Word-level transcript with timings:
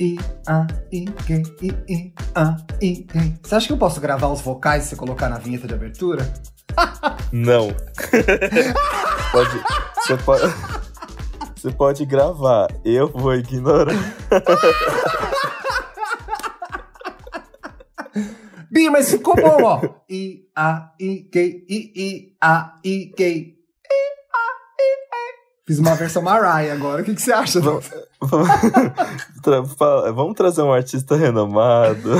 I, 0.00 0.16
A, 0.46 0.66
I, 0.92 1.06
G, 1.26 1.42
I, 1.60 1.92
I, 1.92 2.14
A, 2.36 2.56
I, 2.80 3.06
G. 3.12 3.34
Você 3.42 3.54
acha 3.54 3.66
que 3.66 3.72
eu 3.72 3.78
posso 3.78 4.00
gravar 4.00 4.28
os 4.28 4.40
vocais 4.40 4.86
e 4.86 4.88
você 4.88 4.96
colocar 4.96 5.28
na 5.28 5.38
vinheta 5.38 5.66
de 5.66 5.74
abertura? 5.74 6.32
Não. 7.32 7.68
pode, 9.32 9.64
você 9.96 10.16
pode. 10.24 10.42
Você 11.56 11.72
pode 11.72 12.06
gravar, 12.06 12.68
eu 12.84 13.08
vou 13.08 13.34
ignorar. 13.34 13.92
Bi, 18.70 18.88
mas 18.90 19.10
ficou 19.10 19.34
bom, 19.34 19.64
ó. 19.64 19.80
I, 20.08 20.46
A, 20.54 20.92
I, 21.00 21.28
G, 21.34 21.64
I, 21.68 21.92
I, 21.96 22.36
A, 22.40 22.78
I, 22.84 23.12
G. 23.18 23.57
Fiz 25.68 25.78
uma 25.78 25.94
versão 25.94 26.22
Mariah 26.22 26.72
agora. 26.72 27.02
O 27.02 27.04
que, 27.04 27.14
que 27.14 27.20
você 27.20 27.30
acha? 27.30 27.60
Vamos, 27.60 27.90
tra 29.44 29.62
fala- 29.66 30.10
vamos 30.12 30.34
trazer 30.34 30.62
um 30.62 30.72
artista 30.72 31.14
renomado. 31.14 32.08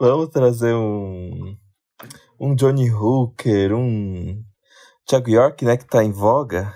vamos 0.00 0.30
trazer 0.30 0.74
um. 0.74 1.56
Um 2.40 2.56
Johnny 2.56 2.90
Hooker, 2.90 3.72
um. 3.72 4.42
Thiago 5.06 5.30
York, 5.30 5.64
né, 5.64 5.76
que 5.76 5.86
tá 5.86 6.02
em 6.02 6.10
voga. 6.10 6.74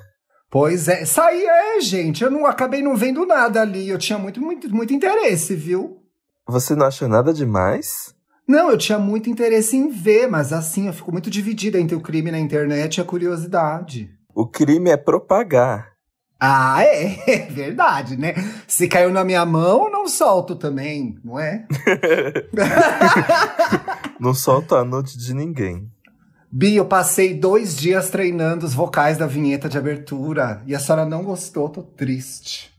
Pois 0.48 0.86
é, 0.86 1.04
saí, 1.04 1.44
é, 1.44 1.80
gente. 1.80 2.22
Eu 2.22 2.30
não 2.30 2.46
acabei 2.46 2.82
não 2.82 2.96
vendo 2.96 3.26
nada 3.26 3.62
ali. 3.62 3.88
Eu 3.88 3.98
tinha 3.98 4.16
muito, 4.16 4.40
muito, 4.40 4.72
muito 4.72 4.94
interesse, 4.94 5.56
viu? 5.56 6.00
Você 6.46 6.76
não 6.76 6.86
achou 6.86 7.08
nada 7.08 7.34
demais? 7.34 8.14
Não, 8.46 8.70
eu 8.70 8.78
tinha 8.78 8.98
muito 8.98 9.28
interesse 9.28 9.76
em 9.76 9.88
ver, 9.88 10.28
mas 10.28 10.52
assim, 10.52 10.86
eu 10.86 10.92
fico 10.92 11.10
muito 11.10 11.28
dividida 11.28 11.80
entre 11.80 11.96
o 11.96 12.00
crime 12.00 12.30
na 12.30 12.38
internet 12.38 12.96
e 12.96 13.00
a 13.00 13.04
curiosidade. 13.04 14.10
O 14.34 14.46
crime 14.46 14.90
é 14.90 14.96
propagar. 14.96 15.96
Ah, 16.38 16.82
é, 16.84 17.18
é 17.26 17.46
verdade, 17.46 18.16
né? 18.16 18.34
Se 18.68 18.86
caiu 18.86 19.10
na 19.10 19.24
minha 19.24 19.44
mão, 19.44 19.90
não 19.90 20.06
solto 20.06 20.54
também, 20.54 21.18
não 21.24 21.38
é? 21.38 21.66
Não 24.18 24.32
solta 24.32 24.76
a 24.76 24.84
nude 24.84 25.18
de 25.18 25.34
ninguém. 25.34 25.90
Bi, 26.50 26.76
eu 26.76 26.86
passei 26.86 27.34
dois 27.34 27.76
dias 27.76 28.08
treinando 28.08 28.64
os 28.64 28.72
vocais 28.72 29.18
da 29.18 29.26
vinheta 29.26 29.68
de 29.68 29.76
abertura 29.76 30.62
e 30.66 30.74
a 30.74 30.78
senhora 30.78 31.04
não 31.04 31.22
gostou, 31.22 31.68
tô 31.68 31.82
triste. 31.82 32.72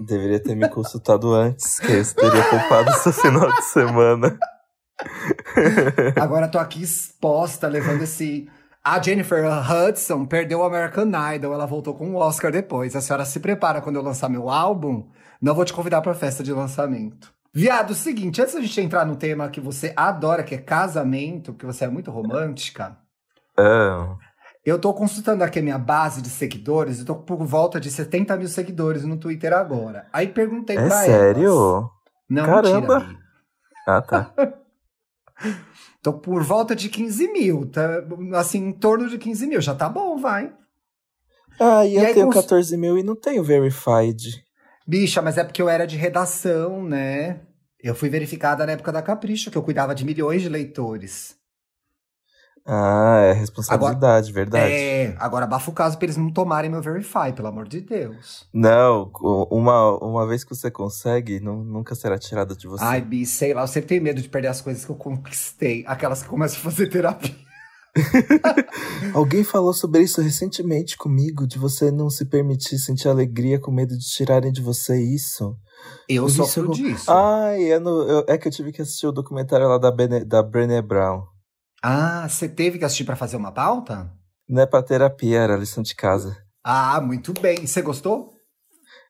Deveria 0.00 0.40
ter 0.40 0.56
me 0.56 0.68
consultado 0.68 1.32
antes, 1.32 1.78
que 1.78 1.92
eu 1.92 2.14
teria 2.14 2.42
poupado 2.42 2.92
seu 2.94 3.12
final 3.12 3.50
de 3.52 3.64
semana. 3.66 4.36
Agora 6.20 6.48
tô 6.48 6.58
aqui 6.58 6.82
exposta, 6.82 7.68
levando 7.68 8.02
esse. 8.02 8.48
A 8.82 9.00
Jennifer 9.00 9.44
Hudson 9.46 10.24
perdeu 10.24 10.60
o 10.60 10.64
American 10.64 11.10
Idol, 11.34 11.52
ela 11.52 11.66
voltou 11.66 11.94
com 11.94 12.12
o 12.12 12.16
Oscar 12.16 12.50
depois. 12.50 12.96
A 12.96 13.00
senhora 13.00 13.24
se 13.26 13.38
prepara 13.38 13.80
quando 13.80 13.96
eu 13.96 14.02
lançar 14.02 14.28
meu 14.30 14.48
álbum, 14.48 15.06
não 15.40 15.54
vou 15.54 15.64
te 15.66 15.72
convidar 15.72 16.00
pra 16.00 16.14
festa 16.14 16.42
de 16.42 16.52
lançamento. 16.52 17.32
Viado, 17.52 17.94
seguinte, 17.94 18.40
antes 18.40 18.54
da 18.54 18.60
gente 18.60 18.80
entrar 18.80 19.04
no 19.04 19.16
tema 19.16 19.50
que 19.50 19.60
você 19.60 19.92
adora, 19.96 20.42
que 20.42 20.54
é 20.54 20.58
casamento, 20.58 21.52
que 21.52 21.66
você 21.66 21.84
é 21.84 21.88
muito 21.88 22.10
romântica, 22.10 22.96
Ah, 23.58 24.16
eu 24.64 24.78
tô 24.78 24.94
consultando 24.94 25.42
aqui 25.42 25.58
a 25.58 25.62
minha 25.62 25.78
base 25.78 26.22
de 26.22 26.28
seguidores, 26.30 27.00
eu 27.00 27.04
tô 27.04 27.16
por 27.16 27.44
volta 27.44 27.80
de 27.80 27.90
70 27.90 28.36
mil 28.36 28.48
seguidores 28.48 29.04
no 29.04 29.16
Twitter 29.16 29.52
agora. 29.52 30.06
Aí 30.12 30.28
perguntei 30.28 30.76
é 30.76 30.86
pra 30.86 31.04
elas. 31.04 31.06
sério? 31.06 31.90
Não, 32.28 32.46
Caramba. 32.46 33.00
mentira. 33.00 33.18
Ah, 33.86 34.00
tá. 34.00 34.32
Tô 36.02 36.12
por 36.14 36.42
volta 36.42 36.74
de 36.74 36.88
15 36.88 37.30
mil, 37.32 37.66
tá? 37.70 38.02
Assim, 38.34 38.58
em 38.68 38.72
torno 38.72 39.08
de 39.08 39.18
15 39.18 39.46
mil. 39.46 39.60
Já 39.60 39.74
tá 39.74 39.88
bom, 39.88 40.16
vai. 40.18 40.52
Ah, 41.60 41.84
e, 41.86 41.92
E 41.92 41.96
eu 41.96 42.06
aí, 42.06 42.14
tenho 42.14 42.26
cons- 42.26 42.36
14 42.42 42.76
mil 42.76 42.96
e 42.98 43.02
não 43.02 43.14
tenho 43.14 43.42
verified. 43.44 44.42
Bicha, 44.86 45.20
mas 45.20 45.36
é 45.38 45.44
porque 45.44 45.60
eu 45.60 45.68
era 45.68 45.86
de 45.86 45.96
redação, 45.96 46.82
né? 46.84 47.40
Eu 47.82 47.94
fui 47.94 48.08
verificada 48.08 48.64
na 48.66 48.72
época 48.72 48.90
da 48.92 49.02
Capricho, 49.02 49.50
que 49.50 49.56
eu 49.58 49.62
cuidava 49.62 49.94
de 49.94 50.04
milhões 50.04 50.42
de 50.42 50.48
leitores. 50.48 51.36
Ah, 52.72 53.22
é 53.24 53.32
responsabilidade, 53.32 54.32
verdade. 54.32 54.72
É, 54.72 55.16
agora 55.18 55.44
abafa 55.44 55.68
o 55.70 55.74
caso 55.74 55.98
pra 55.98 56.06
eles 56.06 56.16
não 56.16 56.30
tomarem 56.32 56.70
meu 56.70 56.80
Verify, 56.80 57.32
pelo 57.34 57.48
amor 57.48 57.66
de 57.66 57.80
Deus. 57.80 58.46
Não, 58.54 59.10
uma, 59.50 59.98
uma 59.98 60.24
vez 60.24 60.44
que 60.44 60.54
você 60.54 60.70
consegue, 60.70 61.40
nu- 61.40 61.64
nunca 61.64 61.96
será 61.96 62.16
tirada 62.16 62.54
de 62.54 62.68
você. 62.68 62.84
Ai, 62.84 63.00
Bi, 63.00 63.26
sei 63.26 63.52
lá, 63.52 63.62
eu 63.62 63.66
sempre 63.66 63.88
tenho 63.88 64.02
medo 64.04 64.22
de 64.22 64.28
perder 64.28 64.48
as 64.48 64.60
coisas 64.60 64.84
que 64.84 64.90
eu 64.90 64.94
conquistei. 64.94 65.82
Aquelas 65.84 66.22
que 66.22 66.28
começam 66.28 66.58
a 66.60 66.62
fazer 66.62 66.86
terapia. 66.86 67.34
Alguém 69.14 69.42
falou 69.42 69.72
sobre 69.72 70.02
isso 70.02 70.20
recentemente 70.20 70.96
comigo, 70.96 71.46
de 71.46 71.58
você 71.58 71.90
não 71.90 72.08
se 72.08 72.24
permitir 72.24 72.78
sentir 72.78 73.08
alegria 73.08 73.58
com 73.58 73.70
medo 73.72 73.96
de 73.96 74.04
tirarem 74.04 74.52
de 74.52 74.62
você 74.62 74.96
isso. 75.02 75.56
Eu 76.08 76.28
sofro 76.28 76.72
isso- 76.72 76.82
disso. 76.82 77.10
Ai, 77.10 77.64
é, 77.72 77.76
eu- 77.76 78.24
é 78.28 78.38
que 78.38 78.46
eu 78.48 78.52
tive 78.52 78.70
que 78.72 78.82
assistir 78.82 79.06
o 79.06 79.12
documentário 79.12 79.66
lá 79.68 79.78
da, 79.78 79.90
Bene, 79.90 80.24
da 80.24 80.42
Brené 80.42 80.80
Brown. 80.80 81.22
Ah, 81.82 82.28
você 82.28 82.48
teve 82.48 82.78
que 82.78 82.84
assistir 82.84 83.04
pra 83.04 83.16
fazer 83.16 83.36
uma 83.36 83.52
pauta? 83.52 84.10
Não 84.48 84.62
é 84.62 84.66
pra 84.66 84.82
terapia, 84.82 85.38
era 85.40 85.56
lição 85.56 85.82
de 85.82 85.94
casa. 85.94 86.36
Ah, 86.62 87.00
muito 87.00 87.32
bem. 87.32 87.66
Você 87.66 87.80
gostou? 87.80 88.34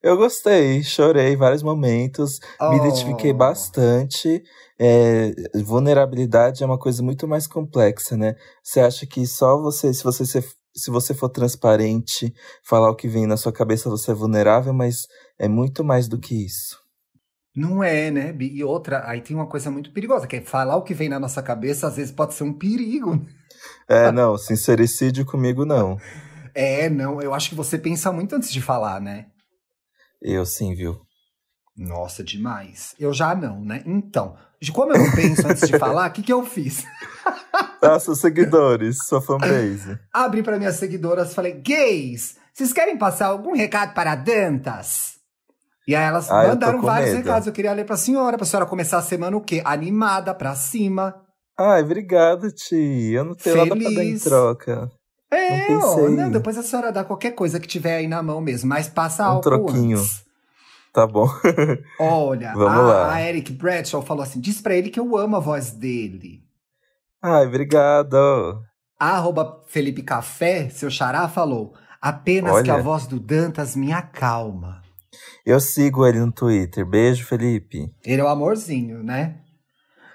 Eu 0.02 0.16
gostei, 0.16 0.82
chorei 0.82 1.32
em 1.32 1.36
vários 1.36 1.62
momentos, 1.62 2.38
me 2.70 2.76
identifiquei 2.76 3.32
Oh. 3.32 3.36
bastante. 3.36 4.42
É, 4.78 5.32
vulnerabilidade 5.62 6.62
é 6.62 6.66
uma 6.66 6.78
coisa 6.78 7.02
muito 7.02 7.28
mais 7.28 7.46
complexa, 7.46 8.16
né? 8.16 8.34
Você 8.62 8.80
acha 8.80 9.06
que 9.06 9.26
só 9.26 9.60
você, 9.60 9.92
se 9.92 10.02
você, 10.02 10.24
se 10.24 10.90
você 10.90 11.12
for 11.12 11.28
transparente, 11.28 12.32
falar 12.64 12.88
o 12.90 12.96
que 12.96 13.08
vem 13.08 13.26
na 13.26 13.36
sua 13.36 13.52
cabeça, 13.52 13.90
você 13.90 14.12
é 14.12 14.14
vulnerável, 14.14 14.72
mas 14.72 15.06
é 15.38 15.48
muito 15.48 15.84
mais 15.84 16.08
do 16.08 16.18
que 16.18 16.46
isso. 16.46 16.79
Não 17.54 17.82
é, 17.82 18.10
né? 18.10 18.32
Bi? 18.32 18.50
E 18.54 18.62
outra, 18.62 19.08
aí 19.08 19.20
tem 19.20 19.36
uma 19.36 19.46
coisa 19.46 19.70
muito 19.70 19.92
perigosa, 19.92 20.26
que 20.26 20.36
é 20.36 20.40
falar 20.40 20.76
o 20.76 20.82
que 20.82 20.94
vem 20.94 21.08
na 21.08 21.18
nossa 21.18 21.42
cabeça, 21.42 21.86
às 21.86 21.96
vezes 21.96 22.12
pode 22.12 22.34
ser 22.34 22.44
um 22.44 22.52
perigo. 22.52 23.26
É, 23.88 24.12
não, 24.12 24.38
sincericídio 24.38 25.26
comigo 25.26 25.64
não. 25.64 25.98
É, 26.54 26.88
não, 26.88 27.20
eu 27.20 27.34
acho 27.34 27.50
que 27.50 27.54
você 27.54 27.76
pensa 27.76 28.12
muito 28.12 28.34
antes 28.34 28.52
de 28.52 28.60
falar, 28.60 29.00
né? 29.00 29.26
Eu 30.22 30.44
sim, 30.46 30.74
viu? 30.74 31.00
Nossa, 31.76 32.22
demais. 32.22 32.94
Eu 32.98 33.12
já 33.12 33.34
não, 33.34 33.64
né? 33.64 33.82
Então, 33.86 34.36
de 34.60 34.70
como 34.70 34.92
eu 34.92 34.98
não 34.98 35.10
penso 35.12 35.46
antes 35.46 35.66
de 35.66 35.78
falar, 35.78 36.10
o 36.10 36.12
que, 36.12 36.22
que 36.22 36.32
eu 36.32 36.44
fiz? 36.44 36.84
Ah, 37.82 37.98
seus 37.98 38.20
seguidores, 38.20 38.98
sua 39.06 39.22
fanbase. 39.22 39.98
Abri 40.12 40.42
para 40.42 40.58
minhas 40.58 40.76
seguidoras, 40.76 41.32
falei, 41.32 41.54
gays, 41.54 42.36
vocês 42.52 42.74
querem 42.74 42.98
passar 42.98 43.28
algum 43.28 43.54
recado 43.54 43.94
para 43.94 44.14
Dantas? 44.14 45.19
E 45.90 45.94
aí 45.96 46.04
elas 46.04 46.30
Ah, 46.30 46.46
mandaram 46.48 46.80
vários 46.80 47.10
medo. 47.10 47.24
recados. 47.24 47.46
Eu 47.48 47.52
queria 47.52 47.72
ler 47.72 47.84
pra 47.84 47.96
senhora, 47.96 48.36
pra 48.36 48.46
senhora 48.46 48.64
começar 48.64 48.98
a 48.98 49.02
semana 49.02 49.36
o 49.36 49.40
quê? 49.40 49.60
Animada, 49.64 50.32
pra 50.32 50.54
cima. 50.54 51.14
Ai, 51.58 51.82
obrigado, 51.82 52.50
Ti. 52.52 53.10
Eu 53.12 53.24
não 53.24 53.34
tenho 53.34 53.56
nada 53.56 53.70
pra 53.74 53.84
dar 53.84 53.90
em 53.90 53.94
Feliz. 53.94 54.22
troca. 54.22 54.90
É, 55.32 55.68
Não 55.68 55.80
ó, 55.80 56.08
não, 56.08 56.30
depois 56.30 56.56
a 56.58 56.62
senhora 56.62 56.90
dá 56.92 57.02
qualquer 57.04 57.32
coisa 57.32 57.58
que 57.60 57.66
tiver 57.68 57.96
aí 57.96 58.06
na 58.08 58.22
mão 58.22 58.40
mesmo, 58.40 58.68
mas 58.68 58.88
passa 58.88 59.24
Um 59.24 59.26
álcool 59.26 59.40
troquinho. 59.42 59.98
antes. 59.98 60.24
Tá 60.92 61.06
bom. 61.06 61.28
Olha, 62.00 62.52
Vamos 62.52 62.78
a, 62.78 62.82
lá. 62.82 63.14
a 63.14 63.22
Eric 63.22 63.52
Bradshaw 63.52 64.02
falou 64.02 64.22
assim: 64.22 64.40
diz 64.40 64.60
pra 64.60 64.74
ele 64.74 64.90
que 64.90 64.98
eu 65.00 65.16
amo 65.16 65.36
a 65.36 65.40
voz 65.40 65.70
dele. 65.72 66.40
Ai, 67.22 67.46
obrigado. 67.46 68.62
A 68.98 69.16
arroba 69.16 69.60
Felipe 69.68 70.02
Café, 70.02 70.68
seu 70.68 70.90
xará, 70.90 71.28
falou: 71.28 71.74
apenas 72.00 72.52
Olha. 72.54 72.64
que 72.64 72.70
a 72.70 72.78
voz 72.82 73.06
do 73.06 73.20
Dantas 73.20 73.74
me 73.76 73.92
acalma. 73.92 74.82
Eu 75.44 75.60
sigo 75.60 76.06
ele 76.06 76.20
no 76.20 76.32
Twitter. 76.32 76.86
Beijo, 76.86 77.24
Felipe. 77.24 77.92
Ele 78.04 78.20
é 78.20 78.24
o 78.24 78.28
amorzinho, 78.28 79.02
né? 79.02 79.40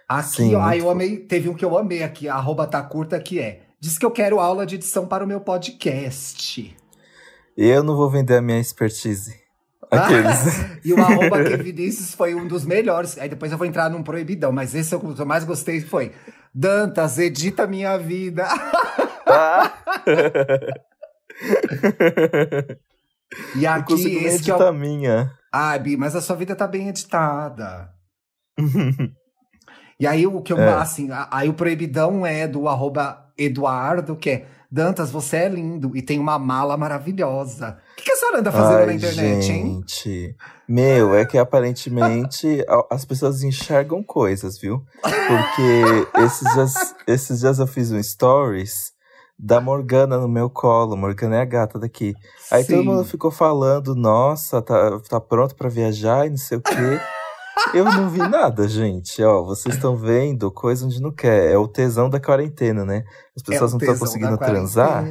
Aqui, 0.08 0.36
Sim, 0.36 0.56
ó, 0.56 0.62
aí 0.62 0.80
eu 0.80 0.90
amei, 0.90 1.18
teve 1.18 1.50
um 1.50 1.56
que 1.56 1.66
eu 1.66 1.78
amei 1.78 2.04
aqui, 2.04 2.30
arroba 2.30 2.68
tá 2.68 2.82
curta, 2.84 3.20
que 3.20 3.40
é. 3.40 3.64
Diz 3.80 3.98
que 3.98 4.06
eu 4.06 4.12
quero 4.12 4.40
aula 4.40 4.66
de 4.66 4.76
edição 4.76 5.08
para 5.08 5.24
o 5.24 5.28
meu 5.28 5.42
podcast. 5.42 6.76
Eu 7.58 7.84
não 7.84 7.96
vou 7.96 8.10
vender 8.10 8.38
a 8.38 8.42
minha 8.42 8.60
expertise. 8.60 9.36
Aqueles. 9.90 10.76
E 10.86 10.94
o 10.94 11.02
arroba 11.02 11.44
que 11.44 11.58
Vinícius 11.58 12.14
foi 12.14 12.36
um 12.36 12.48
dos 12.48 12.66
melhores. 12.66 13.18
Aí 13.18 13.28
depois 13.28 13.52
eu 13.52 13.58
vou 13.58 13.66
entrar 13.66 13.90
num 13.90 14.04
proibidão, 14.04 14.52
mas 14.52 14.76
esse 14.76 14.94
é 14.94 15.00
que 15.00 15.06
eu 15.06 15.26
mais 15.26 15.44
gostei 15.44 15.82
foi. 15.82 16.12
Dantas, 16.54 17.18
edita 17.18 17.66
minha 17.66 17.98
vida. 17.98 18.48
Ah! 19.26 19.74
E 23.56 23.66
Eu 23.66 23.72
aqui, 23.72 23.94
consigo 23.94 24.16
nem 24.20 24.26
esse 24.26 24.44
que 24.44 24.52
é 24.52 24.56
o. 24.56 24.62
a 24.68 24.72
minha. 24.72 25.32
Ai, 25.54 25.80
Bi, 25.80 25.98
mas 25.98 26.16
a 26.16 26.22
sua 26.22 26.36
vida 26.36 26.56
tá 26.56 26.68
bem 26.68 26.90
editada. 26.90 27.90
E 29.98 30.06
aí 30.06 30.28
o 30.28 30.42
que 30.42 30.52
eu, 30.52 30.60
É. 30.60 30.74
assim, 30.74 31.08
aí 31.32 31.48
o 31.48 31.54
proibidão 31.54 32.26
é 32.26 32.46
do 32.46 32.68
arroba 32.68 33.32
Eduardo, 33.38 34.14
que 34.18 34.30
é 34.30 34.46
Dantas, 34.70 35.10
você 35.10 35.38
é 35.38 35.48
lindo 35.48 35.96
e 35.96 36.02
tem 36.02 36.20
uma 36.20 36.38
mala 36.38 36.76
maravilhosa. 36.76 37.78
O 37.94 37.96
que, 37.96 38.04
que 38.04 38.12
a 38.12 38.16
senhora 38.18 38.40
anda 38.40 38.52
fazendo 38.52 38.80
Ai, 38.80 38.86
na 38.88 38.94
internet, 38.94 39.52
hein? 39.54 39.82
gente. 39.88 40.36
Meu, 40.68 41.16
é 41.16 41.24
que 41.26 41.38
aparentemente 41.38 42.62
as 42.92 43.06
pessoas 43.06 43.42
enxergam 43.42 44.04
coisas, 44.04 44.60
viu? 44.60 44.84
Porque 45.02 46.20
esses 46.26 46.54
dias, 46.54 46.74
esses 47.08 47.40
dias 47.40 47.60
eu 47.60 47.68
fiz 47.68 47.90
um 47.90 48.04
stories 48.04 48.92
da 49.38 49.60
Morgana 49.60 50.18
no 50.18 50.28
meu 50.28 50.50
colo. 50.50 50.96
Morgana 50.96 51.38
é 51.38 51.42
a 51.42 51.46
gata 51.46 51.78
daqui. 51.80 52.14
Aí 52.52 52.64
Sim. 52.64 52.76
todo 52.78 52.86
mundo 52.86 53.04
ficou 53.04 53.32
falando, 53.32 53.96
nossa, 53.96 54.62
tá, 54.62 55.00
tá 55.10 55.20
pronto 55.20 55.56
pra 55.56 55.70
viajar 55.70 56.26
e 56.26 56.30
não 56.30 56.38
sei 56.38 56.58
o 56.58 56.62
quê. 56.62 56.74
Eu 57.74 57.86
não 57.86 58.10
vi 58.10 58.20
nada, 58.20 58.68
gente. 58.68 59.24
Ó, 59.24 59.44
vocês 59.44 59.76
estão 59.76 59.96
vendo 59.96 60.52
coisa 60.52 60.86
onde 60.86 61.02
não 61.02 61.12
quer. 61.12 61.52
É 61.52 61.58
o 61.58 61.68
tesão 61.68 62.10
da 62.10 62.20
quarentena, 62.20 62.86
né? 62.86 63.04
As 63.36 63.42
pessoas 63.42 63.72
É 63.72 63.74
não 63.74 63.80
estão 63.80 63.98
conseguindo 63.98 64.38
transar. 64.38 65.04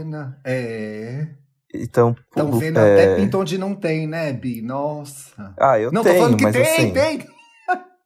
É. 0.44 1.26
Então, 1.74 2.14
Estão 2.28 2.52
vendo 2.52 2.78
é... 2.78 2.92
até 2.92 3.16
pinto 3.16 3.38
onde 3.38 3.58
não 3.58 3.74
tem, 3.74 4.06
né, 4.06 4.32
Bi? 4.32 4.62
Nossa. 4.62 5.54
Ah, 5.58 5.80
eu 5.80 5.90
não, 5.90 6.02
tô 6.02 6.08
tenho, 6.08 6.22
falando 6.22 6.36
que 6.36 6.44
mas 6.44 6.52
tem, 6.52 6.62
assim. 6.62 6.92
tem. 6.92 7.26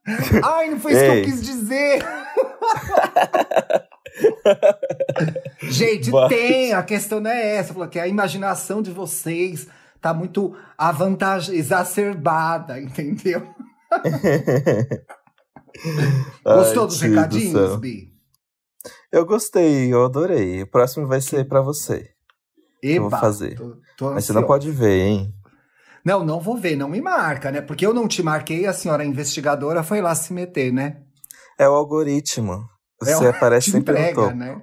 Ai, 0.43 0.71
não 0.71 0.81
foi 0.81 0.93
isso 0.93 1.01
que 1.03 1.07
eu 1.07 1.13
Ei. 1.17 1.25
quis 1.25 1.43
dizer. 1.43 2.03
Gente, 5.63 6.11
Vai. 6.11 6.29
tem. 6.29 6.73
A 6.73 6.83
questão 6.83 7.21
não 7.21 7.31
é 7.31 7.57
essa. 7.57 7.73
Falou 7.73 7.89
que 7.89 7.99
a 7.99 8.07
imaginação 8.07 8.83
de 8.83 8.91
vocês 8.91 9.67
tá 10.01 10.13
muito 10.15 10.55
avantage... 10.77 11.55
exacerbada, 11.55 12.81
entendeu? 12.81 13.43
Gostou 16.45 16.83
Ai, 16.83 16.89
dos 16.89 16.99
do 17.01 17.07
recadinhos, 17.09 17.71
céu. 17.71 17.79
Bi? 17.79 18.13
Eu 19.11 19.25
gostei, 19.25 19.93
eu 19.93 20.05
adorei. 20.05 20.63
O 20.63 20.71
próximo 20.71 21.07
vai 21.07 21.21
ser 21.21 21.49
pra 21.49 21.61
você. 21.61 22.11
eu 22.83 23.03
vou 23.03 23.09
Eba, 23.09 23.19
fazer. 23.19 23.57
Tô, 23.57 23.77
tô 23.97 24.11
Mas 24.13 24.25
você 24.25 24.33
não 24.33 24.45
pode 24.45 24.71
ver, 24.71 25.01
hein? 25.07 25.35
Não, 26.05 26.25
não 26.25 26.41
vou 26.41 26.57
ver, 26.57 26.77
não 26.77 26.89
me 26.89 27.01
marca, 27.01 27.51
né? 27.51 27.61
Porque 27.61 27.85
eu 27.85 27.93
não 27.93 28.09
te 28.09 28.23
marquei, 28.23 28.67
a 28.67 28.73
senhora 28.73 29.05
investigadora 29.05 29.83
foi 29.83 30.01
lá 30.01 30.15
se 30.15 30.33
meter, 30.33 30.73
né? 30.73 31.03
É 31.59 31.69
o 31.69 31.73
algoritmo. 31.73 32.67
É 33.03 33.15
Você 33.15 33.27
o- 33.27 33.31
aparece 33.31 33.71
sempre 33.71 33.93
no 33.95 33.99
entrega, 33.99 34.15
topo. 34.23 34.35
né? 34.37 34.63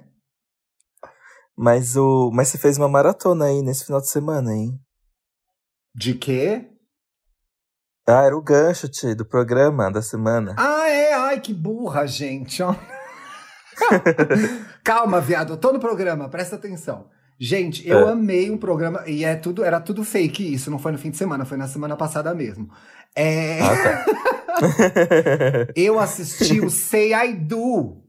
Mas, 1.56 1.96
o... 1.96 2.30
Mas 2.32 2.48
você 2.48 2.58
fez 2.58 2.76
uma 2.76 2.88
maratona 2.88 3.46
aí 3.46 3.62
nesse 3.62 3.84
final 3.86 4.00
de 4.00 4.10
semana, 4.10 4.52
hein? 4.54 4.78
De 5.94 6.12
quê? 6.14 6.68
Ah, 8.06 8.22
era 8.24 8.36
o 8.36 8.42
gancho, 8.42 8.88
Ti, 8.88 9.14
do 9.14 9.24
programa 9.24 9.90
da 9.90 10.02
semana. 10.02 10.54
Ah, 10.58 10.88
é? 10.88 11.14
Ai, 11.14 11.40
que 11.40 11.52
burra, 11.54 12.06
gente. 12.06 12.62
ó. 12.62 12.74
Calma, 14.84 15.20
viado, 15.20 15.54
eu 15.54 15.56
tô 15.56 15.72
no 15.72 15.80
programa, 15.80 16.28
presta 16.28 16.56
atenção. 16.56 17.08
Gente, 17.38 17.86
eu 17.86 18.08
É. 18.08 18.12
amei 18.12 18.50
um 18.50 18.56
programa, 18.56 19.02
e 19.06 19.24
é 19.24 19.34
tudo, 19.36 19.62
era 19.64 19.80
tudo 19.80 20.02
fake 20.04 20.54
isso, 20.54 20.70
não 20.70 20.78
foi 20.78 20.92
no 20.92 20.98
fim 20.98 21.10
de 21.10 21.16
semana, 21.18 21.44
foi 21.44 21.58
na 21.58 21.68
semana 21.68 21.96
passada 21.96 22.32
mesmo. 22.34 22.70
É, 23.14 23.60
Ah, 23.60 23.76
tá. 23.76 24.04
eu 25.76 25.98
assisti 25.98 26.60
o 26.60 26.70
Say 26.70 27.12
I 27.12 27.34
Do, 27.34 28.02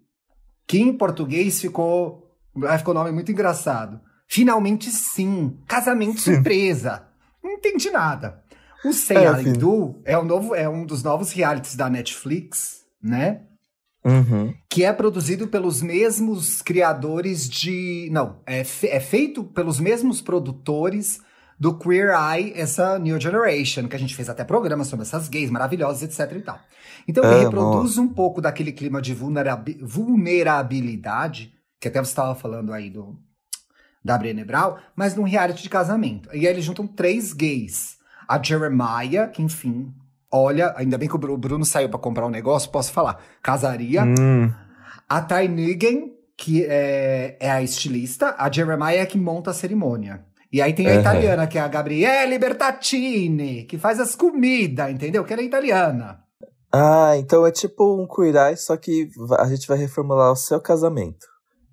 que 0.68 0.80
em 0.80 0.92
português 0.94 1.60
ficou, 1.62 2.30
ah, 2.66 2.78
ficou 2.78 2.94
um 2.94 2.98
nome 2.98 3.12
muito 3.12 3.32
engraçado. 3.32 4.00
Finalmente 4.28 4.90
sim, 4.92 5.58
casamento 5.68 6.20
Sim. 6.20 6.34
surpresa. 6.36 7.08
Não 7.44 7.52
entendi 7.52 7.90
nada. 7.90 8.44
O 8.86 8.92
Say 8.94 9.18
É, 9.18 9.32
I 9.32 9.44
filho. 9.44 9.58
Do 9.58 10.02
é, 10.06 10.18
o 10.18 10.24
novo, 10.24 10.54
é 10.54 10.68
um 10.68 10.86
dos 10.86 11.02
novos 11.02 11.32
realities 11.32 11.76
da 11.76 11.90
Netflix, 11.90 12.82
né? 13.02 13.42
Uhum. 14.06 14.54
que 14.70 14.86
é 14.86 14.94
produzido 14.94 15.48
pelos 15.48 15.82
mesmos 15.82 16.62
criadores 16.62 17.50
de. 17.50 18.08
Não, 18.12 18.40
é, 18.46 18.64
fe- 18.64 18.88
é 18.88 19.00
feito 19.02 19.44
pelos 19.44 19.80
mesmos 19.82 20.22
produtores 20.22 21.20
do 21.60 21.78
Queer 21.78 22.10
Eye, 22.14 22.54
essa 22.56 23.00
New 23.00 23.20
Generation, 23.20 23.88
que 23.88 23.96
a 23.96 24.00
gente 24.00 24.16
fez 24.16 24.30
até 24.30 24.44
programa 24.44 24.84
sobre 24.84 25.04
essas 25.06 25.28
gays 25.28 25.50
maravilhosas, 25.50 26.04
etc 26.04 26.38
e 26.38 26.42
tal. 26.42 26.60
Então 27.08 27.24
ele 27.24 27.44
reproduz 27.46 27.98
um 27.98 28.08
pouco 28.08 28.42
daquele 28.42 28.72
clima 28.72 29.02
de 29.02 29.14
vulnerabi- 29.14 29.80
vulnerabilidade, 29.82 31.54
que 31.80 31.88
até 31.88 32.00
você 32.00 32.12
estava 32.12 32.36
falando 32.36 32.74
aí 32.74 32.90
do 32.90 33.16
da 34.04 34.18
Brené 34.18 34.46
Brown, 34.46 34.76
mas 34.96 35.16
num 35.16 35.24
reality 35.24 35.62
de 35.64 35.70
casamento. 35.70 36.30
E 36.34 36.40
aí 36.40 36.46
eles 36.48 36.64
juntam 36.64 36.88
três 36.88 37.34
gays. 37.34 37.98
A 38.28 38.42
Jeremiah, 38.42 39.28
que 39.28 39.42
enfim, 39.42 39.94
olha, 40.32 40.74
ainda 40.78 40.98
bem 40.98 41.10
que 41.10 41.16
o 41.16 41.20
Bru- 41.20 41.38
Bruno 41.38 41.66
saiu 41.66 41.90
pra 41.90 42.00
comprar 42.00 42.26
um 42.26 42.30
negócio, 42.30 42.70
posso 42.70 42.92
falar. 42.92 43.22
Casaria. 43.42 44.04
Hum. 44.04 44.50
A 45.10 45.22
Ty 45.22 45.48
Nigen, 45.50 46.14
que 46.38 46.64
é, 46.66 47.36
é 47.40 47.52
a 47.52 47.62
estilista, 47.62 48.36
a 48.38 48.50
Jeremiah 48.52 49.02
é 49.02 49.06
que 49.06 49.18
monta 49.18 49.52
a 49.52 49.54
cerimônia. 49.54 50.24
E 50.52 50.62
aí 50.62 50.74
tem 50.74 50.88
a 50.88 50.92
Aham. 50.92 51.02
italiana, 51.02 51.48
que 51.48 51.58
é 51.58 51.62
a 51.62 51.68
Gabriele 51.68 52.40
Bertaccini, 52.40 53.64
que 53.66 53.78
faz 53.78 54.00
as 54.00 54.16
comidas, 54.16 54.90
entendeu? 54.90 55.24
Que 55.24 55.34
ela 55.34 55.42
é 55.42 55.46
italiana. 55.46 56.24
Ah, 56.72 57.14
então 57.18 57.46
é 57.46 57.52
tipo 57.52 57.84
um 57.96 58.08
Eye, 58.24 58.58
só 58.58 58.78
que 58.78 59.10
a 59.40 59.46
gente 59.48 59.68
vai 59.68 59.78
reformular 59.78 60.32
o 60.32 60.36
seu 60.36 60.60
casamento. 60.62 61.26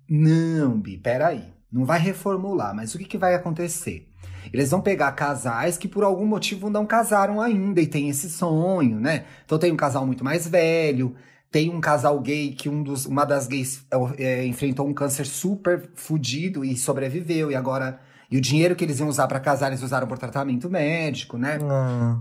Não, 0.09 0.79
Bi, 0.79 0.97
peraí. 0.97 1.53
Não 1.71 1.85
vai 1.85 1.99
reformular, 1.99 2.73
mas 2.75 2.93
o 2.95 2.97
que, 2.97 3.05
que 3.05 3.17
vai 3.17 3.33
acontecer? 3.35 4.07
Eles 4.53 4.71
vão 4.71 4.79
pegar 4.81 5.11
casais 5.13 5.77
que 5.77 5.87
por 5.87 6.03
algum 6.03 6.25
motivo 6.25 6.69
não 6.69 6.85
casaram 6.85 7.41
ainda 7.41 7.81
e 7.81 7.87
tem 7.87 8.09
esse 8.09 8.29
sonho, 8.29 8.99
né? 8.99 9.25
Então 9.45 9.57
tem 9.57 9.71
um 9.71 9.77
casal 9.77 10.05
muito 10.05 10.23
mais 10.23 10.47
velho, 10.47 11.15
tem 11.51 11.69
um 11.69 11.81
casal 11.81 12.19
gay 12.19 12.53
que 12.53 12.69
um 12.69 12.83
dos, 12.83 13.05
uma 13.05 13.25
das 13.25 13.47
gays 13.47 13.85
é, 14.17 14.45
enfrentou 14.45 14.87
um 14.87 14.93
câncer 14.93 15.25
super 15.25 15.89
fudido 15.95 16.63
e 16.63 16.77
sobreviveu, 16.77 17.51
e 17.51 17.55
agora. 17.55 17.99
E 18.29 18.37
o 18.37 18.41
dinheiro 18.41 18.75
que 18.75 18.83
eles 18.83 18.99
iam 18.99 19.07
usar 19.07 19.27
pra 19.27 19.39
casar, 19.39 19.67
eles 19.67 19.81
usaram 19.83 20.07
por 20.07 20.17
tratamento 20.17 20.69
médico, 20.69 21.37
né? 21.37 21.59
Ah, 21.69 22.19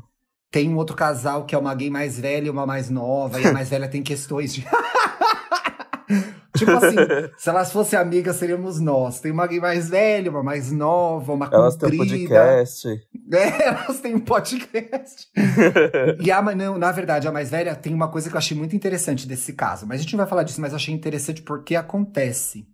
Tem 0.51 0.69
um 0.69 0.77
outro 0.77 0.95
casal 0.95 1.45
que 1.45 1.55
é 1.55 1.59
uma 1.59 1.75
gay 1.75 1.91
mais 1.91 2.19
velha 2.19 2.47
e 2.47 2.51
uma 2.51 2.67
mais 2.67 2.89
nova, 2.91 3.41
e 3.41 3.47
a 3.47 3.53
mais 3.53 3.69
velha 3.71 3.89
tem 3.89 4.03
questões 4.03 4.55
de. 4.55 4.65
tipo 6.57 6.71
assim, 6.71 6.97
se 7.37 7.49
elas 7.49 7.73
fossem 7.73 7.99
amigas, 7.99 8.37
seríamos 8.37 8.79
nós. 8.81 9.21
Tem 9.21 9.33
uma 9.33 9.47
gay 9.47 9.59
mais 9.61 9.89
velha, 9.89 10.31
uma 10.31 10.43
mais 10.43 10.71
nova, 10.71 11.33
uma 11.33 11.49
elas 11.53 11.77
têm 11.77 11.89
um 11.89 11.97
comprida. 11.97 12.35
podcast. 12.35 12.89
É, 13.33 13.69
elas 13.69 14.01
têm 14.01 14.15
um 14.15 14.21
podcast. 14.21 15.29
E 16.21 16.31
a, 16.31 16.43
não, 16.55 16.79
na 16.79 16.93
verdade, 16.93 17.27
a 17.27 17.33
mais 17.33 17.51
velha 17.51 17.75
tem 17.75 17.93
uma 17.95 18.09
coisa 18.09 18.29
que 18.29 18.37
eu 18.37 18.39
achei 18.39 18.57
muito 18.57 18.77
interessante 18.77 19.27
desse 19.27 19.55
caso. 19.55 19.87
Mas 19.87 19.99
a 19.99 20.03
gente 20.03 20.13
não 20.13 20.19
vai 20.19 20.27
falar 20.29 20.43
disso, 20.43 20.61
mas 20.61 20.75
achei 20.75 20.95
interessante 20.95 21.41
porque 21.43 21.75
acontece. 21.75 22.69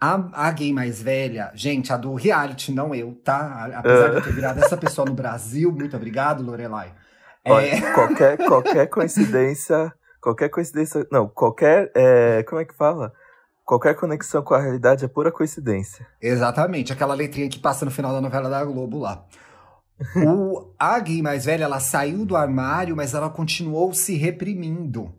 A, 0.00 0.46
a 0.46 0.50
gay 0.52 0.72
mais 0.72 1.02
velha, 1.02 1.50
gente, 1.54 1.92
a 1.92 1.96
do 1.96 2.14
reality, 2.14 2.72
não 2.72 2.94
eu, 2.94 3.14
tá? 3.24 3.68
Apesar 3.74 4.10
de 4.10 4.16
eu 4.16 4.22
ter 4.22 4.32
virado 4.32 4.60
essa 4.60 4.76
pessoa 4.76 5.04
no 5.04 5.14
Brasil, 5.14 5.72
muito 5.72 5.96
obrigado, 5.96 6.42
Lorelai. 6.42 6.92
É, 7.44 7.52
Olha, 7.52 7.94
qualquer, 7.94 8.36
qualquer 8.36 8.86
coincidência. 8.86 9.92
Qualquer 10.20 10.48
coincidência. 10.50 11.06
Não, 11.10 11.28
qualquer. 11.28 11.90
é, 11.94 12.42
como 12.44 12.60
é 12.60 12.64
que 12.64 12.74
fala? 12.74 13.12
Qualquer 13.64 13.94
conexão 13.94 14.42
com 14.42 14.54
a 14.54 14.60
realidade 14.60 15.04
é 15.04 15.08
pura 15.08 15.30
coincidência. 15.30 16.06
Exatamente, 16.22 16.92
aquela 16.92 17.14
letrinha 17.14 17.48
que 17.48 17.58
passa 17.58 17.84
no 17.84 17.90
final 17.90 18.12
da 18.12 18.20
novela 18.20 18.48
da 18.48 18.64
Globo 18.64 18.98
lá. 18.98 19.24
O, 20.16 20.72
a 20.78 20.98
gay 21.00 21.20
mais 21.20 21.44
velha, 21.44 21.64
ela 21.64 21.80
saiu 21.80 22.24
do 22.24 22.36
armário, 22.36 22.96
mas 22.96 23.14
ela 23.14 23.28
continuou 23.28 23.92
se 23.92 24.16
reprimindo. 24.16 25.12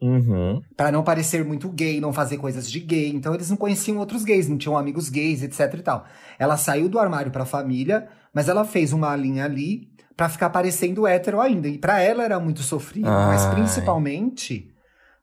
Uhum. 0.00 0.62
Pra 0.76 0.90
não 0.90 1.02
parecer 1.02 1.44
muito 1.44 1.68
gay, 1.68 2.00
não 2.00 2.12
fazer 2.12 2.38
coisas 2.38 2.70
de 2.70 2.80
gay. 2.80 3.10
Então 3.10 3.34
eles 3.34 3.50
não 3.50 3.56
conheciam 3.56 3.98
outros 3.98 4.24
gays, 4.24 4.48
não 4.48 4.56
tinham 4.56 4.76
amigos 4.76 5.08
gays, 5.08 5.42
etc 5.42 5.74
e 5.74 5.82
tal. 5.82 6.04
Ela 6.38 6.56
saiu 6.56 6.88
do 6.88 6.98
armário 6.98 7.30
pra 7.30 7.44
família, 7.44 8.08
mas 8.34 8.48
ela 8.48 8.64
fez 8.64 8.92
uma 8.92 9.14
linha 9.14 9.44
ali 9.44 9.88
pra 10.16 10.28
ficar 10.28 10.50
parecendo 10.50 11.06
hétero 11.06 11.40
ainda. 11.40 11.68
E 11.68 11.78
pra 11.78 12.00
ela 12.00 12.24
era 12.24 12.40
muito 12.40 12.62
sofrido, 12.62 13.08
mas 13.08 13.42
Ai. 13.42 13.54
principalmente 13.54 14.68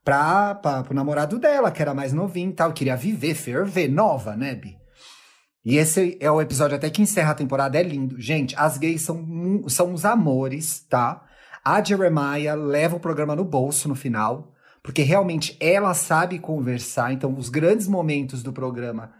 pra, 0.03 0.55
pra, 0.55 0.83
pro 0.83 0.95
namorado 0.95 1.37
dela, 1.37 1.71
que 1.71 1.81
era 1.81 1.93
mais 1.93 2.13
novinho 2.13 2.51
e 2.51 2.53
tal, 2.53 2.71
queria 2.71 2.95
viver, 2.95 3.35
ferver, 3.35 3.89
nova, 3.89 4.35
né, 4.35 4.55
Bi? 4.55 4.77
E 5.65 5.75
esse 5.75 6.17
é 6.21 6.31
o 6.31 6.39
episódio 6.39 6.77
até 6.77 6.89
que 6.89 7.01
encerra 7.01 7.31
a 7.31 7.35
temporada, 7.35 7.77
é 7.77 7.83
lindo. 7.83 8.19
Gente, 8.21 8.55
as 8.57 8.77
gays 8.77 9.01
são, 9.01 9.67
são 9.67 9.93
os 9.93 10.05
amores, 10.05 10.79
tá? 10.87 11.21
A 11.63 11.83
Jeremiah 11.83 12.55
leva 12.55 12.95
o 12.95 12.99
programa 13.01 13.35
no 13.35 13.43
bolso 13.43 13.89
no 13.89 13.95
final, 13.95 14.53
porque 14.87 15.01
realmente 15.01 15.57
ela 15.59 15.93
sabe 15.93 16.39
conversar, 16.39 17.11
então 17.11 17.35
os 17.35 17.49
grandes 17.49 17.89
momentos 17.89 18.41
do 18.41 18.53
programa 18.53 19.11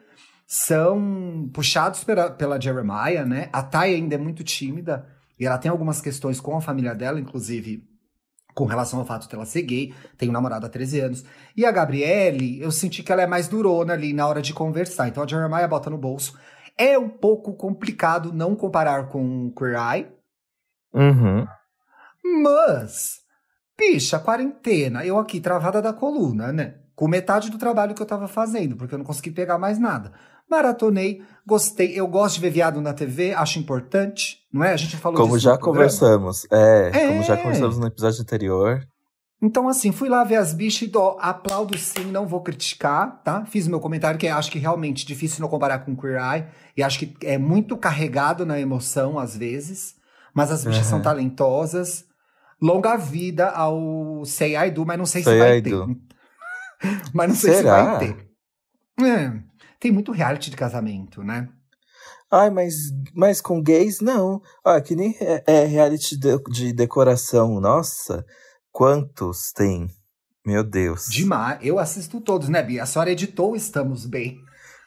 são 0.48 1.50
puxados 1.54 2.06
pela, 2.06 2.32
pela 2.32 2.58
Jeremiah, 2.58 3.26
né? 3.26 3.50
A 3.52 3.62
Thay 3.62 3.96
ainda 3.96 4.16
é 4.16 4.18
muito 4.18 4.46
tímida, 4.46 5.06
e 5.38 5.46
ela 5.46 5.58
tem 5.58 5.70
algumas 5.70 6.00
questões 6.00 6.40
com 6.40 6.56
a 6.56 6.62
família 6.62 6.96
dela, 6.96 7.20
inclusive 7.20 7.84
com 8.56 8.64
relação 8.64 9.00
ao 9.00 9.06
fato 9.06 9.28
dela 9.28 9.46
ser 9.46 9.64
gay, 9.64 9.94
tem 10.18 10.30
um 10.30 10.32
namorado 10.32 10.66
há 10.66 10.70
13 10.70 11.02
anos. 11.02 11.26
E 11.54 11.66
a 11.66 11.72
Gabriele, 11.72 12.62
eu 12.62 12.72
senti 12.72 13.04
que 13.04 13.12
ela 13.12 13.24
é 13.24 13.28
mais 13.28 13.50
durona 13.50 13.92
ali 13.92 14.14
na 14.14 14.26
hora 14.26 14.42
de 14.42 14.54
conversar. 14.54 15.10
Então 15.10 15.22
a 15.22 15.28
Jeremiah 15.28 15.68
bota 15.68 15.90
no 15.90 15.98
bolso. 15.98 16.40
É 16.78 16.98
um 16.98 17.10
pouco 17.10 17.54
complicado 17.58 18.32
não 18.32 18.56
comparar 18.56 19.10
com 19.10 19.52
Queer 19.52 19.76
Eye, 19.76 20.08
Uhum. 20.94 21.46
mas, 22.42 23.17
bicha, 23.78 24.20
quarentena, 24.20 25.06
eu 25.06 25.18
aqui 25.20 25.40
travada 25.40 25.82
da 25.82 25.94
coluna, 25.94 26.52
né? 26.52 26.76
Com 26.96 27.08
metade 27.08 27.52
do 27.52 27.58
trabalho 27.58 27.94
que 27.94 28.02
eu 28.02 28.06
tava 28.08 28.28
fazendo, 28.28 28.76
porque 28.76 28.94
eu 28.96 28.98
não 28.98 29.06
consegui 29.06 29.30
pegar 29.32 29.58
mais 29.60 29.78
nada. 29.78 30.12
Maratonei, 30.50 31.22
gostei. 31.46 31.94
Eu 32.00 32.08
gosto 32.08 32.36
de 32.36 32.42
ver 32.42 32.50
viado 32.52 32.82
na 32.82 32.94
TV, 32.94 33.34
acho 33.34 33.60
importante, 33.60 34.38
não 34.52 34.64
é? 34.64 34.74
A 34.74 34.78
gente 34.78 34.98
falou 34.98 35.20
Como 35.22 35.38
já 35.38 35.58
conversamos. 35.58 36.48
É, 36.52 36.90
É. 36.94 37.08
como 37.10 37.22
já 37.24 37.38
conversamos 37.38 37.78
no 37.78 37.86
episódio 37.88 38.22
anterior. 38.22 38.82
Então, 39.40 39.68
assim, 39.70 39.92
fui 39.92 40.10
lá 40.10 40.24
ver 40.24 40.38
as 40.38 40.52
bichas 40.54 40.88
e 40.88 40.92
dó, 40.92 41.16
aplaudo 41.22 41.78
sim, 41.78 42.06
não 42.06 42.26
vou 42.26 42.42
criticar, 42.42 43.22
tá? 43.24 43.46
Fiz 43.46 43.68
meu 43.68 43.80
comentário, 43.80 44.20
que 44.20 44.28
acho 44.28 44.50
que 44.50 44.58
realmente 44.58 45.06
difícil 45.06 45.42
não 45.42 45.48
comparar 45.50 45.80
com 45.86 45.96
Queer 45.96 46.20
Eye, 46.20 46.46
e 46.76 46.82
acho 46.82 46.98
que 46.98 47.16
é 47.22 47.38
muito 47.38 47.78
carregado 47.78 48.44
na 48.48 48.60
emoção, 48.60 49.20
às 49.20 49.38
vezes, 49.38 49.94
mas 50.34 50.50
as 50.50 50.66
bichas 50.66 50.86
Uhum. 50.86 50.90
são 50.90 51.02
talentosas. 51.04 52.07
Longa 52.62 52.98
vida 52.98 53.50
ao 53.50 54.24
Say 54.26 54.56
I 54.56 54.72
Do, 54.72 54.86
mas 54.86 54.98
não 54.98 55.06
sei 55.06 55.24
Say 55.24 55.34
se 55.34 55.40
vai 55.40 55.58
I 55.58 55.62
ter. 55.62 55.70
Do. 55.70 55.96
mas 57.14 57.30
não 57.30 57.36
sei 57.36 57.52
se 57.52 57.58
Será? 57.58 57.84
vai 57.84 58.00
ter. 58.00 58.28
É, 59.06 59.32
tem 59.80 59.92
muito 59.92 60.12
reality 60.12 60.50
de 60.50 60.56
casamento, 60.56 61.24
né? 61.24 61.50
Ai, 62.32 62.50
mas, 62.50 62.74
mas 63.16 63.40
com 63.40 63.62
gays, 63.62 64.02
não. 64.02 64.42
Ah, 64.66 64.82
que 64.82 64.96
nem 64.96 65.16
é, 65.20 65.44
é 65.46 65.66
reality 65.66 66.18
de, 66.18 66.38
de 66.52 66.74
decoração. 66.74 67.60
Nossa, 67.62 68.26
quantos 68.72 69.52
tem? 69.54 69.88
Meu 70.46 70.64
Deus. 70.64 71.06
Demais. 71.10 71.60
Eu 71.62 71.80
assisto 71.80 72.20
todos, 72.20 72.50
né, 72.50 72.62
Bia? 72.64 72.84
A 72.84 72.86
senhora 72.86 73.12
editou 73.12 73.56
Estamos 73.56 74.06
Bem. 74.06 74.38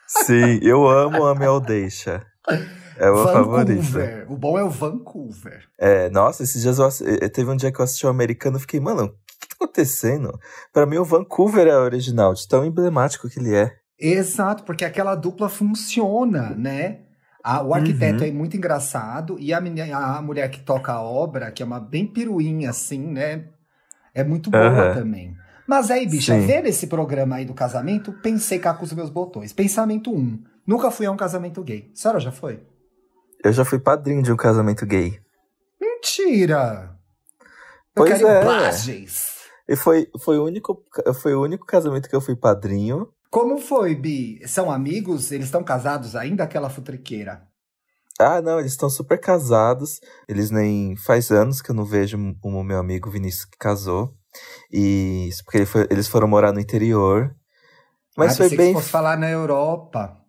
Sim, 0.07 0.59
eu 0.61 0.87
amo 0.87 1.25
a 1.25 1.33
Mel 1.33 1.59
Deixa. 1.59 2.25
É 2.97 3.09
o 3.09 3.15
meu 3.15 3.23
favorito. 3.27 3.81
Vancouver. 3.81 4.25
O 4.31 4.37
bom 4.37 4.57
é 4.59 4.63
o 4.63 4.69
Vancouver. 4.69 5.63
É, 5.77 6.09
nossa, 6.09 6.43
esses 6.43 6.61
dias 6.61 6.77
eu, 6.79 6.85
assi- 6.85 7.05
eh, 7.05 7.29
teve 7.29 7.49
um 7.49 7.55
dia 7.55 7.71
que 7.71 7.79
eu 7.79 7.83
assisti 7.83 8.05
o 8.05 8.09
americano 8.09 8.57
e 8.57 8.59
fiquei, 8.59 8.79
mano, 8.79 9.03
o 9.05 9.09
que, 9.09 9.37
que 9.39 9.47
tá 9.49 9.55
acontecendo? 9.55 10.37
Pra 10.73 10.85
mim, 10.85 10.97
o 10.97 11.05
Vancouver 11.05 11.67
é 11.67 11.77
o 11.77 11.81
original, 11.83 12.33
de 12.33 12.47
tão 12.47 12.65
emblemático 12.65 13.29
que 13.29 13.39
ele 13.39 13.55
é. 13.55 13.71
Exato, 13.99 14.63
porque 14.63 14.83
aquela 14.85 15.15
dupla 15.15 15.47
funciona, 15.49 16.51
né? 16.55 16.99
A- 17.43 17.63
o 17.63 17.73
arquiteto 17.73 18.23
Uhum. 18.23 18.29
é 18.29 18.31
muito 18.31 18.55
engraçado 18.57 19.37
e 19.39 19.53
a, 19.53 19.59
menina- 19.61 19.97
a 19.97 20.21
mulher 20.21 20.49
que 20.49 20.59
toca 20.61 20.91
a 20.91 21.01
obra, 21.01 21.51
que 21.51 21.63
é 21.63 21.65
uma 21.65 21.79
bem 21.79 22.05
piruinha, 22.05 22.69
assim, 22.69 22.99
né? 22.99 23.45
É 24.13 24.23
muito 24.23 24.51
boa 24.51 24.63
Aham. 24.65 24.93
também. 24.93 25.35
Mas 25.67 25.89
aí, 25.89 26.05
bicha, 26.07 26.33
Sim. 26.33 26.45
vendo 26.45 26.67
esse 26.67 26.85
programa 26.87 27.37
aí 27.37 27.45
do 27.45 27.53
casamento, 27.53 28.11
pensei 28.21 28.59
cá 28.59 28.73
com 28.73 28.83
os 28.83 28.91
meus 28.93 29.09
botões. 29.09 29.53
Pensamento 29.53 30.11
1. 30.13 30.43
Nunca 30.67 30.91
fui 30.91 31.05
a 31.05 31.11
um 31.11 31.15
casamento 31.17 31.63
gay. 31.63 31.89
A 31.93 31.95
senhora 31.95 32.19
já 32.19 32.31
foi? 32.31 32.61
Eu 33.43 33.51
já 33.51 33.65
fui 33.65 33.79
padrinho 33.79 34.21
de 34.21 34.31
um 34.31 34.35
casamento 34.37 34.85
gay. 34.85 35.19
Mentira! 35.79 36.95
Eu 37.39 37.47
Pois 37.95 38.11
quero 38.13 38.27
é. 38.27 38.41
imagens. 38.43 39.31
E 39.67 39.75
foi, 39.75 40.07
foi, 40.19 40.37
o 40.37 40.45
único, 40.45 40.83
foi 41.21 41.33
o 41.33 41.41
único 41.41 41.65
casamento 41.65 42.09
que 42.09 42.15
eu 42.15 42.21
fui 42.21 42.35
padrinho. 42.35 43.07
Como 43.29 43.57
foi, 43.57 43.95
Bi? 43.95 44.41
São 44.47 44.69
amigos? 44.71 45.31
Eles 45.31 45.45
estão 45.45 45.63
casados 45.63 46.15
ainda? 46.15 46.43
Aquela 46.43 46.69
futriqueira. 46.69 47.43
Ah, 48.19 48.41
não, 48.41 48.59
eles 48.59 48.73
estão 48.73 48.89
super 48.89 49.17
casados. 49.19 49.99
Eles 50.27 50.51
nem. 50.51 50.95
Faz 50.97 51.31
anos 51.31 51.61
que 51.61 51.71
eu 51.71 51.75
não 51.75 51.85
vejo 51.85 52.17
o 52.43 52.63
meu 52.63 52.77
amigo 52.77 53.09
Vinícius 53.09 53.45
que 53.45 53.57
casou. 53.57 54.13
E. 54.71 55.29
Porque 55.43 55.59
ele 55.59 55.65
foi- 55.65 55.87
eles 55.89 56.07
foram 56.07 56.27
morar 56.27 56.51
no 56.51 56.59
interior. 56.59 57.33
Mas 58.17 58.33
ah, 58.33 58.35
foi 58.47 58.49
bem. 58.55 58.67
que 58.73 58.79
fosse 58.79 58.89
falar 58.89 59.17
na 59.17 59.29
Europa. 59.29 60.20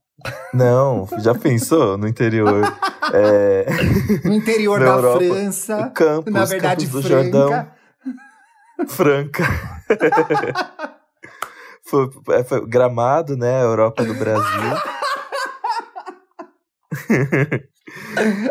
Não, 0.54 1.08
já 1.18 1.34
pensou 1.34 1.96
no 1.96 2.06
interior? 2.08 2.62
É, 3.14 3.66
No 4.24 4.32
interior 4.32 4.78
da 4.78 4.86
Europa. 4.86 5.18
França. 5.18 5.90
Campos, 5.94 6.32
na 6.32 6.44
verdade, 6.46 6.86
Campos 6.86 7.02
do 7.02 7.08
Franca. 7.08 7.22
Jordão, 7.24 7.70
Franca. 8.88 9.44
foi, 11.84 12.08
é, 12.30 12.44
foi 12.44 12.66
Gramado, 12.66 13.36
né? 13.36 13.62
Europa 13.62 14.02
do 14.04 14.14
Brasil. 14.14 14.78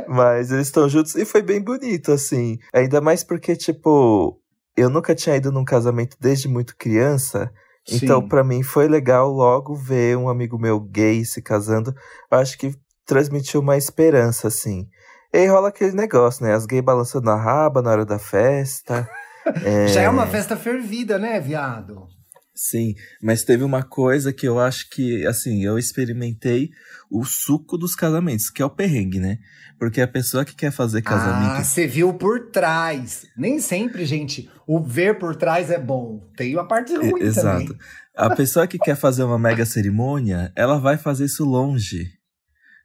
Mas 0.07 0.51
eles 0.51 0.67
estão 0.67 0.87
juntos 0.87 1.15
e 1.15 1.25
foi 1.25 1.41
bem 1.41 1.61
bonito, 1.61 2.11
assim. 2.11 2.59
Ainda 2.73 3.01
mais 3.01 3.23
porque, 3.23 3.55
tipo, 3.55 4.39
eu 4.77 4.89
nunca 4.89 5.15
tinha 5.15 5.35
ido 5.37 5.51
num 5.51 5.65
casamento 5.65 6.17
desde 6.19 6.47
muito 6.47 6.75
criança. 6.77 7.51
Então, 7.91 8.27
pra 8.27 8.43
mim, 8.43 8.63
foi 8.63 8.87
legal 8.87 9.29
logo 9.31 9.75
ver 9.75 10.17
um 10.17 10.29
amigo 10.29 10.57
meu 10.57 10.79
gay 10.79 11.25
se 11.25 11.41
casando. 11.41 11.93
Eu 12.31 12.37
acho 12.37 12.57
que 12.57 12.75
transmitiu 13.05 13.61
uma 13.61 13.77
esperança, 13.77 14.47
assim. 14.47 14.87
E 15.33 15.39
aí 15.39 15.47
rola 15.47 15.69
aquele 15.69 15.93
negócio, 15.95 16.45
né? 16.45 16.53
As 16.53 16.65
gays 16.65 16.83
balançando 16.83 17.29
a 17.29 17.35
raba 17.35 17.81
na 17.81 17.91
hora 17.91 18.05
da 18.05 18.19
festa. 18.19 19.09
Já 19.93 20.01
é 20.01 20.09
uma 20.09 20.27
festa 20.27 20.55
fervida, 20.55 21.17
né, 21.17 21.39
viado? 21.39 22.07
Sim, 22.53 22.93
mas 23.21 23.43
teve 23.43 23.63
uma 23.63 23.81
coisa 23.81 24.33
que 24.33 24.45
eu 24.47 24.59
acho 24.59 24.89
que, 24.89 25.25
assim, 25.25 25.63
eu 25.63 25.79
experimentei 25.79 26.69
o 27.09 27.23
suco 27.23 27.77
dos 27.77 27.95
casamentos, 27.95 28.49
que 28.49 28.61
é 28.61 28.65
o 28.65 28.69
perrengue, 28.69 29.19
né? 29.19 29.37
Porque 29.79 30.01
a 30.01 30.07
pessoa 30.07 30.43
que 30.45 30.53
quer 30.55 30.71
fazer 30.71 30.99
Ah, 30.99 31.01
casamento. 31.01 31.63
você 31.65 31.87
viu 31.87 32.13
por 32.13 32.51
trás. 32.51 33.25
Nem 33.37 33.59
sempre, 33.59 34.05
gente, 34.05 34.49
o 34.67 34.79
ver 34.81 35.17
por 35.17 35.35
trás 35.35 35.71
é 35.71 35.79
bom. 35.79 36.29
Tem 36.35 36.53
uma 36.53 36.67
parte 36.67 36.93
ruim 36.95 37.21
E- 37.21 37.25
Exato. 37.25 37.65
também. 37.65 37.79
A 38.15 38.29
pessoa 38.35 38.67
que 38.67 38.77
quer 38.77 38.95
fazer 38.95 39.23
uma 39.23 39.39
mega 39.39 39.65
cerimônia, 39.65 40.51
ela 40.55 40.77
vai 40.77 40.97
fazer 40.97 41.25
isso 41.25 41.45
longe. 41.45 42.05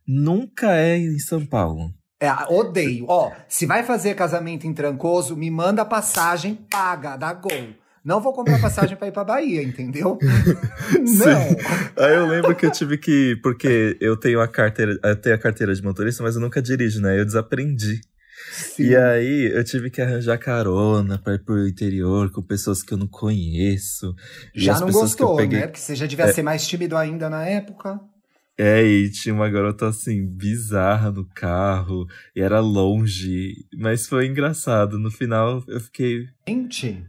Nunca 0.07 0.75
é 0.77 0.97
em 0.97 1.19
São 1.19 1.45
Paulo. 1.45 1.93
É, 2.21 2.31
odeio. 2.49 3.05
Ó, 3.09 3.33
se 3.49 3.67
vai 3.67 3.83
fazer 3.83 4.15
casamento 4.15 4.67
em 4.67 4.73
Trancoso, 4.73 5.37
me 5.37 5.51
manda 5.51 5.85
passagem 5.85 6.55
paga, 6.71 7.17
da 7.17 7.33
Gol. 7.35 7.75
Não 8.07 8.21
vou 8.21 8.33
comprar 8.33 8.61
passagem 8.61 8.97
pra 8.97 9.09
ir 9.09 9.13
pra 9.13 9.25
Bahia, 9.25 9.61
entendeu? 9.63 10.17
Não. 10.95 12.05
Aí 12.05 12.15
eu 12.15 12.27
lembro 12.27 12.55
que 12.55 12.65
eu 12.65 12.71
tive 12.71 12.97
que. 12.97 13.37
Porque 13.43 13.97
eu 14.01 14.17
tenho 14.17 14.41
a 14.41 14.47
carteira. 14.47 14.97
Eu 15.03 15.17
tenho 15.17 15.35
a 15.35 15.39
carteira 15.39 15.75
de 15.75 15.83
motorista, 15.83 16.23
mas 16.23 16.37
eu 16.37 16.41
nunca 16.41 16.63
dirijo, 16.63 17.01
né? 17.01 17.19
Eu 17.19 17.25
desaprendi. 17.25 18.01
Sim. 18.53 18.85
E 18.91 18.97
aí 18.97 19.51
eu 19.53 19.65
tive 19.65 19.91
que 19.91 20.01
arranjar 20.01 20.39
carona 20.39 21.19
pra 21.19 21.35
ir 21.35 21.43
pro 21.45 21.67
interior 21.67 22.31
com 22.31 22.41
pessoas 22.43 22.81
que 22.83 22.95
eu 22.95 22.99
não 22.99 23.09
conheço. 23.09 24.15
Já 24.55 24.79
não 24.79 24.89
gostou, 24.91 25.37
peguei- 25.37 25.61
né? 25.61 25.67
Porque 25.67 25.81
você 25.81 25.97
já 25.97 26.07
devia 26.07 26.27
É. 26.27 26.33
ser 26.33 26.43
mais 26.43 26.65
tímido 26.67 26.97
ainda 26.97 27.29
na 27.29 27.45
época. 27.45 27.99
É, 28.59 28.83
e 28.85 29.11
tinha 29.11 29.35
uma 29.35 29.51
garota 29.51 29.89
assim, 29.89 30.25
bizarra 30.27 31.11
no 31.11 31.27
carro, 31.35 32.07
e 32.35 32.41
era 32.41 32.59
longe, 32.61 33.53
mas 33.77 34.07
foi 34.07 34.27
engraçado. 34.27 34.99
No 34.99 35.11
final 35.11 35.63
eu 35.69 35.81
fiquei. 35.81 36.27
Gente, 36.49 37.05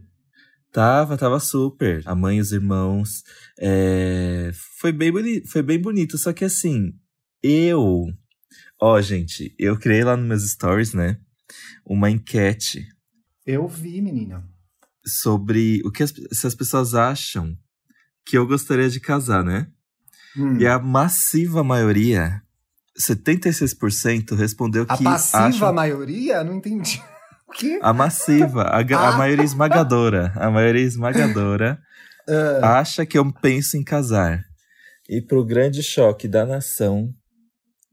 Tava, 0.78 1.18
tava 1.18 1.40
super. 1.40 2.04
A 2.06 2.14
mãe 2.14 2.36
e 2.36 2.40
os 2.40 2.52
irmãos. 2.52 3.24
é, 3.58 4.52
Foi, 4.78 4.92
bem 4.92 5.10
boni... 5.10 5.44
foi 5.44 5.60
bem 5.60 5.76
bonito, 5.76 6.16
só 6.16 6.32
que 6.32 6.44
assim, 6.44 6.94
eu. 7.42 8.06
Ó, 8.80 9.00
gente, 9.00 9.52
eu 9.58 9.76
criei 9.76 10.04
lá 10.04 10.16
nos 10.16 10.28
meus 10.28 10.48
stories, 10.48 10.94
né? 10.94 11.18
Uma 11.84 12.08
enquete 12.08 12.86
eu 13.44 13.66
vi, 13.66 14.00
menina. 14.00 14.48
sobre 15.04 15.82
o 15.84 15.90
que 15.90 16.04
as, 16.04 16.14
se 16.30 16.46
as 16.46 16.54
pessoas 16.54 16.94
acham 16.94 17.58
que 18.24 18.38
eu 18.38 18.46
gostaria 18.46 18.88
de 18.88 19.00
casar, 19.00 19.42
né? 19.42 19.66
Hum. 20.36 20.58
E 20.58 20.66
a 20.68 20.78
massiva 20.78 21.64
maioria, 21.64 22.40
76%, 22.96 24.36
respondeu 24.36 24.86
A 24.88 24.96
que 24.96 25.02
passiva 25.02 25.46
acham... 25.48 25.72
maioria? 25.72 26.44
Não 26.44 26.54
entendi. 26.54 27.02
O 27.48 27.52
quê? 27.52 27.78
A 27.82 27.92
massiva, 27.92 28.64
a, 28.64 28.82
ga- 28.82 28.98
a 29.00 29.08
Ah. 29.08 29.16
maioria 29.16 29.44
esmagadora, 29.44 30.32
a 30.36 30.50
maioria 30.50 30.82
esmagadora 30.84 31.78
Ah, 32.62 32.78
acha 32.80 33.06
que 33.06 33.16
eu 33.16 33.32
penso 33.32 33.76
em 33.76 33.82
casar. 33.82 34.42
E 35.08 35.22
pro 35.22 35.44
grande 35.46 35.82
choque 35.82 36.28
da 36.28 36.44
nação, 36.44 37.08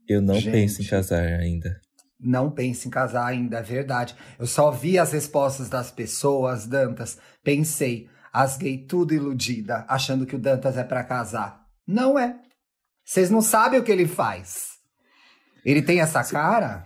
eu 0.06 0.20
não 0.20 0.34
Gente. 0.34 0.52
penso 0.52 0.82
em 0.82 0.86
casar 0.86 1.22
ainda. 1.24 1.80
não 2.20 2.50
pense 2.50 2.86
em 2.86 2.90
casar 2.90 3.26
ainda, 3.26 3.58
é 3.58 3.62
verdade. 3.62 4.14
Eu 4.38 4.46
só 4.46 4.70
vi 4.70 4.98
as 4.98 5.12
respostas 5.12 5.68
das 5.70 5.90
pessoas, 5.90 6.66
Dantas. 6.66 7.18
Pensei, 7.42 8.08
as 8.32 8.58
gay 8.58 8.76
tudo 8.86 9.14
iludida, 9.14 9.86
achando 9.88 10.26
que 10.26 10.36
o 10.36 10.38
Dantas 10.38 10.76
é 10.76 10.84
pra 10.84 11.02
casar. 11.04 11.60
Não 11.86 12.18
é. 12.18 12.36
Vocês 13.04 13.30
não 13.30 13.40
sabem 13.40 13.80
o 13.80 13.82
que 13.84 13.92
ele 13.92 14.06
faz. 14.06 14.66
Ele 15.64 15.80
tem 15.80 16.00
essa 16.00 16.22
cara? 16.24 16.84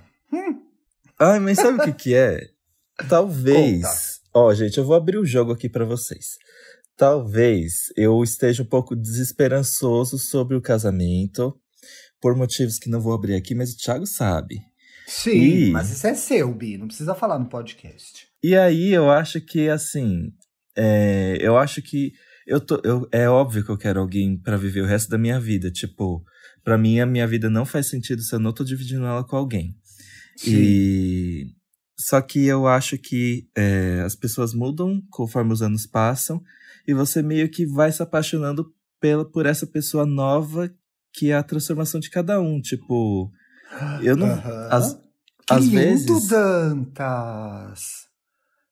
Ai, 1.19 1.39
mas 1.41 1.59
sabe 1.59 1.79
o 1.81 1.83
que 1.85 1.93
que 1.93 2.15
é? 2.15 2.39
Talvez. 3.09 4.21
Ó, 4.35 4.53
gente, 4.55 4.79
eu 4.79 4.85
vou 4.85 4.95
abrir 4.95 5.19
o 5.19 5.27
jogo 5.27 5.53
aqui 5.53 5.69
pra 5.69 5.85
vocês. 5.85 6.37
Talvez 6.97 7.93
eu 7.97 8.23
esteja 8.23 8.63
um 8.63 8.67
pouco 8.67 8.95
desesperançoso 8.95 10.19
sobre 10.19 10.57
o 10.57 10.61
casamento, 10.61 11.59
por 12.21 12.37
motivos 12.37 12.79
que 12.79 12.91
não 12.91 13.01
vou 13.01 13.15
abrir 13.15 13.35
aqui, 13.35 13.55
mas 13.55 13.73
o 13.73 13.77
Thiago 13.77 14.07
sabe. 14.07 14.61
Sim, 15.07 15.31
Ih. 15.31 15.71
mas 15.71 15.91
isso 15.91 16.07
é 16.07 16.15
seu, 16.15 16.55
Bi. 16.55 16.79
Não 16.79 16.87
precisa 16.87 17.15
falar 17.15 17.39
no 17.39 17.49
podcast. 17.49 18.29
E 18.43 18.55
aí 18.55 18.93
eu 18.93 19.11
acho 19.11 19.41
que, 19.41 19.69
assim, 19.69 20.31
é, 20.77 21.37
eu 21.41 21.57
acho 21.57 21.83
que 21.83 22.13
eu 22.47 22.61
tô, 22.61 22.81
eu, 22.85 23.09
é 23.13 23.29
óbvio 23.29 23.65
que 23.65 23.71
eu 23.71 23.79
quero 23.79 24.01
alguém 24.01 24.37
pra 24.37 24.57
viver 24.57 24.83
o 24.83 24.87
resto 24.87 25.09
da 25.09 25.19
minha 25.19 25.41
vida. 25.41 25.71
Tipo, 25.71 26.23
pra 26.63 26.79
mim 26.79 27.01
a 27.01 27.07
minha 27.07 27.27
vida 27.27 27.51
não 27.51 27.65
faz 27.65 27.89
sentido 27.89 28.23
se 28.23 28.35
eu 28.35 28.39
não 28.39 28.53
tô 28.53 28.63
dividindo 28.63 29.05
ela 29.05 29.25
com 29.25 29.37
alguém. 29.37 29.75
E 30.47 31.47
só 32.01 32.21
que 32.23 32.47
eu 32.47 32.67
acho 32.67 32.97
que 32.97 33.47
é, 33.55 34.03
as 34.07 34.15
pessoas 34.15 34.55
mudam 34.55 35.03
conforme 35.11 35.53
os 35.53 35.61
anos 35.61 35.87
passam 35.87 36.43
e 36.89 36.95
você 36.95 37.23
meio 37.23 37.49
que 37.51 37.67
vai 37.67 37.93
se 37.93 38.03
apaixonando 38.03 38.73
pela, 38.99 39.23
por 39.23 39.45
essa 39.45 39.67
pessoa 39.67 40.07
nova 40.07 40.73
que 41.13 41.31
é 41.31 41.35
a 41.35 41.43
transformação 41.43 42.01
de 42.01 42.09
cada 42.09 42.41
um. 42.41 42.59
Tipo, 42.61 43.31
eu 44.03 44.17
não. 44.17 44.29
Aham. 44.29 44.69
Às, 44.71 44.95
Que 45.47 45.55
às 45.55 45.65
lindo, 45.65 45.77
vezes. 45.77 46.29
Dantas. 46.29 48.07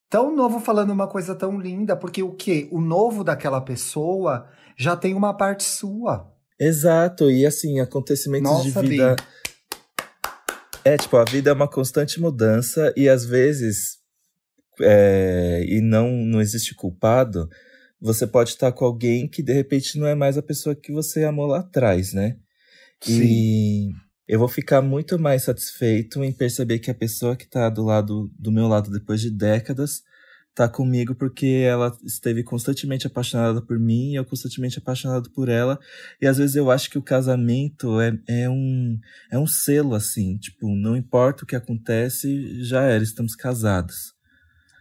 tão 0.09 0.35
novo 0.35 0.59
falando 0.59 0.91
uma 0.91 1.07
coisa 1.07 1.35
tão 1.35 1.61
linda, 1.61 1.95
porque 1.97 2.23
o 2.23 2.33
quê? 2.33 2.67
O 2.73 2.81
novo 2.81 3.23
daquela 3.23 3.61
pessoa 3.61 4.49
já 4.77 4.97
tem 4.97 5.15
uma 5.15 5.35
parte 5.35 5.65
sua. 5.65 6.33
Exato, 6.59 7.31
e 7.31 7.45
assim, 7.45 7.79
acontecimentos 7.79 8.51
Nossa, 8.51 8.83
de 8.83 8.89
vida. 8.89 9.17
Bi. 9.17 9.23
É, 10.89 10.97
tipo, 10.97 11.19
a 11.19 11.25
vida 11.25 11.51
é 11.51 11.53
uma 11.53 11.69
constante 11.69 12.19
mudança 12.19 12.95
e 12.97 13.11
às 13.11 13.27
vezes. 13.27 13.99
É, 14.81 15.63
e 15.69 15.83
não, 15.83 16.11
não 16.11 16.41
existe 16.41 16.75
culpado. 16.75 17.47
Você 18.01 18.27
pode 18.27 18.51
estar 18.51 18.73
com 18.73 18.87
alguém 18.87 19.29
que 19.29 19.43
de 19.43 19.53
repente 19.53 19.99
não 19.99 20.07
é 20.07 20.15
mais 20.15 20.39
a 20.39 20.43
pessoa 20.43 20.75
que 20.75 20.91
você 20.91 21.25
amou 21.25 21.47
lá 21.47 21.59
atrás, 21.59 22.15
né? 22.15 22.39
Sim. 23.03 23.23
E 23.23 23.91
eu 24.27 24.39
vou 24.39 24.49
ficar 24.49 24.81
muito 24.81 25.19
mais 25.19 25.43
satisfeito 25.43 26.25
em 26.25 26.33
perceber 26.33 26.79
que 26.79 26.91
a 26.91 26.95
pessoa 26.95 27.37
que 27.37 27.45
está 27.45 27.69
do 27.69 27.85
lado 27.85 28.31
do 28.39 28.51
meu 28.51 28.67
lado 28.67 28.91
depois 28.91 29.21
de 29.21 29.31
décadas 29.31 30.03
tá 30.59 30.69
comigo 30.69 31.15
porque 31.15 31.47
ela 31.47 31.97
esteve 32.05 32.43
constantemente 32.43 33.07
apaixonada 33.07 33.63
por 33.63 33.79
mim 33.79 34.11
e 34.11 34.15
eu 34.17 34.25
constantemente 34.25 34.77
apaixonado 34.77 35.31
por 35.31 35.49
ela. 35.49 35.79
E 36.21 36.27
às 36.27 36.37
vezes 36.37 36.57
eu 36.57 36.69
acho 36.69 36.91
que 36.91 36.99
o 36.99 37.03
casamento 37.03 38.01
é, 38.01 38.19
é, 38.27 38.51
um, 38.51 38.99
é 39.31 39.39
um 39.39 39.47
selo, 39.47 39.95
assim. 39.95 40.37
Tipo, 40.37 40.69
não 40.75 40.97
importa 40.97 41.45
o 41.45 41.47
que 41.47 41.55
acontece, 41.55 42.61
já 42.65 42.83
era, 42.83 43.05
estamos 43.05 43.37
casados. 43.37 44.15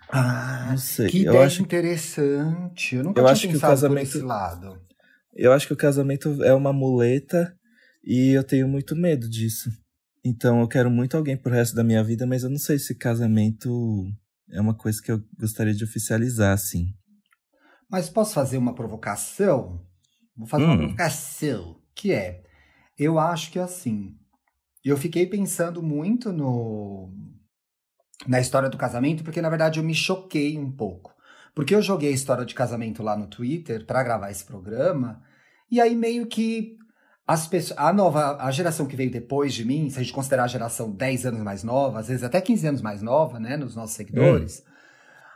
Ah, 0.10 0.70
não 0.72 0.78
sei. 0.80 1.10
que 1.10 1.26
eu 1.26 1.34
ideia 1.34 1.46
acho, 1.46 1.62
interessante. 1.62 2.96
Eu 2.96 3.04
nunca 3.04 3.22
eu 3.22 3.28
acho 3.28 3.48
que 3.48 3.56
o 3.56 3.60
casamento, 3.60 4.10
por 4.10 4.18
esse 4.18 4.26
lado. 4.26 4.82
Eu 5.36 5.54
acho 5.54 5.68
que 5.68 5.74
o 5.74 5.78
casamento 5.78 6.44
é 6.44 6.56
uma 6.56 6.74
muleta 6.74 7.56
e 8.04 8.32
eu 8.32 8.44
tenho 8.44 8.68
muito 8.68 8.96
medo 8.96 9.30
disso. 9.30 9.70
Então 10.26 10.60
eu 10.60 10.68
quero 10.68 10.90
muito 10.90 11.16
alguém 11.16 11.38
pro 11.38 11.54
resto 11.54 11.76
da 11.76 11.84
minha 11.84 12.04
vida, 12.04 12.26
mas 12.26 12.42
eu 12.42 12.50
não 12.50 12.58
sei 12.58 12.80
se 12.80 12.96
casamento 12.96 14.12
é 14.52 14.62
uma 14.62 14.74
coisa 14.74 15.02
que 15.02 15.12
eu 15.12 15.22
gostaria 15.38 15.74
de 15.74 15.84
oficializar, 15.84 16.54
assim. 16.54 16.94
Mas 17.90 18.10
posso 18.10 18.34
fazer 18.34 18.58
uma 18.58 18.76
provocação? 18.76 19.86
Vou 20.36 20.48
fazer 20.48 20.66
hum. 20.66 20.68
uma 20.68 20.78
provocação, 20.78 21.82
que 21.96 22.12
é, 22.12 22.44
eu 22.98 23.20
acho 23.20 23.52
que 23.52 23.60
assim, 23.60 24.16
eu 24.84 24.98
fiquei 24.98 25.26
pensando 25.26 25.82
muito 25.82 26.32
no 26.32 27.12
na 28.28 28.40
história 28.40 28.70
do 28.70 28.78
casamento, 28.78 29.24
porque 29.24 29.42
na 29.42 29.50
verdade 29.50 29.80
eu 29.80 29.84
me 29.84 29.94
choquei 29.94 30.58
um 30.58 30.72
pouco. 30.72 31.14
Porque 31.54 31.74
eu 31.74 31.82
joguei 31.82 32.10
a 32.10 32.14
história 32.14 32.46
de 32.46 32.54
casamento 32.54 33.04
lá 33.04 33.16
no 33.16 33.28
Twitter 33.28 33.86
para 33.86 34.04
gravar 34.04 34.32
esse 34.32 34.44
programa, 34.44 35.22
e 35.72 35.80
aí 35.82 35.96
meio 35.96 36.28
que 36.28 36.78
as 37.28 37.46
pessoas, 37.46 37.78
a 37.78 37.92
nova, 37.92 38.38
a 38.42 38.50
geração 38.52 38.86
que 38.86 38.96
veio 38.96 39.12
depois 39.12 39.54
de 39.54 39.66
mim, 39.66 39.90
se 39.90 40.00
a 40.00 40.02
gente 40.02 40.14
considerar 40.14 40.46
a 40.46 40.48
geração 40.48 40.90
10 40.90 41.26
anos 41.26 41.42
mais 41.42 41.62
nova, 41.62 42.00
às 42.00 42.08
vezes 42.08 42.24
até 42.24 42.40
15 42.40 42.68
anos 42.68 42.82
mais 42.82 43.02
nova, 43.02 43.38
né, 43.38 43.58
nos 43.58 43.76
nossos 43.76 43.98
seguidores, 43.98 44.64
hum. 44.66 44.72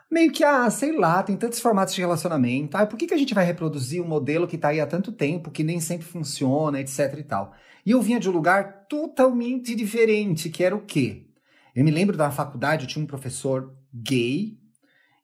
meio 0.09 0.31
que, 0.31 0.41
ah, 0.41 0.69
sei 0.69 0.97
lá, 0.97 1.21
tem 1.21 1.35
tantos 1.35 1.59
formatos 1.59 1.93
de 1.93 1.99
relacionamento, 1.99 2.77
ah, 2.77 2.85
por 2.85 2.97
que, 2.97 3.07
que 3.07 3.13
a 3.13 3.17
gente 3.17 3.33
vai 3.33 3.43
reproduzir 3.43 4.01
um 4.01 4.07
modelo 4.07 4.47
que 4.47 4.57
tá 4.57 4.69
aí 4.69 4.79
há 4.79 4.87
tanto 4.87 5.11
tempo, 5.11 5.51
que 5.51 5.65
nem 5.65 5.81
sempre 5.81 6.07
funciona, 6.07 6.79
etc 6.79 7.13
e 7.19 7.23
tal. 7.23 7.53
E 7.85 7.91
eu 7.91 8.01
vinha 8.01 8.21
de 8.21 8.29
um 8.29 8.33
lugar 8.33 8.85
totalmente 8.87 9.75
diferente, 9.75 10.49
que 10.49 10.63
era 10.63 10.75
o 10.75 10.85
quê? 10.85 11.27
Eu 11.75 11.83
me 11.83 11.91
lembro 11.91 12.15
da 12.15 12.31
faculdade, 12.31 12.85
eu 12.85 12.87
tinha 12.87 13.03
um 13.03 13.07
professor 13.07 13.75
gay, 13.93 14.57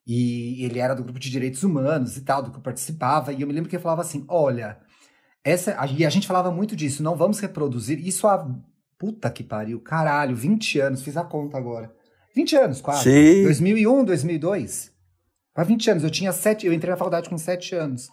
e 0.06 0.62
ele 0.64 0.78
era 0.78 0.94
do 0.94 1.02
grupo 1.02 1.18
de 1.18 1.30
direitos 1.30 1.62
humanos 1.62 2.18
e 2.18 2.20
tal, 2.20 2.42
do 2.42 2.50
que 2.50 2.58
eu 2.58 2.62
participava, 2.62 3.32
e 3.32 3.40
eu 3.40 3.46
me 3.46 3.54
lembro 3.54 3.70
que 3.70 3.76
ele 3.76 3.82
falava 3.82 4.02
assim, 4.02 4.26
olha 4.28 4.86
essa, 5.48 5.76
e 5.96 6.04
a 6.04 6.10
gente 6.10 6.26
falava 6.26 6.50
muito 6.50 6.76
disso, 6.76 7.02
não 7.02 7.16
vamos 7.16 7.40
reproduzir 7.40 7.98
isso 8.06 8.26
há. 8.26 8.46
Puta 8.98 9.30
que 9.30 9.44
pariu, 9.44 9.80
caralho, 9.80 10.34
20 10.34 10.80
anos, 10.80 11.02
fiz 11.02 11.16
a 11.16 11.22
conta 11.22 11.56
agora. 11.56 11.92
20 12.34 12.56
anos, 12.56 12.80
quase. 12.80 13.04
Sim. 13.04 13.44
2001, 13.44 14.04
2002. 14.04 14.90
Há 15.54 15.64
20 15.64 15.90
anos, 15.90 16.04
eu 16.04 16.10
tinha 16.10 16.32
7, 16.32 16.66
eu 16.66 16.72
entrei 16.72 16.90
na 16.90 16.96
faculdade 16.96 17.28
com 17.28 17.38
7 17.38 17.74
anos. 17.74 18.08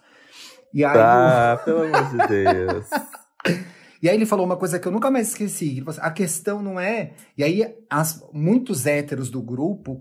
E 0.73 0.83
aí. 0.83 0.97
Ah, 0.97 1.59
eu... 1.59 1.63
pelo 1.65 1.95
amor 1.95 2.09
de 2.09 2.27
Deus. 2.27 2.87
E 4.01 4.09
aí 4.09 4.15
ele 4.15 4.25
falou 4.27 4.45
uma 4.45 4.57
coisa 4.57 4.77
que 4.77 4.87
eu 4.87 4.91
nunca 4.91 5.09
mais 5.09 5.29
esqueci. 5.29 5.83
Assim, 5.87 5.99
a 5.99 6.11
questão 6.11 6.61
não 6.61 6.79
é. 6.79 7.13
E 7.35 7.43
aí 7.43 7.75
as, 7.89 8.23
muitos 8.31 8.85
héteros 8.85 9.31
do 9.31 9.41
grupo 9.41 9.99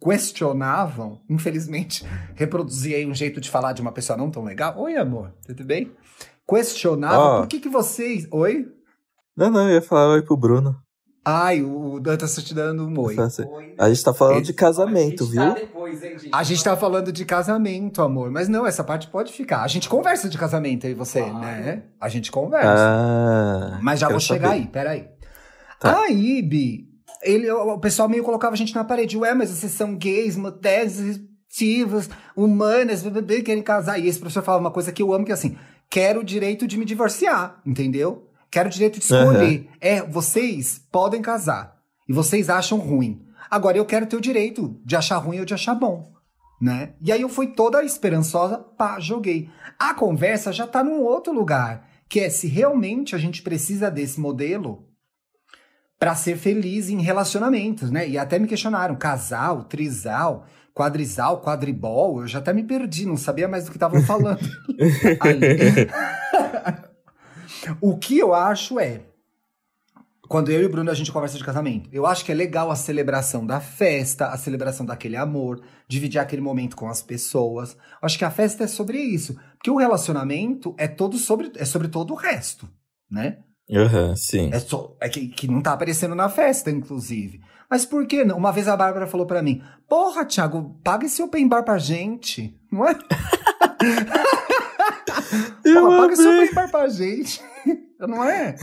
questionavam, 0.00 1.20
infelizmente, 1.28 2.02
reproduzi 2.34 2.94
aí 2.94 3.04
um 3.04 3.14
jeito 3.14 3.42
de 3.42 3.50
falar 3.50 3.74
de 3.74 3.82
uma 3.82 3.92
pessoa 3.92 4.16
não 4.16 4.30
tão 4.30 4.42
legal. 4.42 4.80
Oi, 4.80 4.96
amor, 4.96 5.34
tudo 5.44 5.64
bem? 5.64 5.92
Questionava 6.48 7.36
oh. 7.36 7.40
por 7.40 7.48
que, 7.48 7.60
que 7.60 7.68
vocês. 7.68 8.26
Oi? 8.30 8.66
Não, 9.36 9.50
não, 9.50 9.68
eu 9.68 9.74
ia 9.74 9.82
falar 9.82 10.14
oi 10.14 10.22
pro 10.22 10.36
Bruno. 10.36 10.76
Ai, 11.24 11.62
o 11.62 12.00
Dantas 12.00 12.34
tá 12.34 12.42
te 12.42 12.52
dando 12.52 12.84
um 12.84 13.00
oi. 13.00 13.16
A 13.78 13.88
gente 13.88 14.02
tá 14.02 14.12
falando 14.12 14.42
de 14.42 14.52
casamento, 14.52 15.24
viu? 15.24 15.40
Tá 15.40 15.54
depois, 15.54 16.02
hein, 16.02 16.16
a 16.32 16.42
gente 16.42 16.64
tá 16.64 16.76
falando 16.76 17.12
de 17.12 17.24
casamento, 17.24 18.02
amor. 18.02 18.28
Mas 18.30 18.48
não, 18.48 18.66
essa 18.66 18.82
parte 18.82 19.06
pode 19.06 19.32
ficar. 19.32 19.62
A 19.62 19.68
gente 19.68 19.88
conversa 19.88 20.28
de 20.28 20.36
casamento 20.36 20.84
aí 20.84 20.94
você, 20.94 21.20
claro. 21.20 21.38
né? 21.38 21.84
A 22.00 22.08
gente 22.08 22.32
conversa. 22.32 22.74
Ah, 22.76 23.78
mas 23.80 24.00
já 24.00 24.08
vou 24.08 24.18
chegar 24.18 24.48
saber. 24.48 24.60
aí, 24.62 24.66
peraí. 24.66 25.08
Tá. 25.78 26.02
Aí, 26.02 26.42
Bi, 26.42 26.88
ele, 27.22 27.48
o 27.52 27.78
pessoal 27.78 28.08
meio 28.08 28.24
colocava 28.24 28.54
a 28.54 28.58
gente 28.58 28.74
na 28.74 28.82
parede. 28.82 29.16
Ué, 29.16 29.32
mas 29.32 29.50
vocês 29.50 29.70
são 29.70 29.94
gays, 29.96 30.36
ativas, 31.52 32.08
humanas, 32.34 33.04
querem 33.44 33.62
casar. 33.62 33.98
E 33.98 34.08
esse 34.08 34.18
professor 34.18 34.42
falava 34.42 34.64
uma 34.64 34.70
coisa 34.70 34.90
que 34.90 35.02
eu 35.02 35.12
amo, 35.12 35.24
que 35.24 35.30
é 35.30 35.34
assim, 35.34 35.56
quero 35.92 36.20
o 36.20 36.24
direito 36.24 36.66
de 36.66 36.78
me 36.78 36.86
divorciar, 36.86 37.60
entendeu? 37.66 38.26
Quero 38.50 38.70
o 38.70 38.72
direito 38.72 38.98
de 38.98 39.04
escolher. 39.04 39.58
Uhum. 39.58 39.66
É, 39.78 40.00
vocês 40.00 40.80
podem 40.90 41.20
casar. 41.20 41.76
E 42.08 42.14
vocês 42.14 42.48
acham 42.48 42.78
ruim. 42.78 43.26
Agora 43.50 43.76
eu 43.76 43.84
quero 43.84 44.06
ter 44.06 44.16
o 44.16 44.20
direito 44.20 44.80
de 44.86 44.96
achar 44.96 45.18
ruim 45.18 45.40
ou 45.40 45.44
de 45.44 45.52
achar 45.52 45.74
bom. 45.74 46.10
Né? 46.58 46.94
E 47.02 47.12
aí 47.12 47.20
eu 47.20 47.28
fui 47.28 47.48
toda 47.48 47.84
esperançosa, 47.84 48.56
pá, 48.56 48.98
joguei. 48.98 49.50
A 49.78 49.92
conversa 49.92 50.50
já 50.50 50.66
tá 50.66 50.82
num 50.82 51.02
outro 51.02 51.30
lugar, 51.30 51.86
que 52.08 52.20
é 52.20 52.30
se 52.30 52.46
realmente 52.46 53.14
a 53.14 53.18
gente 53.18 53.42
precisa 53.42 53.90
desse 53.90 54.18
modelo 54.18 54.88
para 55.98 56.14
ser 56.14 56.38
feliz 56.38 56.88
em 56.88 57.02
relacionamentos, 57.02 57.90
né? 57.90 58.08
E 58.08 58.16
até 58.16 58.38
me 58.38 58.48
questionaram, 58.48 58.96
casal, 58.96 59.64
trisal, 59.64 60.46
quadrisal, 60.74 61.40
quadribol, 61.40 62.20
eu 62.20 62.26
já 62.26 62.38
até 62.38 62.52
me 62.52 62.62
perdi, 62.62 63.06
não 63.06 63.16
sabia 63.16 63.48
mais 63.48 63.64
do 63.64 63.70
que 63.70 63.76
estavam 63.76 64.02
falando. 64.02 64.40
o 67.80 67.96
que 67.96 68.18
eu 68.18 68.34
acho 68.34 68.80
é, 68.80 69.02
quando 70.32 70.50
eu 70.50 70.62
e 70.62 70.64
o 70.64 70.70
Bruno 70.70 70.90
a 70.90 70.94
gente 70.94 71.12
conversa 71.12 71.36
de 71.36 71.44
casamento, 71.44 71.90
eu 71.92 72.06
acho 72.06 72.24
que 72.24 72.32
é 72.32 72.34
legal 72.34 72.70
a 72.70 72.74
celebração 72.74 73.44
da 73.44 73.60
festa, 73.60 74.28
a 74.28 74.38
celebração 74.38 74.86
daquele 74.86 75.16
amor, 75.16 75.60
dividir 75.86 76.18
aquele 76.18 76.40
momento 76.40 76.74
com 76.74 76.88
as 76.88 77.02
pessoas. 77.02 77.74
Eu 77.74 78.06
acho 78.06 78.16
que 78.16 78.24
a 78.24 78.30
festa 78.30 78.64
é 78.64 78.66
sobre 78.66 78.98
isso, 78.98 79.36
porque 79.58 79.70
o 79.70 79.76
relacionamento 79.76 80.74
é 80.78 80.88
todo 80.88 81.18
sobre 81.18 81.52
é 81.56 81.66
sobre 81.66 81.88
todo 81.88 82.12
o 82.12 82.16
resto, 82.16 82.66
né? 83.10 83.40
Uhum, 83.68 84.16
sim. 84.16 84.50
É, 84.52 84.58
só, 84.58 84.96
é 85.00 85.08
que, 85.08 85.28
que 85.28 85.46
não 85.46 85.60
tá 85.60 85.72
aparecendo 85.72 86.14
na 86.14 86.28
festa, 86.28 86.70
inclusive. 86.70 87.40
Mas 87.72 87.86
por 87.86 88.06
que 88.06 88.22
não? 88.22 88.36
Uma 88.36 88.52
vez 88.52 88.68
a 88.68 88.76
Bárbara 88.76 89.06
falou 89.06 89.26
para 89.26 89.40
mim: 89.40 89.62
Porra, 89.88 90.26
Thiago, 90.26 90.78
paga 90.84 91.06
esse 91.06 91.22
open 91.22 91.48
bar 91.48 91.62
pra 91.62 91.78
gente. 91.78 92.54
Não 92.70 92.86
é? 92.86 92.92
Porra, 95.64 95.96
paga 95.96 96.12
esse 96.12 96.28
open 96.28 96.52
bar 96.52 96.70
pra 96.70 96.86
gente. 96.90 97.40
não 97.98 98.22
é? 98.22 98.56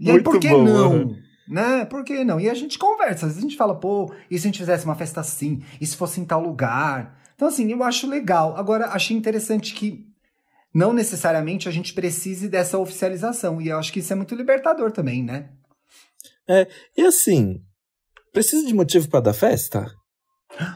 E 0.00 0.10
aí, 0.10 0.20
por 0.20 0.40
que 0.40 0.48
bom, 0.48 0.64
não? 0.64 1.16
Né? 1.46 1.84
Por 1.84 2.02
que 2.02 2.24
não? 2.24 2.40
E 2.40 2.50
a 2.50 2.54
gente 2.54 2.80
conversa. 2.80 3.26
Às 3.26 3.34
vezes 3.34 3.38
a 3.38 3.42
gente 3.42 3.56
fala, 3.56 3.78
pô, 3.78 4.12
e 4.28 4.36
se 4.36 4.44
a 4.44 4.50
gente 4.50 4.58
fizesse 4.58 4.84
uma 4.84 4.96
festa 4.96 5.20
assim? 5.20 5.62
E 5.80 5.86
se 5.86 5.96
fosse 5.96 6.20
em 6.20 6.24
tal 6.24 6.42
lugar? 6.42 7.16
Então, 7.36 7.46
assim, 7.46 7.70
eu 7.70 7.84
acho 7.84 8.08
legal. 8.08 8.56
Agora, 8.56 8.86
achei 8.86 9.16
interessante 9.16 9.72
que 9.72 10.04
não 10.74 10.92
necessariamente 10.92 11.68
a 11.68 11.70
gente 11.70 11.94
precise 11.94 12.48
dessa 12.48 12.76
oficialização. 12.76 13.62
E 13.62 13.68
eu 13.68 13.78
acho 13.78 13.92
que 13.92 14.00
isso 14.00 14.12
é 14.12 14.16
muito 14.16 14.34
libertador 14.34 14.90
também, 14.90 15.22
né? 15.22 15.50
É, 16.48 16.66
e 16.96 17.02
assim, 17.02 17.62
Precisa 18.32 18.66
de 18.66 18.74
motivo 18.74 19.08
para 19.08 19.20
dar 19.20 19.34
festa? 19.34 19.86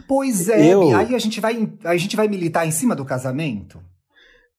Pois 0.07 0.49
é, 0.49 0.75
eu... 0.75 0.95
aí 0.95 1.14
a 1.14 1.19
gente, 1.19 1.40
vai, 1.40 1.73
a 1.85 1.97
gente 1.97 2.16
vai 2.16 2.29
militar 2.29 2.66
em 2.66 2.71
cima 2.71 2.95
do 2.95 3.05
casamento? 3.05 3.81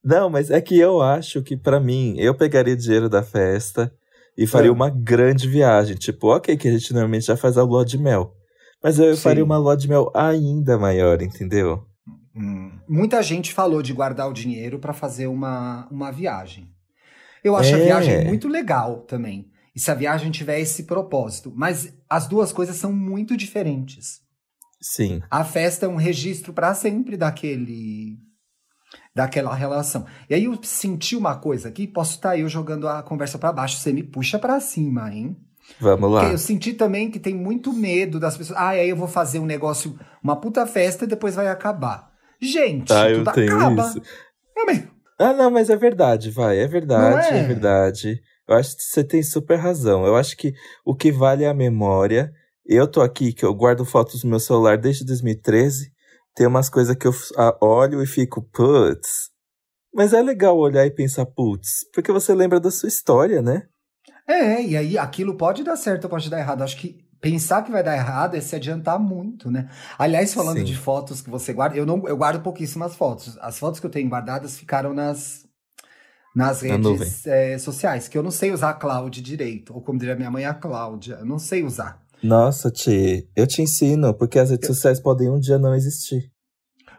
Não, 0.04 0.30
mas 0.30 0.50
é 0.50 0.62
que 0.62 0.78
eu 0.78 1.02
acho 1.02 1.42
que 1.42 1.56
para 1.56 1.80
mim, 1.80 2.16
eu 2.18 2.36
pegaria 2.36 2.76
dinheiro 2.76 3.10
da 3.10 3.22
festa 3.22 3.92
e 4.38 4.48
faria 4.48 4.70
é. 4.70 4.74
uma 4.74 4.90
grande 4.90 5.48
viagem. 5.48 5.96
Tipo, 5.96 6.36
ok, 6.36 6.56
que 6.56 6.68
a 6.68 6.72
gente 6.72 6.94
normalmente 6.94 7.26
já 7.26 7.38
faz 7.38 7.58
a 7.58 7.64
lua 7.64 7.84
de 7.84 7.98
mel. 7.98 8.34
Mas 8.84 9.00
eu 9.00 9.16
Sim. 9.16 9.22
faria 9.22 9.44
uma 9.44 9.58
lua 9.58 9.76
de 9.76 9.88
mel 9.88 10.12
ainda 10.14 10.78
maior, 10.78 11.22
entendeu? 11.22 11.84
Hum. 12.36 12.72
Muita 12.88 13.22
gente 13.22 13.54
falou 13.54 13.82
de 13.82 13.94
guardar 13.94 14.30
o 14.30 14.34
dinheiro 14.34 14.80
para 14.80 14.94
fazer 14.94 15.28
uma, 15.28 15.88
uma 15.92 16.12
viagem. 16.12 16.70
Eu 17.44 17.56
acho 17.56 17.76
é. 17.76 17.82
a 17.82 17.84
viagem 17.84 18.26
muito 18.26 18.48
legal 18.48 19.02
também 19.02 19.52
e 19.78 19.80
se 19.80 19.92
a 19.92 19.94
viagem 19.94 20.32
tiver 20.32 20.60
esse 20.60 20.86
propósito. 20.86 21.54
Mas 21.56 21.94
as 22.10 22.28
duas 22.28 22.52
coisas 22.52 22.78
são 22.78 22.92
muito 22.92 23.38
diferentes. 23.38 24.22
Sim. 24.82 25.22
A 25.30 25.44
festa 25.44 25.86
é 25.86 25.90
um 25.90 25.98
registro 25.98 26.52
para 26.52 26.74
sempre 26.74 27.16
daquele 27.16 28.18
daquela 29.14 29.54
relação. 29.54 30.08
E 30.28 30.34
aí 30.34 30.46
eu 30.46 30.58
senti 30.64 31.16
uma 31.16 31.36
coisa 31.36 31.70
aqui, 31.70 31.86
posso 31.86 32.16
estar 32.16 32.30
tá 32.30 32.38
eu 32.40 32.50
jogando 32.50 32.88
a 32.88 33.04
conversa 33.04 33.38
para 33.38 33.54
baixo, 33.54 33.78
você 33.78 33.94
me 33.94 34.02
puxa 34.02 34.40
para 34.40 34.60
cima, 34.60 35.14
hein? 35.14 35.38
Vamos 35.80 36.12
lá. 36.12 36.22
Porque 36.22 36.34
eu 36.34 36.40
senti 36.40 36.74
também 36.74 37.12
que 37.12 37.20
tem 37.20 37.36
muito 37.36 37.72
medo 37.72 38.20
das 38.20 38.36
pessoas. 38.36 38.58
Ah, 38.58 38.70
aí 38.70 38.90
eu 38.90 38.96
vou 38.96 39.08
fazer 39.08 39.38
um 39.38 39.46
negócio, 39.46 40.00
uma 40.24 40.36
puta 40.36 40.66
festa 40.66 41.06
e 41.06 41.08
depois 41.08 41.36
vai 41.36 41.50
acabar. 41.50 42.12
Gente, 42.42 42.92
Ah, 42.92 43.12
eu 43.12 43.24
tudo 43.24 43.32
tenho 43.34 43.56
acaba. 43.56 43.88
isso. 43.90 44.02
Ah, 45.20 45.34
não, 45.34 45.52
mas 45.52 45.70
é 45.70 45.76
verdade, 45.76 46.32
vai. 46.32 46.58
É 46.58 46.68
verdade, 46.68 47.28
é? 47.28 47.40
é? 47.40 47.44
verdade. 47.44 48.22
Eu 48.48 48.56
acho 48.56 48.78
que 48.78 48.84
você 48.84 49.04
tem 49.04 49.22
super 49.22 49.58
razão. 49.58 50.06
Eu 50.06 50.16
acho 50.16 50.38
que 50.38 50.54
o 50.86 50.96
que 50.96 51.12
vale 51.12 51.44
é 51.44 51.50
a 51.50 51.54
memória. 51.54 52.32
Eu 52.66 52.88
tô 52.88 53.02
aqui, 53.02 53.34
que 53.34 53.46
eu 53.46 53.54
guardo 53.54 53.86
fotos 53.86 54.24
no 54.24 54.30
meu 54.30 54.40
celular 54.40 54.78
desde 54.78 55.06
2013. 55.06 55.92
Tem 56.36 56.48
umas 56.48 56.70
coisas 56.70 56.96
que 56.96 57.08
eu 57.08 57.14
olho 57.62 58.02
e 58.02 58.06
fico, 58.06 58.42
putz. 58.42 59.30
Mas 59.94 60.14
é 60.14 60.22
legal 60.22 60.58
olhar 60.58 60.86
e 60.86 60.92
pensar, 60.92 61.26
putz, 61.26 61.86
porque 61.94 62.12
você 62.12 62.34
lembra 62.34 62.60
da 62.60 62.70
sua 62.70 62.88
história, 62.88 63.42
né? 63.42 63.64
É, 64.28 64.62
e 64.62 64.78
aí 64.78 64.98
aquilo 64.98 65.36
pode 65.36 65.64
dar 65.64 65.76
certo 65.78 66.04
ou 66.04 66.10
pode 66.10 66.30
dar 66.30 66.40
errado. 66.40 66.62
Acho 66.62 66.78
que 66.78 67.08
pensar 67.20 67.64
que 67.64 67.72
vai 67.72 67.82
dar 67.82 67.96
errado 67.96 68.36
é 68.36 68.42
se 68.42 68.56
adiantar 68.56 69.00
muito, 69.00 69.50
né? 69.50 69.70
Aliás, 69.98 70.34
falando 70.34 70.60
Sim. 70.60 70.66
de 70.66 70.76
fotos 70.76 71.22
que 71.22 71.30
você 71.30 71.54
guarda, 71.54 71.76
eu 71.76 71.86
não, 71.86 72.08
eu 72.08 72.18
guardo 72.18 72.44
pouquíssimas 72.44 72.96
fotos. 72.96 73.38
As 73.40 73.58
fotos 73.58 73.80
que 73.80 73.86
eu 73.86 73.90
tenho 73.90 74.10
guardadas 74.10 74.60
ficaram 74.60 74.94
nas 74.94 75.47
nas 76.38 76.62
redes 76.62 77.26
eh, 77.26 77.58
sociais, 77.58 78.08
que 78.08 78.16
eu 78.16 78.22
não 78.22 78.30
sei 78.30 78.52
usar 78.52 78.70
a 78.70 78.74
cloud 78.76 79.24
direito, 79.24 79.74
ou 79.74 79.82
como 79.82 79.98
diria 79.98 80.16
minha 80.16 80.30
mãe, 80.30 80.46
a 80.46 80.54
Cláudia, 80.54 81.16
eu 81.16 81.26
não 81.26 81.40
sei 81.40 81.64
usar. 81.64 82.00
Nossa, 82.22 82.70
Ti, 82.70 83.28
eu 83.36 83.48
te 83.48 83.64
ensino, 83.64 84.14
porque 84.14 84.38
as 84.38 84.52
redes 84.52 84.68
sociais 84.68 85.00
podem 85.00 85.32
um 85.32 85.40
dia 85.40 85.58
não 85.58 85.74
existir. 85.74 86.32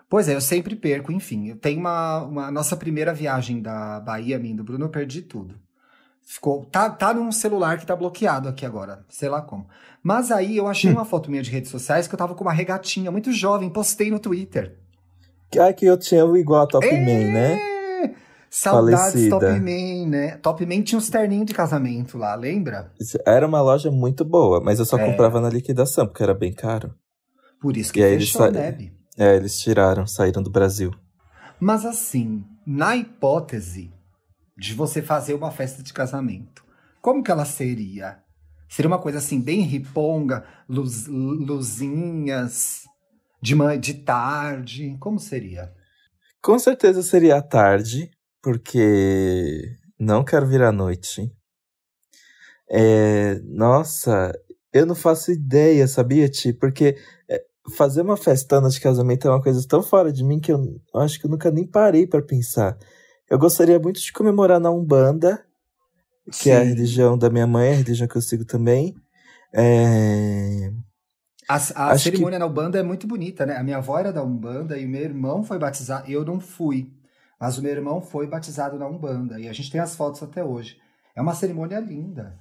Pois 0.09 0.29
é, 0.29 0.35
eu 0.35 0.41
sempre 0.41 0.75
perco, 0.75 1.13
enfim. 1.13 1.51
Eu 1.51 1.57
tenho 1.57 1.79
uma, 1.79 2.25
uma 2.25 2.51
nossa 2.51 2.77
primeira 2.77 3.15
viagem 3.15 3.63
da 3.63 4.01
Bahia, 4.01 4.41
minha 4.41 4.55
e 4.55 4.57
do 4.57 4.65
Bruno, 4.65 4.87
eu 4.87 4.91
perdi 4.91 5.23
tudo. 5.23 5.55
Ficou, 6.21 6.65
tá, 6.65 6.91
tá 6.91 7.15
num 7.15 7.31
celular 7.31 7.79
que 7.79 7.87
tá 7.87 7.95
bloqueado 7.95 8.49
aqui 8.49 8.67
agora, 8.67 9.05
sei 9.09 9.29
lá 9.29 9.41
como. 9.41 9.69
Mas 10.03 10.33
aí 10.33 10.57
eu 10.57 10.67
achei 10.67 10.91
uma 10.91 11.05
foto 11.05 11.31
minha 11.31 11.45
de 11.45 11.51
redes 11.51 11.71
sociais 11.71 12.09
que 12.09 12.15
eu 12.15 12.19
tava 12.19 12.35
com 12.35 12.43
uma 12.43 12.53
regatinha 12.53 13.13
muito 13.13 13.31
jovem, 13.31 13.71
postei 13.71 14.11
no 14.11 14.19
Twitter. 14.19 14.77
Ah, 15.57 15.73
que 15.73 15.87
eu 15.87 15.97
tinha 15.97 16.27
o 16.27 16.37
igual 16.37 16.65
a 16.65 16.67
Top 16.67 16.85
É! 16.85 16.91
Man, 16.91 17.33
né? 17.33 17.78
Saudades 18.51 19.13
Falecida. 19.13 19.39
Top 19.39 19.61
Man, 19.61 20.09
né? 20.09 20.37
Top 20.39 20.67
Man 20.67 20.83
tinha 20.83 20.99
uns 20.99 21.11
terninhos 21.11 21.47
de 21.47 21.55
casamento 21.55 22.17
lá, 22.17 22.35
lembra? 22.35 22.93
Era 23.27 23.47
uma 23.47 23.61
loja 23.61 23.91
muito 23.91 24.25
boa, 24.25 24.61
mas 24.61 24.79
eu 24.79 24.85
só 24.85 24.99
É. 24.99 25.05
comprava 25.05 25.41
na 25.41 25.51
liquidação, 25.51 26.07
porque 26.07 26.23
era 26.23 26.35
bem 26.35 26.53
caro. 26.53 26.95
Por 27.61 27.77
isso 27.77 27.93
que 27.93 28.01
E 28.01 28.05
aí 28.05 28.13
eles 28.13 28.31
fechou, 28.31 28.51
né? 28.51 28.79
É, 29.17 29.37
eles 29.37 29.59
tiraram, 29.59 30.07
saíram 30.07 30.43
do 30.43 30.51
Brasil. 30.51 30.93
Mas 31.61 31.85
assim, 31.85 32.45
na 32.67 32.97
hipótese 32.97 33.93
de 34.57 34.75
você 34.75 35.03
fazer 35.03 35.35
uma 35.35 35.51
festa 35.51 35.83
de 35.83 35.93
casamento, 35.93 36.65
como 37.01 37.23
que 37.23 37.31
ela 37.31 37.45
seria? 37.45 38.19
Seria 38.69 38.89
uma 38.89 38.99
coisa 38.99 39.19
assim, 39.19 39.41
bem 39.41 39.63
riponga, 39.63 40.45
luz, 40.69 41.07
luzinhas, 41.07 42.85
de, 43.41 43.55
manhã, 43.55 43.79
de 43.79 43.95
tarde, 43.95 44.97
como 45.01 45.19
seria? 45.19 45.73
Com 46.43 46.59
certeza 46.59 47.03
seria 47.03 47.37
à 47.37 47.43
tarde, 47.43 48.11
porque 48.53 49.77
não 50.01 50.25
quero 50.25 50.47
vir 50.47 50.63
à 50.63 50.73
noite. 50.73 51.31
É, 52.71 53.35
nossa, 53.45 54.33
eu 54.73 54.87
não 54.87 54.95
faço 54.95 55.31
ideia, 55.31 55.87
sabia, 55.87 56.31
Ti? 56.31 56.55
Porque 56.55 56.97
é, 57.29 57.45
fazer 57.77 58.01
uma 58.01 58.17
festana 58.17 58.71
de 58.71 58.81
casamento 58.81 59.29
é 59.29 59.31
uma 59.31 59.43
coisa 59.43 59.63
tão 59.69 59.83
fora 59.83 60.11
de 60.11 60.25
mim 60.25 60.41
que 60.41 60.51
eu 60.51 60.81
acho 60.95 61.21
que 61.21 61.27
eu 61.27 61.31
nunca 61.31 61.51
nem 61.51 61.67
parei 61.67 62.07
pra 62.07 62.23
pensar. 62.23 62.79
Eu 63.29 63.39
gostaria 63.39 63.79
muito 63.79 64.01
de 64.01 64.11
comemorar 64.15 64.59
na 64.59 64.71
Umbanda, 64.71 65.45
que 66.41 66.49
é 66.49 66.57
a 66.57 66.61
Sim. 66.63 66.69
religião 66.71 67.19
da 67.19 67.29
minha 67.29 67.47
mãe, 67.47 67.73
a 67.73 67.77
religião 67.77 68.09
que 68.09 68.17
eu 68.17 68.23
sigo 68.23 68.47
também. 68.47 68.95
É, 69.53 70.71
A, 71.47 71.55
a 71.57 71.91
Acho 71.91 72.05
que- 72.05 72.11
cerimônia 72.13 72.39
na 72.39 72.47
Umbanda 72.47 72.79
é 72.79 72.83
muito 72.83 73.07
bonita, 73.07 73.45
né? 73.45 73.57
A 73.59 73.63
minha 73.63 73.77
avó 73.77 73.99
era 73.99 74.11
da 74.11 74.23
Umbanda 74.23 74.79
e 74.79 74.87
meu 74.87 75.03
irmão 75.03 75.43
foi 75.45 75.59
batizado. 75.59 76.11
Eu 76.11 76.25
não 76.25 76.41
fui, 76.41 76.91
mas 77.41 77.59
o 77.59 77.63
meu 77.63 77.73
irmão 77.73 78.01
foi 78.01 78.27
batizado 78.27 78.79
na 78.79 78.87
Umbanda 78.87 79.39
e 79.41 79.49
a 79.49 79.53
gente 79.53 79.71
tem 79.71 79.81
as 79.81 79.95
fotos 79.97 80.23
até 80.23 80.45
hoje. 80.45 80.77
É 81.17 81.21
uma 81.21 81.35
cerimônia 81.35 81.79
linda. 81.81 82.39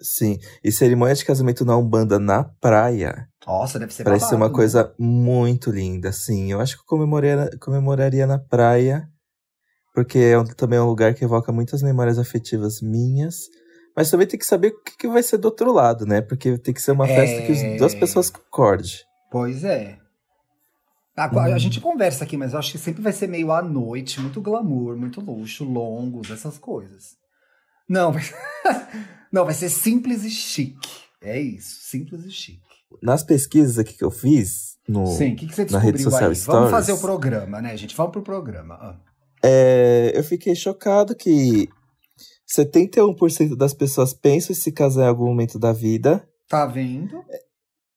Sim, 0.00 0.38
e 0.62 0.72
cerimônia 0.72 1.14
de 1.14 1.24
casamento 1.24 1.64
na 1.64 1.76
Umbanda 1.76 2.18
na 2.18 2.42
praia. 2.44 3.28
Nossa, 3.46 3.78
deve 3.78 3.92
ser 3.94 4.02
Parece 4.04 4.26
ser 4.28 4.34
uma 4.34 4.40
babado, 4.48 4.52
né? 4.52 4.56
coisa 4.56 4.94
muito 4.98 5.70
linda, 5.70 6.10
sim. 6.12 6.50
Eu 6.50 6.60
acho 6.60 6.74
que 6.76 6.82
eu 6.82 6.86
comemoraria, 6.86 7.50
comemoraria 7.60 8.26
na 8.26 8.38
praia, 8.38 9.08
porque 9.94 10.18
é 10.18 10.54
também 10.56 10.78
é 10.78 10.82
um 10.82 10.86
lugar 10.88 11.14
que 11.14 11.24
evoca 11.24 11.52
muitas 11.52 11.80
memórias 11.82 12.18
afetivas 12.18 12.80
minhas. 12.82 13.36
Mas 13.96 14.10
também 14.10 14.26
tem 14.26 14.36
que 14.38 14.44
saber 14.44 14.72
o 14.72 14.82
que, 14.82 14.96
que 14.98 15.06
vai 15.06 15.22
ser 15.22 15.38
do 15.38 15.44
outro 15.44 15.72
lado, 15.72 16.04
né? 16.04 16.20
Porque 16.20 16.58
tem 16.58 16.74
que 16.74 16.82
ser 16.82 16.90
uma 16.90 17.08
É. 17.08 17.14
festa 17.14 17.42
que 17.46 17.52
as 17.52 17.78
duas 17.78 17.94
pessoas 17.94 18.28
concordem. 18.28 18.90
Pois 19.30 19.62
é. 19.62 19.96
A, 21.16 21.26
Hum. 21.28 21.38
a 21.40 21.58
gente 21.58 21.80
conversa 21.80 22.24
aqui, 22.24 22.36
mas 22.36 22.52
eu 22.52 22.58
acho 22.58 22.72
que 22.72 22.78
sempre 22.78 23.00
vai 23.02 23.12
ser 23.12 23.28
meio 23.28 23.52
à 23.52 23.62
noite, 23.62 24.20
muito 24.20 24.40
glamour, 24.40 24.96
muito 24.96 25.20
luxo, 25.20 25.64
longos, 25.64 26.30
essas 26.30 26.58
coisas. 26.58 27.16
Não, 27.88 28.12
vai... 28.12 28.22
não, 29.32 29.44
vai 29.44 29.54
ser 29.54 29.68
simples 29.68 30.24
e 30.24 30.30
chique. 30.30 30.88
É 31.22 31.40
isso, 31.40 31.76
simples 31.82 32.24
e 32.24 32.30
chique. 32.30 32.60
Nas 33.02 33.22
pesquisas 33.22 33.78
aqui 33.78 33.94
que 33.94 34.04
eu 34.04 34.10
fiz, 34.10 34.76
no, 34.88 35.06
Sim, 35.06 35.32
o 35.32 35.36
que, 35.36 35.46
que 35.46 35.54
você 35.54 35.64
na 35.70 35.78
rede 35.78 35.98
descobriu 35.98 36.28
aí? 36.28 36.34
social 36.36 36.56
Vamos 36.56 36.70
Stories. 36.70 36.86
fazer 36.86 36.92
o 36.92 37.00
programa, 37.00 37.60
né, 37.62 37.76
gente? 37.76 37.94
Vamos 37.96 38.12
pro 38.12 38.22
programa. 38.22 38.74
Ah. 38.74 38.96
é, 39.42 40.12
eu 40.14 40.22
fiquei 40.24 40.54
chocado 40.54 41.14
que 41.14 41.68
71% 42.56 43.56
das 43.56 43.72
pessoas 43.74 44.12
pensam 44.12 44.52
em 44.52 44.58
se 44.58 44.70
casar 44.72 45.04
em 45.04 45.08
algum 45.08 45.26
momento 45.26 45.58
da 45.58 45.72
vida. 45.72 46.26
Tá 46.48 46.66
vendo? 46.66 47.24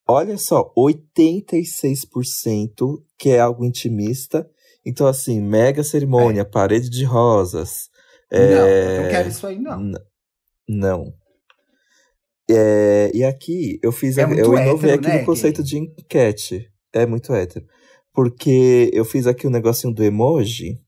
Olha 0.07 0.37
só, 0.37 0.71
86% 0.77 3.03
que 3.17 3.29
é 3.31 3.39
algo 3.39 3.65
intimista. 3.65 4.47
Então, 4.85 5.07
assim, 5.07 5.41
mega 5.41 5.83
cerimônia, 5.83 6.45
parede 6.45 6.89
de 6.89 7.03
rosas. 7.03 7.89
Não, 8.31 8.39
eu 8.39 8.67
é, 8.69 9.01
não 9.03 9.09
quero 9.09 9.29
isso 9.29 9.47
aí, 9.47 9.59
não. 9.59 9.79
n- 9.81 9.99
Não. 10.67 11.13
É, 12.49 13.11
e 13.13 13.23
aqui 13.23 13.79
eu 13.83 13.91
fiz. 13.91 14.17
É 14.17 14.23
a- 14.23 14.29
eu 14.29 14.57
inovei 14.57 14.91
hétero, 14.91 14.93
aqui 14.93 15.07
né, 15.09 15.19
no 15.19 15.25
conceito 15.25 15.57
gay? 15.61 15.65
de 15.65 15.77
enquete. 15.77 16.71
É 16.93 17.05
muito 17.05 17.33
hétero. 17.33 17.65
Porque 18.13 18.89
eu 18.93 19.03
fiz 19.03 19.27
aqui 19.27 19.45
o 19.45 19.49
negocinho 19.49 19.93
do 19.93 20.03
emoji. 20.03 20.79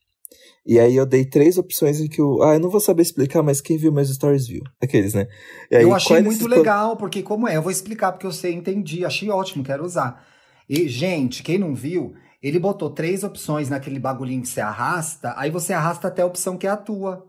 E 0.66 0.80
aí 0.80 0.96
eu 0.96 1.06
dei 1.06 1.26
três 1.26 1.58
opções 1.58 2.00
em 2.00 2.08
que 2.08 2.22
o. 2.22 2.44
Ah, 2.44 2.56
eu 2.56 2.60
não 2.60 2.70
vou 2.70 2.80
saber 2.80 3.02
explicar, 3.02 3.42
mas 3.42 3.62
quem 3.62 3.78
viu 3.78 3.92
meus 3.92 4.10
stories 4.10 4.48
viu. 4.48 4.62
Aqueles, 4.82 5.14
né? 5.14 5.28
E 5.72 5.78
aí, 5.78 5.84
eu 5.84 5.94
achei 5.94 6.22
muito 6.22 6.48
legal, 6.48 6.96
porque 6.98 7.24
como 7.24 7.48
é? 7.48 7.56
Eu 7.56 7.62
vou 7.62 7.72
explicar 7.72 8.12
porque 8.12 8.28
eu 8.28 8.32
sei, 8.32 8.54
entendi. 8.54 9.04
Achei 9.06 9.30
ótimo, 9.30 9.64
quero 9.64 9.84
usar. 9.84 10.26
E, 10.70 10.88
gente, 10.88 11.42
quem 11.42 11.58
não 11.58 11.74
viu, 11.74 12.14
ele 12.42 12.60
botou 12.60 12.90
três 12.90 13.24
opções 13.24 13.70
naquele 13.70 14.00
bagulhinho 14.00 14.42
que 14.42 14.50
você 14.50 14.62
arrasta, 14.62 15.34
aí 15.36 15.50
você 15.50 15.74
arrasta 15.74 16.08
até 16.08 16.22
a 16.22 16.26
opção 16.26 16.58
que 16.58 16.68
é 16.68 16.70
a 16.70 16.78
tua. 16.78 17.26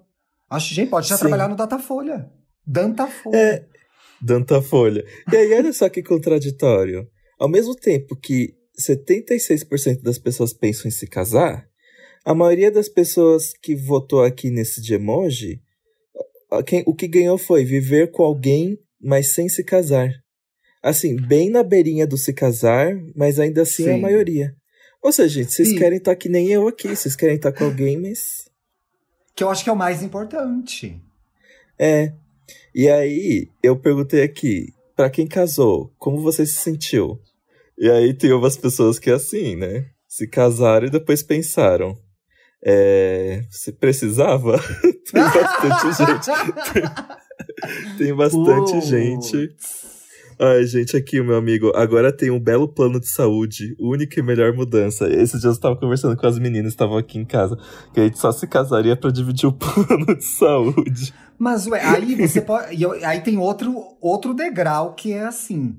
Acho, 0.50 0.74
gente, 0.74 0.90
pode 0.90 1.08
já 1.08 1.16
Sim. 1.16 1.20
trabalhar 1.22 1.48
no 1.48 1.56
Datafolha. 1.56 2.28
Dantafolha. 2.66 3.36
É, 3.36 3.64
Danta 4.20 4.60
Folha. 4.60 5.04
E 5.32 5.36
aí, 5.36 5.54
olha 5.54 5.72
só 5.72 5.88
que 5.88 6.02
contraditório. 6.02 7.08
Ao 7.38 7.48
mesmo 7.48 7.74
tempo 7.74 8.14
que 8.14 8.54
76% 8.78 10.02
das 10.02 10.18
pessoas 10.18 10.52
pensam 10.52 10.88
em 10.88 10.90
se 10.90 11.06
casar, 11.06 11.69
a 12.24 12.34
maioria 12.34 12.70
das 12.70 12.88
pessoas 12.88 13.52
que 13.62 13.74
votou 13.74 14.22
aqui 14.22 14.50
nesse 14.50 14.80
de 14.82 14.94
emoji, 14.94 15.60
a- 16.50 16.62
quem- 16.62 16.82
o 16.86 16.94
que 16.94 17.08
ganhou 17.08 17.38
foi 17.38 17.64
viver 17.64 18.10
com 18.10 18.22
alguém, 18.22 18.78
mas 19.00 19.32
sem 19.32 19.48
se 19.48 19.64
casar. 19.64 20.10
Assim, 20.82 21.16
bem 21.16 21.50
na 21.50 21.62
beirinha 21.62 22.06
do 22.06 22.16
se 22.16 22.32
casar, 22.32 22.94
mas 23.14 23.38
ainda 23.38 23.62
assim 23.62 23.84
é 23.86 23.92
a 23.92 23.94
Sim. 23.96 24.00
maioria. 24.00 24.54
Ou 25.02 25.12
seja, 25.12 25.40
gente, 25.42 25.52
vocês 25.52 25.68
Sim. 25.68 25.76
querem 25.78 25.98
estar 25.98 26.14
que 26.16 26.28
nem 26.28 26.48
eu 26.48 26.68
aqui, 26.68 26.88
vocês 26.88 27.16
querem 27.16 27.36
estar 27.36 27.52
com 27.52 27.64
alguém, 27.64 27.98
mas. 27.98 28.48
Que 29.34 29.42
eu 29.44 29.48
acho 29.50 29.62
que 29.64 29.70
é 29.70 29.72
o 29.72 29.76
mais 29.76 30.02
importante. 30.02 31.00
É. 31.78 32.12
E 32.74 32.88
aí, 32.88 33.48
eu 33.62 33.76
perguntei 33.78 34.22
aqui, 34.22 34.72
pra 34.94 35.08
quem 35.08 35.26
casou, 35.26 35.92
como 35.98 36.20
você 36.20 36.44
se 36.44 36.56
sentiu? 36.58 37.18
E 37.78 37.90
aí 37.90 38.12
tem 38.12 38.32
umas 38.32 38.56
pessoas 38.56 38.98
que 38.98 39.08
é 39.08 39.14
assim, 39.14 39.56
né? 39.56 39.86
Se 40.06 40.26
casaram 40.26 40.86
e 40.86 40.90
depois 40.90 41.22
pensaram. 41.22 41.96
É, 42.64 43.42
você 43.50 43.72
precisava? 43.72 44.60
tem 45.10 45.22
bastante 45.22 45.92
gente. 45.96 47.10
Tem 47.98 48.14
bastante 48.14 48.72
Putz. 48.72 48.86
gente. 48.86 49.56
Ai, 50.38 50.64
gente, 50.64 50.96
aqui, 50.96 51.20
meu 51.20 51.36
amigo, 51.36 51.70
agora 51.74 52.10
tem 52.10 52.30
um 52.30 52.40
belo 52.40 52.66
plano 52.66 52.98
de 52.98 53.08
saúde, 53.08 53.76
única 53.78 54.18
e 54.18 54.22
melhor 54.22 54.54
mudança. 54.54 55.06
Esses 55.06 55.40
dias 55.42 55.56
eu 55.56 55.60
tava 55.60 55.76
conversando 55.76 56.16
com 56.16 56.26
as 56.26 56.38
meninas, 56.38 56.72
estavam 56.72 56.96
aqui 56.96 57.18
em 57.18 57.26
casa, 57.26 57.58
que 57.92 58.00
a 58.00 58.04
gente 58.04 58.18
só 58.18 58.32
se 58.32 58.46
casaria 58.46 58.96
pra 58.96 59.10
dividir 59.10 59.46
o 59.46 59.52
plano 59.52 60.16
de 60.16 60.24
saúde. 60.24 61.12
Mas, 61.38 61.66
ué, 61.66 61.82
aí 61.84 62.14
você 62.14 62.40
pode. 62.40 62.74
Aí 63.04 63.20
tem 63.20 63.36
outro, 63.36 63.74
outro 64.00 64.32
degrau 64.32 64.94
que 64.94 65.12
é 65.12 65.26
assim: 65.26 65.76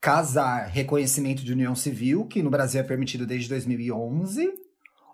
casar, 0.00 0.68
reconhecimento 0.68 1.44
de 1.44 1.52
união 1.52 1.74
civil, 1.74 2.24
que 2.24 2.42
no 2.42 2.48
Brasil 2.48 2.80
é 2.80 2.84
permitido 2.84 3.26
desde 3.26 3.50
2011, 3.50 4.50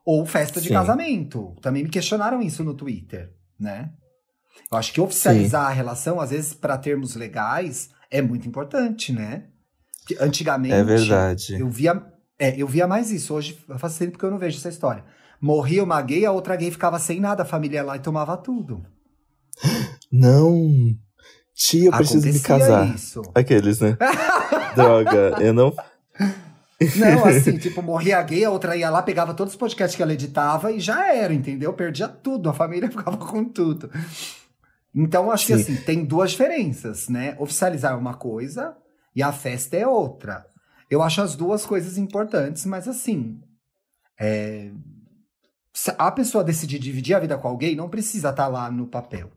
ou 0.04 0.26
festa 0.26 0.60
de 0.60 0.68
Sim. 0.68 0.74
casamento. 0.74 1.56
Também 1.60 1.82
me 1.82 1.88
questionaram 1.88 2.42
isso 2.42 2.62
no 2.62 2.74
Twitter, 2.74 3.32
né? 3.58 3.90
Eu 4.70 4.78
acho 4.78 4.92
que 4.92 5.00
oficializar 5.00 5.66
a 5.66 5.70
relação, 5.72 6.20
às 6.20 6.30
vezes, 6.30 6.54
para 6.54 6.78
termos 6.78 7.16
legais, 7.16 7.90
é 8.10 8.20
muito 8.20 8.46
importante, 8.46 9.12
né? 9.12 9.44
Antigamente. 10.20 10.74
É 10.74 10.84
verdade. 10.84 11.54
Eu 11.58 11.68
via, 11.68 12.02
é, 12.38 12.60
eu 12.60 12.66
via 12.66 12.86
mais 12.86 13.10
isso. 13.10 13.34
Hoje 13.34 13.58
faz 13.78 13.96
tempo 13.96 14.18
que 14.18 14.24
eu 14.24 14.30
não 14.30 14.38
vejo 14.38 14.58
essa 14.58 14.68
história. 14.68 15.04
Morria 15.40 15.82
uma 15.82 16.00
gay, 16.00 16.24
a 16.24 16.32
outra 16.32 16.56
gay 16.56 16.70
ficava 16.70 16.98
sem 16.98 17.20
nada, 17.20 17.42
a 17.42 17.46
família 17.46 17.78
ia 17.78 17.84
lá 17.84 17.96
e 17.96 18.00
tomava 18.00 18.36
tudo. 18.36 18.84
Não! 20.10 20.96
Tia, 21.54 21.86
eu 21.86 21.92
preciso 21.92 22.18
Acontecia 22.18 22.32
me 22.32 22.60
casar. 22.60 22.94
Isso. 22.94 23.22
Aqueles, 23.34 23.80
né? 23.80 23.96
Droga, 24.74 25.36
eu 25.40 25.52
não. 25.52 25.72
Não, 26.96 27.24
assim, 27.26 27.56
tipo, 27.58 27.82
morria 27.82 28.22
gay, 28.22 28.44
a 28.44 28.50
outra 28.50 28.76
ia 28.76 28.90
lá, 28.90 29.02
pegava 29.02 29.34
todos 29.34 29.52
os 29.54 29.58
podcasts 29.58 29.96
que 29.96 30.02
ela 30.02 30.12
editava 30.12 30.70
e 30.72 30.80
já 30.80 31.12
era, 31.14 31.32
entendeu? 31.34 31.72
Perdia 31.72 32.08
tudo, 32.08 32.48
a 32.48 32.54
família 32.54 32.88
ficava 32.92 33.16
com 33.16 33.44
tudo. 33.44 33.90
Então, 34.94 35.30
acho 35.30 35.46
que 35.46 35.56
Sim. 35.56 35.62
assim, 35.74 35.76
tem 35.84 36.04
duas 36.04 36.30
diferenças, 36.32 37.08
né? 37.08 37.36
Oficializar 37.38 37.92
é 37.92 37.96
uma 37.96 38.14
coisa 38.14 38.76
e 39.14 39.22
a 39.22 39.32
festa 39.32 39.76
é 39.76 39.86
outra. 39.86 40.46
Eu 40.90 41.02
acho 41.02 41.20
as 41.22 41.34
duas 41.34 41.66
coisas 41.66 41.98
importantes, 41.98 42.64
mas 42.64 42.86
assim. 42.86 43.40
é, 44.20 44.70
se 45.72 45.92
a 45.98 46.10
pessoa 46.12 46.44
decidir 46.44 46.78
dividir 46.78 47.14
a 47.16 47.18
vida 47.18 47.36
com 47.36 47.48
alguém, 47.48 47.74
não 47.74 47.88
precisa 47.88 48.30
estar 48.30 48.46
lá 48.46 48.70
no 48.70 48.86
papel. 48.86 49.32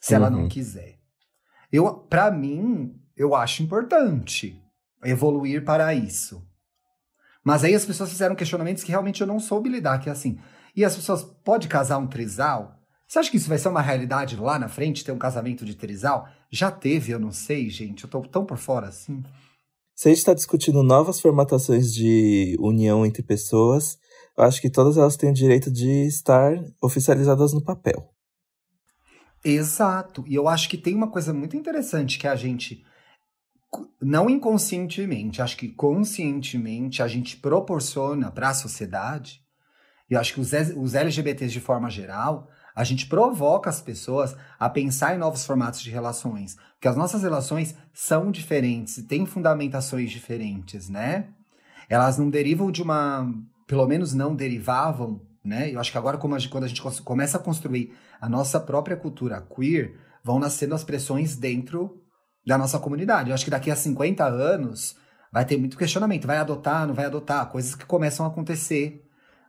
Se 0.00 0.14
ela 0.14 0.30
não 0.30 0.42
Uhum. 0.42 0.48
quiser. 0.48 0.96
Eu, 1.72 1.92
para 1.92 2.30
mim, 2.30 2.94
eu 3.16 3.34
acho 3.34 3.62
importante 3.64 4.62
evoluir 5.04 5.64
para 5.64 5.94
isso. 5.94 6.46
Mas 7.44 7.64
aí 7.64 7.74
as 7.74 7.84
pessoas 7.84 8.10
fizeram 8.10 8.34
questionamentos 8.34 8.82
que 8.84 8.90
realmente 8.90 9.20
eu 9.20 9.26
não 9.26 9.40
soube 9.40 9.68
lidar, 9.68 9.98
que 9.98 10.08
é 10.08 10.12
assim. 10.12 10.38
E 10.76 10.84
as 10.84 10.94
pessoas, 10.94 11.22
pode 11.22 11.66
casar 11.68 11.98
um 11.98 12.06
trisal? 12.06 12.78
Você 13.06 13.18
acha 13.18 13.30
que 13.30 13.38
isso 13.38 13.48
vai 13.48 13.58
ser 13.58 13.68
uma 13.68 13.80
realidade 13.80 14.36
lá 14.36 14.58
na 14.58 14.68
frente, 14.68 15.04
ter 15.04 15.12
um 15.12 15.18
casamento 15.18 15.64
de 15.64 15.74
trisal? 15.74 16.28
Já 16.50 16.70
teve, 16.70 17.12
eu 17.12 17.18
não 17.18 17.32
sei, 17.32 17.70
gente. 17.70 18.04
Eu 18.04 18.10
tô 18.10 18.20
tão 18.20 18.44
por 18.44 18.58
fora 18.58 18.88
assim. 18.88 19.22
Se 19.94 20.08
a 20.08 20.10
gente 20.10 20.18
está 20.18 20.34
discutindo 20.34 20.82
novas 20.82 21.20
formatações 21.20 21.92
de 21.92 22.56
união 22.60 23.04
entre 23.04 23.22
pessoas, 23.22 23.98
eu 24.36 24.44
acho 24.44 24.60
que 24.60 24.70
todas 24.70 24.96
elas 24.96 25.16
têm 25.16 25.30
o 25.30 25.34
direito 25.34 25.70
de 25.70 26.06
estar 26.06 26.52
oficializadas 26.80 27.52
no 27.52 27.64
papel. 27.64 28.14
Exato. 29.44 30.24
E 30.28 30.34
eu 30.34 30.46
acho 30.46 30.68
que 30.68 30.76
tem 30.76 30.94
uma 30.94 31.10
coisa 31.10 31.32
muito 31.32 31.56
interessante 31.56 32.18
que 32.18 32.28
a 32.28 32.36
gente, 32.36 32.84
não 34.00 34.30
inconscientemente, 34.30 35.42
acho 35.42 35.56
que 35.56 35.68
conscientemente, 35.68 37.02
a 37.02 37.08
gente 37.08 37.36
proporciona 37.36 38.30
para 38.30 38.50
a 38.50 38.54
sociedade. 38.54 39.42
E 40.10 40.16
acho 40.16 40.34
que 40.34 40.40
os, 40.40 40.52
os 40.76 40.94
LGBTs 40.94 41.52
de 41.52 41.60
forma 41.60 41.90
geral, 41.90 42.48
a 42.74 42.84
gente 42.84 43.06
provoca 43.06 43.68
as 43.68 43.82
pessoas 43.82 44.36
a 44.58 44.70
pensar 44.70 45.14
em 45.14 45.18
novos 45.18 45.44
formatos 45.44 45.80
de 45.80 45.90
relações. 45.90 46.56
Porque 46.74 46.88
as 46.88 46.96
nossas 46.96 47.22
relações 47.22 47.74
são 47.92 48.30
diferentes, 48.30 49.02
têm 49.02 49.26
fundamentações 49.26 50.10
diferentes, 50.10 50.88
né? 50.88 51.28
Elas 51.88 52.16
não 52.18 52.30
derivam 52.30 52.70
de 52.70 52.82
uma. 52.82 53.30
Pelo 53.66 53.86
menos 53.86 54.14
não 54.14 54.34
derivavam, 54.34 55.20
né? 55.44 55.72
Eu 55.72 55.80
acho 55.80 55.90
que 55.90 55.98
agora, 55.98 56.16
como 56.16 56.34
a 56.34 56.38
gente- 56.38 56.50
quando 56.50 56.64
a 56.64 56.68
gente 56.68 56.80
começa 57.02 57.36
a 57.36 57.40
construir 57.40 57.92
a 58.20 58.28
nossa 58.28 58.58
própria 58.60 58.96
cultura 58.96 59.42
queer, 59.42 59.98
vão 60.22 60.38
nascendo 60.38 60.74
as 60.74 60.84
pressões 60.84 61.36
dentro 61.36 62.02
da 62.48 62.56
nossa 62.58 62.78
comunidade. 62.78 63.28
Eu 63.30 63.34
acho 63.34 63.44
que 63.44 63.50
daqui 63.50 63.70
a 63.70 63.76
50 63.76 64.24
anos 64.24 64.96
vai 65.30 65.44
ter 65.44 65.58
muito 65.58 65.76
questionamento. 65.76 66.26
Vai 66.26 66.38
adotar, 66.38 66.86
não 66.86 66.94
vai 66.94 67.04
adotar? 67.04 67.46
Coisas 67.50 67.74
que 67.74 67.84
começam 67.84 68.24
a 68.24 68.28
acontecer 68.30 69.04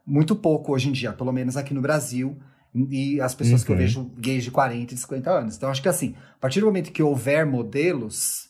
muito 0.06 0.36
pouco 0.36 0.74
hoje 0.74 0.90
em 0.90 0.92
dia, 0.92 1.14
pelo 1.14 1.32
menos 1.32 1.56
aqui 1.56 1.74
no 1.74 1.82
Brasil. 1.82 2.38
E 2.76 3.20
as 3.22 3.34
pessoas 3.34 3.64
que 3.64 3.72
eu 3.72 3.76
Uhum. 3.76 3.82
vejo 3.82 4.12
gays 4.18 4.44
de 4.44 4.52
40 4.52 4.92
e 4.92 4.96
de 4.96 5.02
50 5.02 5.32
anos. 5.32 5.56
Então, 5.56 5.70
acho 5.72 5.82
que 5.82 5.90
assim, 5.90 6.14
a 6.36 6.40
partir 6.40 6.60
do 6.60 6.66
momento 6.66 6.92
que 6.92 7.02
houver 7.02 7.46
modelos, 7.46 8.50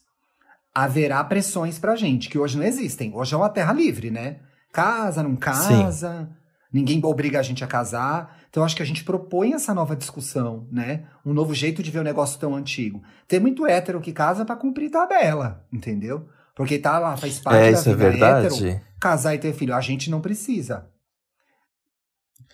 haverá 0.74 1.24
pressões 1.24 1.78
pra 1.80 1.96
gente, 1.96 2.28
que 2.28 2.38
hoje 2.38 2.58
não 2.58 2.66
existem. 2.66 3.12
Hoje 3.16 3.34
é 3.34 3.38
uma 3.38 3.50
terra 3.50 3.72
livre, 3.72 4.10
né? 4.12 4.38
Casa, 4.74 5.22
não 5.24 5.36
casa, 5.36 6.30
ninguém 6.72 7.00
obriga 7.04 7.40
a 7.40 7.44
gente 7.44 7.64
a 7.64 7.68
casar. 7.68 8.38
Então, 8.50 8.64
acho 8.64 8.76
que 8.76 8.84
a 8.84 8.86
gente 8.86 9.04
propõe 9.04 9.54
essa 9.54 9.74
nova 9.74 9.96
discussão, 9.96 10.68
né? 10.72 11.06
Um 11.26 11.34
novo 11.34 11.54
jeito 11.54 11.82
de 11.84 11.92
ver 11.92 12.00
o 12.00 12.04
negócio 12.04 12.40
tão 12.40 12.56
antigo. 12.56 13.02
Tem 13.28 13.40
muito 13.40 13.66
hétero 13.66 14.02
que 14.02 14.12
casa 14.12 14.46
pra 14.46 14.56
cumprir 14.56 14.90
tabela, 14.90 15.66
entendeu? 15.72 16.28
Porque 16.56 16.78
tá 16.78 17.00
lá, 17.00 17.16
faz 17.16 17.40
parte 17.40 17.68
É, 17.68 17.72
da 17.72 17.80
isso 17.80 17.90
é 17.90 17.94
vida 17.96 18.10
verdade. 18.10 18.48
hétero, 18.48 18.82
casar 19.00 19.34
e 19.36 19.40
ter 19.40 19.54
filho. 19.54 19.74
A 19.74 19.82
gente 19.82 20.10
não 20.12 20.20
precisa. 20.22 20.90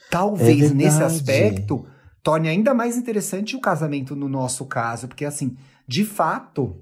Talvez 0.10 0.72
É 0.72 0.74
nesse 0.74 1.02
aspecto 1.04 1.86
torne 2.22 2.48
ainda 2.50 2.74
mais 2.74 2.98
interessante 2.98 3.56
o 3.56 3.60
casamento 3.62 4.16
no 4.16 4.28
nosso 4.30 4.66
caso, 4.66 5.08
porque 5.08 5.26
assim, 5.26 5.56
de 5.88 6.04
fato, 6.06 6.82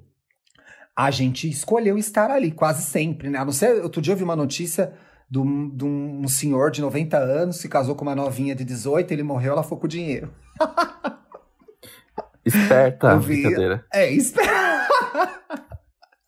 a 0.95 1.09
gente 1.11 1.49
escolheu 1.49 1.97
estar 1.97 2.29
ali 2.29 2.51
quase 2.51 2.83
sempre, 2.83 3.29
né? 3.29 3.39
A 3.39 3.45
não 3.45 3.51
ser, 3.51 3.81
outro 3.81 4.01
dia 4.01 4.13
eu 4.13 4.17
vi 4.17 4.23
uma 4.23 4.35
notícia 4.35 4.93
de 5.33 5.39
um, 5.39 5.67
de 5.67 5.83
um 5.83 6.27
senhor 6.27 6.69
de 6.69 6.79
90 6.79 7.17
anos 7.17 7.55
se 7.55 7.67
casou 7.67 7.95
com 7.95 8.03
uma 8.03 8.13
novinha 8.13 8.53
de 8.53 8.63
18, 8.63 9.11
ele 9.11 9.23
morreu, 9.23 9.53
ela 9.53 9.63
ficou 9.63 9.79
com 9.79 9.87
o 9.87 9.89
dinheiro. 9.89 10.31
Esperta, 12.45 13.17
vi. 13.17 13.41
brincadeira. 13.41 13.83
É, 13.91 14.11
espera. 14.11 14.87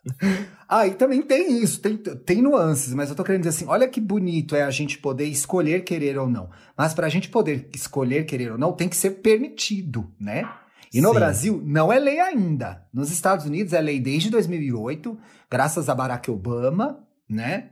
ah, 0.67 0.87
e 0.87 0.95
também 0.95 1.21
tem 1.21 1.61
isso, 1.61 1.79
tem, 1.81 1.97
tem 1.97 2.41
nuances, 2.41 2.95
mas 2.95 3.11
eu 3.11 3.15
tô 3.15 3.23
querendo 3.23 3.41
dizer 3.41 3.55
assim, 3.55 3.67
olha 3.67 3.87
que 3.87 4.01
bonito 4.01 4.55
é 4.55 4.63
a 4.63 4.71
gente 4.71 4.97
poder 4.97 5.25
escolher 5.25 5.83
querer 5.83 6.17
ou 6.17 6.27
não. 6.27 6.49
Mas 6.75 6.95
pra 6.95 7.07
gente 7.07 7.29
poder 7.29 7.69
escolher 7.75 8.25
querer 8.25 8.53
ou 8.53 8.57
não, 8.57 8.73
tem 8.73 8.89
que 8.89 8.97
ser 8.97 9.21
permitido, 9.21 10.11
né? 10.19 10.49
E 10.91 10.99
no 10.99 11.09
Sim. 11.09 11.15
Brasil 11.15 11.61
não 11.63 11.93
é 11.93 11.99
lei 11.99 12.19
ainda. 12.19 12.87
Nos 12.91 13.11
Estados 13.11 13.45
Unidos 13.45 13.71
é 13.73 13.81
lei 13.81 13.99
desde 13.99 14.31
2008, 14.31 15.15
graças 15.51 15.89
a 15.89 15.93
Barack 15.93 16.31
Obama, 16.31 17.05
né? 17.29 17.69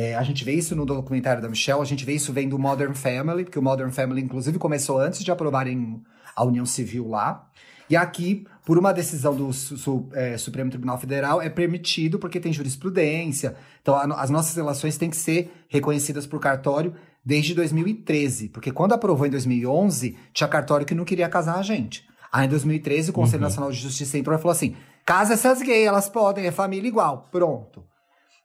É, 0.00 0.14
a 0.14 0.22
gente 0.22 0.44
vê 0.44 0.52
isso 0.52 0.76
no 0.76 0.86
documentário 0.86 1.42
da 1.42 1.48
Michelle, 1.48 1.80
a 1.80 1.84
gente 1.84 2.04
vê 2.04 2.12
isso 2.12 2.32
vem 2.32 2.48
do 2.48 2.56
Modern 2.56 2.94
Family, 2.94 3.42
porque 3.44 3.58
o 3.58 3.62
Modern 3.62 3.90
Family, 3.90 4.20
inclusive, 4.22 4.56
começou 4.56 5.00
antes 5.00 5.24
de 5.24 5.30
aprovarem 5.32 6.00
a 6.36 6.44
união 6.44 6.64
civil 6.64 7.08
lá. 7.08 7.48
E 7.90 7.96
aqui, 7.96 8.46
por 8.64 8.78
uma 8.78 8.92
decisão 8.92 9.34
do 9.34 9.52
Su- 9.52 9.76
Su- 9.76 10.08
é, 10.12 10.36
Supremo 10.38 10.70
Tribunal 10.70 10.98
Federal, 10.98 11.42
é 11.42 11.48
permitido 11.48 12.16
porque 12.18 12.38
tem 12.38 12.52
jurisprudência. 12.52 13.56
Então, 13.82 13.94
a 13.96 14.04
as 14.22 14.30
nossas 14.30 14.54
relações 14.54 14.96
têm 14.96 15.10
que 15.10 15.16
ser 15.16 15.50
reconhecidas 15.68 16.26
por 16.28 16.38
cartório 16.38 16.94
desde 17.24 17.52
2013. 17.54 18.50
Porque 18.50 18.70
quando 18.70 18.92
aprovou 18.92 19.26
em 19.26 19.30
2011, 19.30 20.16
tinha 20.32 20.46
cartório 20.46 20.86
que 20.86 20.94
não 20.94 21.04
queria 21.04 21.28
casar 21.28 21.58
a 21.58 21.62
gente. 21.62 22.06
Aí, 22.30 22.46
em 22.46 22.48
2013, 22.50 23.10
o 23.10 23.12
Conselho 23.12 23.38
Uhum. 23.42 23.48
Nacional 23.48 23.72
de 23.72 23.78
Justiça 23.78 24.16
entrou 24.18 24.36
e 24.36 24.38
falou 24.40 24.52
assim: 24.52 24.76
casa 25.04 25.32
essas 25.34 25.60
gays, 25.60 25.86
elas 25.88 26.08
podem, 26.08 26.46
é 26.46 26.52
família 26.52 26.86
igual. 26.86 27.26
Pronto. 27.32 27.82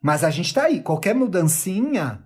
Mas 0.04 0.24
a 0.24 0.30
gente 0.30 0.54
tá 0.54 0.64
aí. 0.66 0.82
Qualquer 0.82 1.16
mudancinha, 1.16 2.24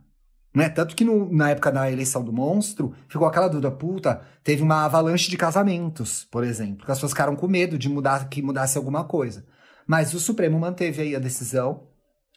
né? 0.54 0.68
Tanto 0.68 0.96
que 0.96 1.06
no- 1.06 1.32
na 1.32 1.52
época 1.52 1.72
da 1.72 1.92
eleição 1.92 2.24
do 2.24 2.34
monstro, 2.34 2.94
ficou 3.08 3.28
aquela 3.28 3.48
dúvida, 3.48 3.70
puta, 3.70 4.20
teve 4.44 4.64
uma 4.64 4.84
avalanche 4.84 5.30
de 5.30 5.38
casamentos, 5.38 6.26
por 6.32 6.44
exemplo. 6.44 6.84
Que 6.86 6.92
as 6.92 6.98
pessoas 6.98 7.12
ficaram 7.12 7.36
com 7.36 7.48
medo 7.48 7.78
de 7.78 7.88
mudar, 7.88 8.28
que 8.30 8.42
mudasse 8.42 8.78
alguma 8.80 9.04
coisa. 9.04 9.46
Mas 9.86 10.14
o 10.16 10.20
Supremo 10.20 10.60
manteve 10.60 11.04
aí 11.04 11.16
a 11.16 11.20
decisão. 11.20 11.84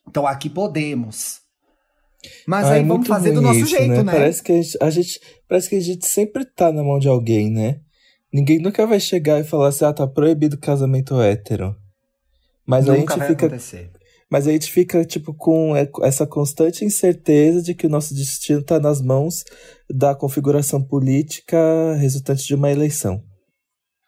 Então 0.06 0.26
aqui 0.26 0.50
podemos. 0.50 1.40
Mas 2.46 2.66
Ah, 2.66 2.74
é 2.76 2.80
aí 2.80 2.84
vamos 2.84 3.08
fazer 3.08 3.32
do 3.32 3.40
nosso 3.40 3.60
isso, 3.60 3.70
jeito, 3.70 4.02
né? 4.04 4.12
Parece 4.12 4.42
que 4.42 4.52
a 4.52 4.56
gente, 4.56 4.78
a 4.82 4.90
gente- 4.90 5.20
parece 5.48 5.70
que 5.70 5.76
a 5.76 5.80
gente 5.80 6.06
sempre 6.06 6.44
tá 6.44 6.70
na 6.70 6.84
mão 6.84 6.98
de 6.98 7.08
alguém, 7.08 7.50
né? 7.50 7.80
Ninguém 8.32 8.60
nunca 8.60 8.86
vai 8.86 9.00
chegar 9.00 9.40
e 9.40 9.44
falar 9.44 9.68
assim, 9.68 9.86
ah, 9.86 9.92
tá 9.92 10.06
proibido 10.06 10.58
casamento 10.58 11.18
hétero. 11.18 11.74
Mas 12.66 12.88
a 12.88 12.92
Nunca 12.92 13.14
gente 13.14 13.18
vai 13.18 13.28
fica 13.28 13.46
acontecer. 13.46 13.90
Mas 14.30 14.46
a 14.46 14.52
gente 14.52 14.70
fica, 14.70 15.04
tipo, 15.04 15.34
com 15.34 15.74
é- 15.76 15.90
essa 16.02 16.24
constante 16.26 16.84
incerteza 16.84 17.60
de 17.62 17.74
que 17.74 17.86
o 17.86 17.90
nosso 17.90 18.14
destino 18.14 18.60
está 18.60 18.78
nas 18.78 19.00
mãos 19.02 19.42
da 19.92 20.14
configuração 20.14 20.80
política 20.82 21.94
resultante 21.96 22.46
de 22.46 22.54
uma 22.54 22.70
eleição. 22.70 23.22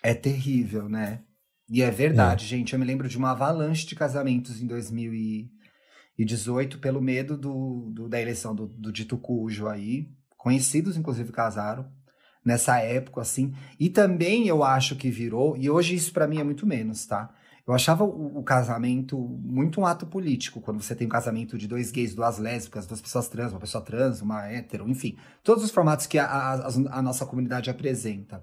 É 0.03 0.15
terrível, 0.15 0.89
né? 0.89 1.21
E 1.69 1.83
é 1.83 1.91
verdade, 1.91 2.47
gente. 2.47 2.73
Eu 2.73 2.79
me 2.79 2.85
lembro 2.85 3.09
de 3.09 3.19
uma 3.19 3.33
avalanche 3.33 3.85
de 3.87 3.95
casamentos 3.97 4.61
em 4.63 4.67
2018 4.67 6.79
pelo 6.79 7.01
medo 7.01 7.37
do, 7.37 7.91
do- 7.93 8.09
da 8.09 8.21
eleição 8.21 8.55
do, 8.55 8.67
do 8.69 8.93
dito 8.93 9.17
cujo 9.19 9.67
aí. 9.69 10.07
Conhecidos, 10.37 10.97
inclusive, 10.97 11.33
casaram 11.33 11.87
nessa 12.45 12.79
época, 12.79 13.21
assim. 13.21 13.53
E 13.79 13.89
também 13.89 14.49
eu 14.49 14.65
acho 14.65 14.97
que 14.97 15.11
virou, 15.11 15.57
e 15.57 15.71
hoje 15.71 15.95
isso 15.95 16.13
pra 16.13 16.27
mim 16.27 16.39
é 16.39 16.45
muito 16.45 16.67
menos, 16.67 17.07
tá? 17.07 17.33
Eu 17.67 17.75
achava 17.75 18.03
o, 18.05 18.39
o 18.39 18.43
casamento 18.43 19.17
muito 19.19 19.81
um 19.81 19.87
ato 19.87 20.07
político, 20.07 20.61
quando 20.61 20.83
você 20.83 20.95
tem 20.97 21.07
um 21.07 21.11
casamento 21.11 21.57
de 21.57 21.69
dois 21.69 21.91
gays, 21.93 22.15
duas 22.15 22.39
lésbicas, 22.39 22.87
duas 22.87 23.01
pessoas 23.01 23.29
trans, 23.29 23.53
uma 23.53 23.61
pessoa 23.61 23.85
trans, 23.85 24.21
uma 24.21 24.47
hétero, 24.47 24.89
enfim. 24.89 25.17
Todos 25.45 25.63
os 25.63 25.71
formatos 25.71 26.07
que 26.07 26.19
a, 26.19 26.27
a- 26.27 26.69
a 26.91 27.03
nossa 27.03 27.25
comunidade 27.25 27.71
apresenta. 27.71 28.43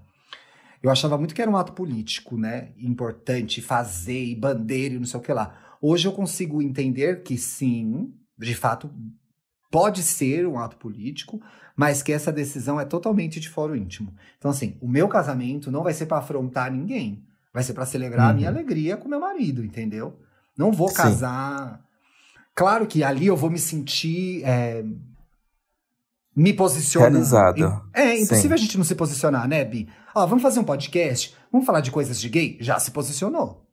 Eu 0.81 0.89
achava 0.89 1.17
muito 1.17 1.35
que 1.35 1.41
era 1.41 1.51
um 1.51 1.57
ato 1.57 1.73
político, 1.73 2.37
né? 2.37 2.71
Importante 2.77 3.61
fazer 3.61 4.23
e 4.23 4.35
bandeira 4.35 4.95
e 4.95 4.99
não 4.99 5.05
sei 5.05 5.19
o 5.19 5.23
que 5.23 5.33
lá. 5.33 5.53
Hoje 5.81 6.07
eu 6.07 6.13
consigo 6.13 6.61
entender 6.61 7.21
que 7.21 7.37
sim, 7.37 8.13
de 8.37 8.55
fato, 8.55 8.89
pode 9.69 10.01
ser 10.01 10.47
um 10.47 10.57
ato 10.57 10.77
político, 10.77 11.41
mas 11.75 12.01
que 12.01 12.13
essa 12.13 12.31
decisão 12.31 12.79
é 12.79 12.85
totalmente 12.85 13.39
de 13.41 13.49
foro 13.49 13.75
íntimo. 13.75 14.13
Então, 14.37 14.49
assim, 14.51 14.77
o 14.81 14.87
meu 14.87 15.09
casamento 15.09 15.69
não 15.69 15.83
vai 15.83 15.93
ser 15.93 16.05
para 16.05 16.17
afrontar 16.19 16.71
ninguém. 16.71 17.25
Vai 17.53 17.63
ser 17.63 17.73
para 17.73 17.85
celebrar 17.85 18.25
uhum. 18.25 18.31
a 18.31 18.33
minha 18.33 18.49
uhum. 18.49 18.55
alegria 18.55 18.97
com 18.97 19.07
meu 19.07 19.19
marido, 19.19 19.63
entendeu? 19.63 20.19
Não 20.57 20.71
vou 20.71 20.93
casar. 20.93 21.77
Sim. 21.77 21.83
Claro 22.55 22.85
que 22.85 23.03
ali 23.03 23.27
eu 23.27 23.37
vou 23.37 23.49
me 23.49 23.59
sentir. 23.59 24.43
É, 24.43 24.83
me 26.35 26.53
posicionando. 26.53 27.11
Realizado. 27.11 27.89
É, 27.93 28.01
é 28.01 28.21
impossível 28.21 28.57
Sim. 28.57 28.63
a 28.63 28.65
gente 28.65 28.77
não 28.77 28.85
se 28.85 28.95
posicionar, 28.95 29.47
né, 29.47 29.65
Bi? 29.65 29.89
Ó, 30.13 30.25
vamos 30.25 30.41
fazer 30.41 30.59
um 30.59 30.63
podcast? 30.63 31.35
Vamos 31.51 31.65
falar 31.65 31.81
de 31.81 31.91
coisas 31.91 32.19
de 32.19 32.29
gay? 32.29 32.57
Já 32.61 32.79
se 32.79 32.91
posicionou. 32.91 33.65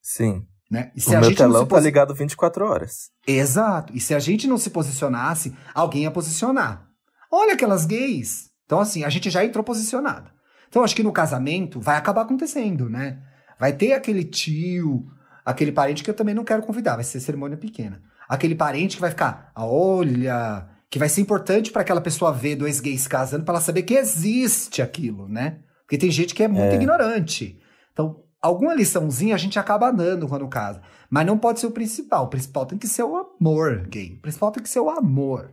Sim. 0.00 0.46
Né? 0.70 0.90
E 0.96 1.00
se 1.00 1.10
o 1.10 1.16
a 1.16 1.20
meu 1.20 1.28
gente 1.28 1.38
telão 1.38 1.66
tá 1.66 1.78
ligado 1.78 2.14
24 2.14 2.66
horas. 2.66 3.10
Exato. 3.26 3.92
E 3.94 4.00
se 4.00 4.14
a 4.14 4.18
gente 4.18 4.48
não 4.48 4.58
se 4.58 4.70
posicionasse, 4.70 5.56
alguém 5.74 6.02
ia 6.02 6.10
posicionar. 6.10 6.88
Olha 7.30 7.54
aquelas 7.54 7.86
gays. 7.86 8.50
Então, 8.64 8.80
assim, 8.80 9.04
a 9.04 9.08
gente 9.08 9.30
já 9.30 9.44
entrou 9.44 9.62
posicionado. 9.62 10.30
Então, 10.68 10.82
acho 10.82 10.94
que 10.94 11.02
no 11.02 11.12
casamento 11.12 11.80
vai 11.80 11.96
acabar 11.96 12.22
acontecendo, 12.22 12.88
né? 12.88 13.18
Vai 13.58 13.72
ter 13.72 13.92
aquele 13.92 14.24
tio, 14.24 15.06
aquele 15.44 15.72
parente 15.72 16.04
que 16.04 16.10
eu 16.10 16.14
também 16.14 16.34
não 16.34 16.44
quero 16.44 16.62
convidar, 16.62 16.96
vai 16.96 17.04
ser 17.04 17.20
cerimônia 17.20 17.56
pequena. 17.56 18.02
Aquele 18.28 18.54
parente 18.54 18.96
que 18.96 19.00
vai 19.00 19.10
ficar, 19.10 19.52
olha, 19.56 20.68
que 20.90 20.98
vai 20.98 21.08
ser 21.08 21.20
importante 21.20 21.70
para 21.70 21.82
aquela 21.82 22.00
pessoa 22.00 22.32
ver 22.32 22.56
dois 22.56 22.80
gays 22.80 23.06
casando, 23.06 23.44
para 23.44 23.54
ela 23.54 23.60
saber 23.60 23.82
que 23.82 23.94
existe 23.94 24.82
aquilo, 24.82 25.28
né? 25.28 25.60
Porque 25.82 25.98
tem 25.98 26.10
gente 26.10 26.34
que 26.34 26.42
é 26.42 26.48
muito 26.48 26.72
é. 26.72 26.74
ignorante. 26.74 27.60
Então, 27.92 28.24
alguma 28.42 28.74
liçãozinha 28.74 29.34
a 29.34 29.38
gente 29.38 29.58
acaba 29.58 29.90
dando 29.92 30.26
quando 30.26 30.48
casa. 30.48 30.82
Mas 31.08 31.24
não 31.24 31.38
pode 31.38 31.60
ser 31.60 31.66
o 31.66 31.70
principal. 31.70 32.24
O 32.24 32.28
principal 32.28 32.66
tem 32.66 32.76
que 32.76 32.88
ser 32.88 33.04
o 33.04 33.16
amor 33.16 33.86
gay. 33.86 34.14
O 34.14 34.22
principal 34.22 34.50
tem 34.50 34.62
que 34.62 34.68
ser 34.68 34.80
o 34.80 34.90
amor. 34.90 35.52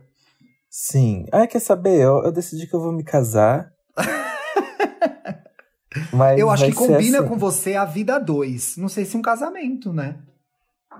Sim. 0.68 1.24
Ah, 1.30 1.46
quer 1.46 1.60
saber? 1.60 2.00
Eu, 2.00 2.24
eu 2.24 2.32
decidi 2.32 2.66
que 2.66 2.74
eu 2.74 2.80
vou 2.80 2.92
me 2.92 3.04
casar. 3.04 3.70
Mas 6.12 6.38
eu 6.38 6.50
acho 6.50 6.66
que 6.66 6.72
combina 6.72 7.20
assim. 7.20 7.28
com 7.28 7.38
você 7.38 7.74
a 7.74 7.84
vida 7.84 8.18
dois. 8.18 8.76
Não 8.76 8.88
sei 8.88 9.04
se 9.04 9.16
um 9.16 9.22
casamento, 9.22 9.92
né? 9.92 10.18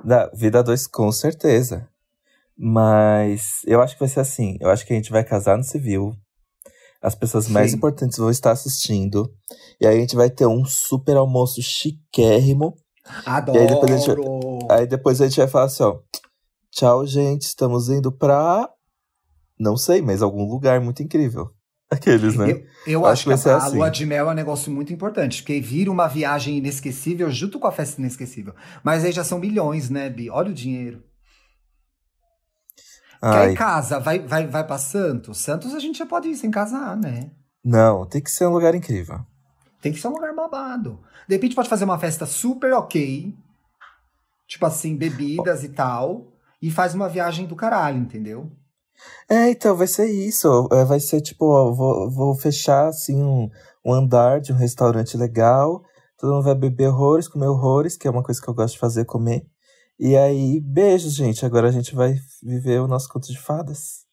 Da 0.04 0.28
vida 0.28 0.62
dois, 0.62 0.86
com 0.86 1.10
certeza. 1.10 1.88
Mas 2.56 3.62
eu 3.66 3.80
acho 3.80 3.94
que 3.94 4.00
vai 4.00 4.08
ser 4.08 4.20
assim. 4.20 4.56
Eu 4.60 4.70
acho 4.70 4.86
que 4.86 4.92
a 4.92 4.96
gente 4.96 5.10
vai 5.10 5.24
casar 5.24 5.56
no 5.56 5.64
civil. 5.64 6.14
As 7.02 7.14
pessoas 7.14 7.46
Sim. 7.46 7.52
mais 7.52 7.74
importantes 7.74 8.16
vão 8.18 8.30
estar 8.30 8.52
assistindo. 8.52 9.30
E 9.80 9.86
aí 9.86 9.96
a 9.96 10.00
gente 10.00 10.16
vai 10.16 10.30
ter 10.30 10.46
um 10.46 10.64
super 10.64 11.16
almoço 11.16 11.60
chiquérrimo. 11.60 12.76
Adoro! 13.26 13.58
E 13.58 13.60
aí 13.60 13.66
depois 13.66 13.92
a 13.92 13.96
gente 13.98 14.14
vai, 14.14 14.78
aí 14.78 14.86
depois 14.86 15.20
a 15.20 15.28
gente 15.28 15.36
vai 15.36 15.48
falar 15.48 15.64
assim, 15.66 15.82
ó. 15.82 15.98
Tchau, 16.70 17.06
gente. 17.06 17.42
Estamos 17.42 17.88
indo 17.88 18.10
pra. 18.10 18.68
Não 19.58 19.76
sei, 19.76 20.00
mas 20.00 20.22
algum 20.22 20.48
lugar 20.48 20.80
muito 20.80 21.02
incrível. 21.02 21.50
Aqueles, 21.90 22.36
né? 22.36 22.50
Eu, 22.50 22.64
eu 22.86 23.06
acho, 23.06 23.30
acho, 23.30 23.42
que, 23.42 23.48
a, 23.48 23.54
a 23.54 23.56
assim. 23.58 23.76
lua 23.76 23.88
de 23.88 24.06
mel 24.06 24.28
é 24.28 24.32
um 24.32 24.34
negócio 24.34 24.72
muito 24.72 24.92
importante, 24.92 25.42
porque 25.42 25.60
vira 25.60 25.90
uma 25.90 26.08
viagem 26.08 26.58
inesquecível 26.58 27.30
junto 27.30 27.58
com 27.60 27.66
a 27.66 27.72
festa 27.72 28.00
inesquecível. 28.00 28.54
Mas 28.82 29.04
aí 29.04 29.12
já 29.12 29.22
são 29.22 29.38
milhões, 29.38 29.90
né, 29.90 30.08
Bi? 30.10 30.30
Olha 30.30 30.50
o 30.50 30.54
dinheiro. 30.54 31.02
Ai. 33.22 33.48
Quer 33.48 33.54
casa, 33.54 33.98
vai, 33.98 34.18
vai, 34.18 34.46
vai 34.46 34.66
pra 34.66 34.76
Santos? 34.76 35.38
Santos 35.38 35.74
a 35.74 35.78
gente 35.78 35.98
já 35.98 36.06
pode 36.06 36.28
ir 36.28 36.36
sem 36.36 36.50
casar, 36.50 36.96
né? 36.96 37.30
Não, 37.64 38.06
tem 38.06 38.22
que 38.22 38.30
ser 38.30 38.46
um 38.46 38.52
lugar 38.52 38.74
incrível. 38.74 39.20
Tem 39.80 39.92
que 39.92 40.00
ser 40.00 40.08
um 40.08 40.12
lugar 40.12 40.34
babado. 40.34 41.00
De 41.28 41.34
repente 41.34 41.54
pode 41.54 41.68
fazer 41.68 41.84
uma 41.84 41.98
festa 41.98 42.26
super 42.26 42.72
ok. 42.72 43.34
Tipo 44.46 44.66
assim, 44.66 44.96
bebidas 44.96 45.62
oh. 45.62 45.64
e 45.64 45.68
tal. 45.68 46.32
E 46.60 46.70
faz 46.70 46.94
uma 46.94 47.08
viagem 47.08 47.46
do 47.46 47.56
caralho, 47.56 47.98
entendeu? 47.98 48.50
É, 49.28 49.50
então 49.50 49.76
vai 49.76 49.86
ser 49.86 50.06
isso. 50.06 50.68
É, 50.72 50.84
vai 50.84 51.00
ser 51.00 51.20
tipo, 51.20 51.46
ó, 51.46 51.72
vou, 51.72 52.10
vou 52.10 52.34
fechar 52.34 52.88
assim 52.88 53.22
um, 53.22 53.48
um 53.84 53.92
andar 53.92 54.40
de 54.40 54.52
um 54.52 54.56
restaurante 54.56 55.16
legal. 55.16 55.82
Todo 56.18 56.32
mundo 56.32 56.44
vai 56.44 56.54
beber 56.54 56.88
horrores, 56.88 57.28
comer 57.28 57.48
horrores, 57.48 57.96
que 57.96 58.06
é 58.06 58.10
uma 58.10 58.22
coisa 58.22 58.40
que 58.40 58.48
eu 58.48 58.54
gosto 58.54 58.74
de 58.74 58.80
fazer, 58.80 59.04
comer. 59.04 59.44
E 59.98 60.16
aí, 60.16 60.60
beijos, 60.60 61.14
gente. 61.14 61.44
Agora 61.44 61.68
a 61.68 61.72
gente 61.72 61.94
vai 61.94 62.16
viver 62.42 62.80
o 62.80 62.88
nosso 62.88 63.08
conto 63.08 63.28
de 63.28 63.38
fadas. 63.38 64.04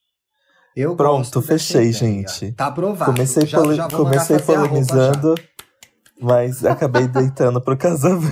Eu 0.75 0.95
Pronto, 0.95 1.41
fechei, 1.41 1.91
gente. 1.91 2.53
Tá 2.53 2.67
aprovado. 2.67 3.11
Comecei, 3.11 3.45
já, 3.45 3.61
já 3.73 3.89
comecei 3.89 4.39
polemizando, 4.39 5.35
mas 6.19 6.63
acabei 6.63 7.07
deitando 7.07 7.59
pro 7.59 7.75
casamento. 7.77 8.31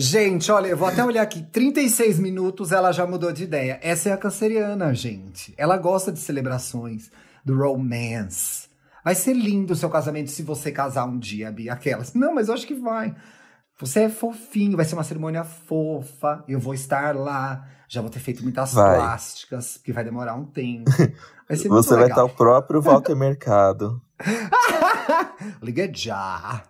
Gente, 0.00 0.52
olha, 0.52 0.68
eu 0.68 0.76
vou 0.76 0.86
até 0.86 1.04
olhar 1.04 1.22
aqui. 1.22 1.42
36 1.42 2.20
minutos, 2.20 2.70
ela 2.70 2.92
já 2.92 3.04
mudou 3.04 3.32
de 3.32 3.42
ideia. 3.42 3.80
Essa 3.82 4.10
é 4.10 4.12
a 4.12 4.16
canceriana, 4.16 4.94
gente. 4.94 5.52
Ela 5.58 5.76
gosta 5.76 6.12
de 6.12 6.20
celebrações, 6.20 7.10
do 7.44 7.58
romance. 7.58 8.68
Vai 9.04 9.16
ser 9.16 9.32
lindo 9.32 9.72
o 9.72 9.76
seu 9.76 9.90
casamento 9.90 10.30
se 10.30 10.44
você 10.44 10.70
casar 10.70 11.04
um 11.04 11.18
dia, 11.18 11.50
Bia. 11.50 11.72
Aquelas. 11.72 12.14
Não, 12.14 12.32
mas 12.32 12.46
eu 12.46 12.54
acho 12.54 12.64
que 12.64 12.76
vai. 12.76 13.12
Você 13.80 14.02
é 14.02 14.08
fofinho, 14.08 14.76
vai 14.76 14.84
ser 14.84 14.94
uma 14.94 15.02
cerimônia 15.02 15.42
fofa. 15.42 16.44
Eu 16.46 16.60
vou 16.60 16.74
estar 16.74 17.16
lá. 17.16 17.66
Já 17.88 18.00
vou 18.00 18.08
ter 18.08 18.20
feito 18.20 18.44
muitas 18.44 18.74
vai. 18.74 18.98
plásticas, 18.98 19.78
porque 19.78 19.92
vai 19.92 20.04
demorar 20.04 20.36
um 20.36 20.44
tempo. 20.44 20.88
Vai 21.48 21.56
ser 21.56 21.66
Você 21.70 21.96
vai 21.96 22.08
estar 22.08 22.22
o 22.22 22.28
próprio 22.28 22.80
Walter 22.80 23.16
Mercado. 23.16 24.00
Liga 25.60 25.90
já. 25.92 26.62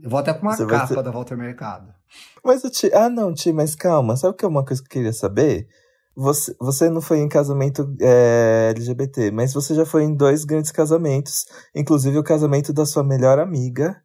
Eu 0.00 0.08
vou 0.08 0.20
até 0.20 0.32
com 0.32 0.42
uma 0.42 0.56
Você 0.56 0.64
capa 0.64 0.86
ser... 0.86 1.02
da 1.02 1.10
Walter 1.10 1.36
Mercado. 1.36 1.97
Mas 2.44 2.64
o 2.64 2.70
Ti. 2.70 2.90
Ah, 2.92 3.08
não, 3.08 3.32
Ti, 3.34 3.52
mas 3.52 3.74
calma. 3.74 4.16
Sabe 4.16 4.34
o 4.34 4.36
que 4.36 4.44
é 4.44 4.48
uma 4.48 4.64
coisa 4.64 4.82
que 4.82 4.88
eu 4.88 4.92
queria 4.92 5.12
saber? 5.12 5.68
Você, 6.16 6.54
você 6.58 6.90
não 6.90 7.00
foi 7.00 7.18
em 7.18 7.28
casamento 7.28 7.88
é, 8.00 8.72
LGBT, 8.74 9.30
mas 9.30 9.52
você 9.52 9.74
já 9.74 9.86
foi 9.86 10.02
em 10.02 10.14
dois 10.14 10.44
grandes 10.44 10.72
casamentos, 10.72 11.46
inclusive 11.74 12.18
o 12.18 12.24
casamento 12.24 12.72
da 12.72 12.84
sua 12.84 13.04
melhor 13.04 13.38
amiga, 13.38 14.02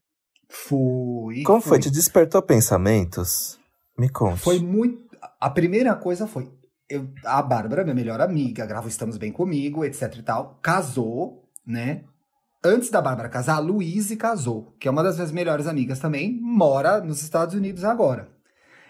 Fui. 0.54 1.42
Como 1.42 1.60
fui. 1.60 1.70
foi? 1.70 1.80
Te 1.80 1.90
despertou 1.90 2.40
pensamentos? 2.44 3.60
Me 3.98 4.08
conte. 4.08 4.40
Foi 4.40 4.60
muito. 4.60 5.04
A 5.42 5.50
primeira 5.50 5.96
coisa 5.96 6.28
foi. 6.28 6.52
Eu, 6.88 7.10
a 7.26 7.42
Bárbara, 7.42 7.84
minha 7.84 7.96
melhor 7.96 8.22
amiga, 8.22 8.66
grava 8.66 8.88
Estamos 8.88 9.18
Bem 9.18 9.32
Comigo, 9.32 9.84
etc 9.84 10.16
e 10.16 10.22
tal, 10.22 10.60
casou, 10.62 11.44
né? 11.66 12.04
Antes 12.66 12.90
da 12.90 13.02
Bárbara 13.02 13.28
casar, 13.28 13.56
a 13.56 13.60
Luíse 13.60 14.16
casou, 14.16 14.74
que 14.80 14.88
é 14.88 14.92
uma 14.92 15.04
das 15.04 15.16
minhas 15.16 15.32
melhores 15.32 15.68
amigas 15.68 16.00
também, 16.00 16.40
mora 16.42 17.02
nos 17.02 17.22
Estados 17.22 17.54
Unidos 17.56 17.84
agora. 17.84 18.30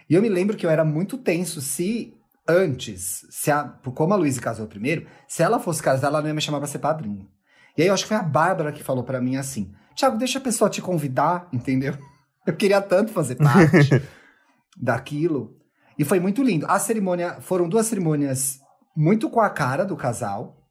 E 0.08 0.14
eu 0.14 0.22
me 0.22 0.30
lembro 0.30 0.56
que 0.56 0.66
eu 0.66 0.70
era 0.70 0.86
muito 0.86 1.18
tenso 1.18 1.60
se 1.60 2.14
antes, 2.48 3.26
se 3.32 3.50
a, 3.50 3.64
como 3.96 4.14
a 4.14 4.18
Luíse 4.18 4.40
casou 4.40 4.68
primeiro, 4.68 5.08
se 5.28 5.42
ela 5.42 5.60
fosse 5.60 5.82
casar, 5.82 6.08
ela 6.08 6.22
não 6.22 6.28
ia 6.28 6.34
me 6.34 6.42
chamar 6.42 6.60
pra 6.60 6.68
ser 6.68 6.80
padrinho. 6.80 7.28
E 7.76 7.82
aí 7.82 7.88
eu 7.88 7.94
acho 7.94 8.04
que 8.04 8.10
foi 8.10 8.18
a 8.18 8.24
Bárbara 8.24 8.72
que 8.72 8.84
falou 8.84 9.04
para 9.04 9.22
mim 9.22 9.38
assim: 9.38 9.74
Tiago, 9.96 10.18
deixa 10.18 10.38
a 10.38 10.42
pessoa 10.42 10.70
te 10.70 10.82
convidar, 10.82 11.48
entendeu? 11.54 11.98
Eu 12.46 12.56
queria 12.56 12.82
tanto 12.82 13.12
fazer 13.12 13.36
parte 13.36 14.04
daquilo. 14.78 15.58
E 15.98 16.04
foi 16.04 16.20
muito 16.20 16.44
lindo. 16.44 16.66
A 16.68 16.78
cerimônia, 16.78 17.40
foram 17.42 17.70
duas 17.70 17.88
cerimônias 17.88 18.60
muito 18.96 19.30
com 19.30 19.40
a 19.40 19.50
cara 19.50 19.86
do 19.86 19.96
casal. 19.96 20.63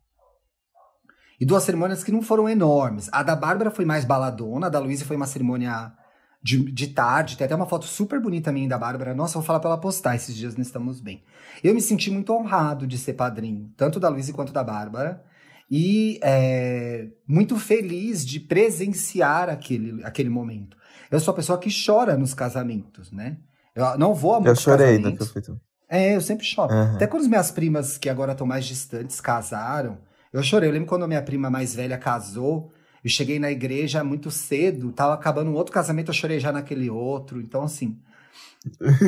E 1.42 1.44
duas 1.44 1.64
cerimônias 1.64 2.04
que 2.04 2.12
não 2.12 2.22
foram 2.22 2.48
enormes. 2.48 3.08
A 3.10 3.20
da 3.20 3.34
Bárbara 3.34 3.68
foi 3.68 3.84
mais 3.84 4.04
baladona, 4.04 4.68
a 4.68 4.70
da 4.70 4.78
Luísa 4.78 5.04
foi 5.04 5.16
uma 5.16 5.26
cerimônia 5.26 5.92
de, 6.40 6.70
de 6.70 6.86
tarde. 6.86 7.36
Tem 7.36 7.44
até 7.44 7.56
uma 7.56 7.66
foto 7.66 7.84
super 7.84 8.20
bonita 8.20 8.52
minha 8.52 8.68
da 8.68 8.78
Bárbara. 8.78 9.12
Nossa, 9.12 9.32
vou 9.34 9.42
falar 9.42 9.58
pra 9.58 9.70
ela 9.70 9.80
postar 9.80 10.14
esses 10.14 10.36
dias, 10.36 10.54
não 10.54 10.62
estamos 10.62 11.00
bem. 11.00 11.24
Eu 11.60 11.74
me 11.74 11.80
senti 11.80 12.12
muito 12.12 12.32
honrado 12.32 12.86
de 12.86 12.96
ser 12.96 13.14
padrinho, 13.14 13.72
tanto 13.76 13.98
da 13.98 14.08
Luísa 14.08 14.32
quanto 14.32 14.52
da 14.52 14.62
Bárbara 14.62 15.20
e 15.68 16.20
é, 16.22 17.08
muito 17.26 17.58
feliz 17.58 18.24
de 18.24 18.38
presenciar 18.38 19.48
aquele, 19.48 20.00
aquele 20.04 20.30
momento. 20.30 20.76
Eu 21.10 21.18
sou 21.18 21.32
a 21.32 21.34
pessoa 21.34 21.58
que 21.58 21.70
chora 21.84 22.16
nos 22.16 22.34
casamentos, 22.34 23.10
né? 23.10 23.36
Eu 23.74 23.98
não 23.98 24.14
vou 24.14 24.34
a 24.34 24.40
muitos 24.40 24.64
Eu 24.64 24.72
chorei 24.72 24.96
no 24.96 25.16
teu 25.16 25.26
feito. 25.26 25.60
É, 25.88 26.14
eu 26.14 26.20
sempre 26.20 26.46
choro. 26.46 26.72
Uhum. 26.72 26.94
Até 26.94 27.08
quando 27.08 27.22
as 27.22 27.28
minhas 27.28 27.50
primas, 27.50 27.98
que 27.98 28.08
agora 28.08 28.30
estão 28.30 28.46
mais 28.46 28.64
distantes, 28.64 29.20
casaram, 29.20 29.98
eu 30.32 30.42
chorei. 30.42 30.68
Eu 30.68 30.72
lembro 30.72 30.88
quando 30.88 31.04
a 31.04 31.08
minha 31.08 31.22
prima 31.22 31.50
mais 31.50 31.74
velha 31.74 31.98
casou, 31.98 32.72
eu 33.02 33.10
cheguei 33.10 33.38
na 33.38 33.50
igreja 33.50 34.04
muito 34.04 34.30
cedo, 34.30 34.92
tava 34.92 35.14
acabando 35.14 35.50
um 35.50 35.54
outro 35.54 35.72
casamento, 35.72 36.08
eu 36.08 36.14
chorei 36.14 36.38
já 36.38 36.52
naquele 36.52 36.88
outro. 36.88 37.40
Então, 37.40 37.62
assim, 37.62 38.00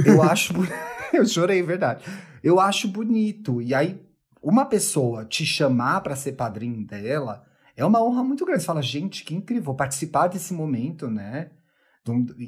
eu 0.04 0.22
acho. 0.24 0.52
eu 1.12 1.26
chorei, 1.26 1.62
verdade. 1.62 2.04
Eu 2.42 2.60
acho 2.60 2.88
bonito. 2.88 3.62
E 3.62 3.74
aí, 3.74 4.00
uma 4.42 4.66
pessoa 4.66 5.24
te 5.24 5.46
chamar 5.46 6.00
para 6.02 6.16
ser 6.16 6.32
padrinho 6.32 6.84
dela 6.86 7.44
é 7.76 7.84
uma 7.84 8.02
honra 8.02 8.22
muito 8.22 8.44
grande. 8.44 8.60
Você 8.60 8.66
fala, 8.66 8.82
gente, 8.82 9.24
que 9.24 9.34
incrível, 9.34 9.74
participar 9.74 10.28
desse 10.28 10.52
momento, 10.52 11.08
né? 11.08 11.50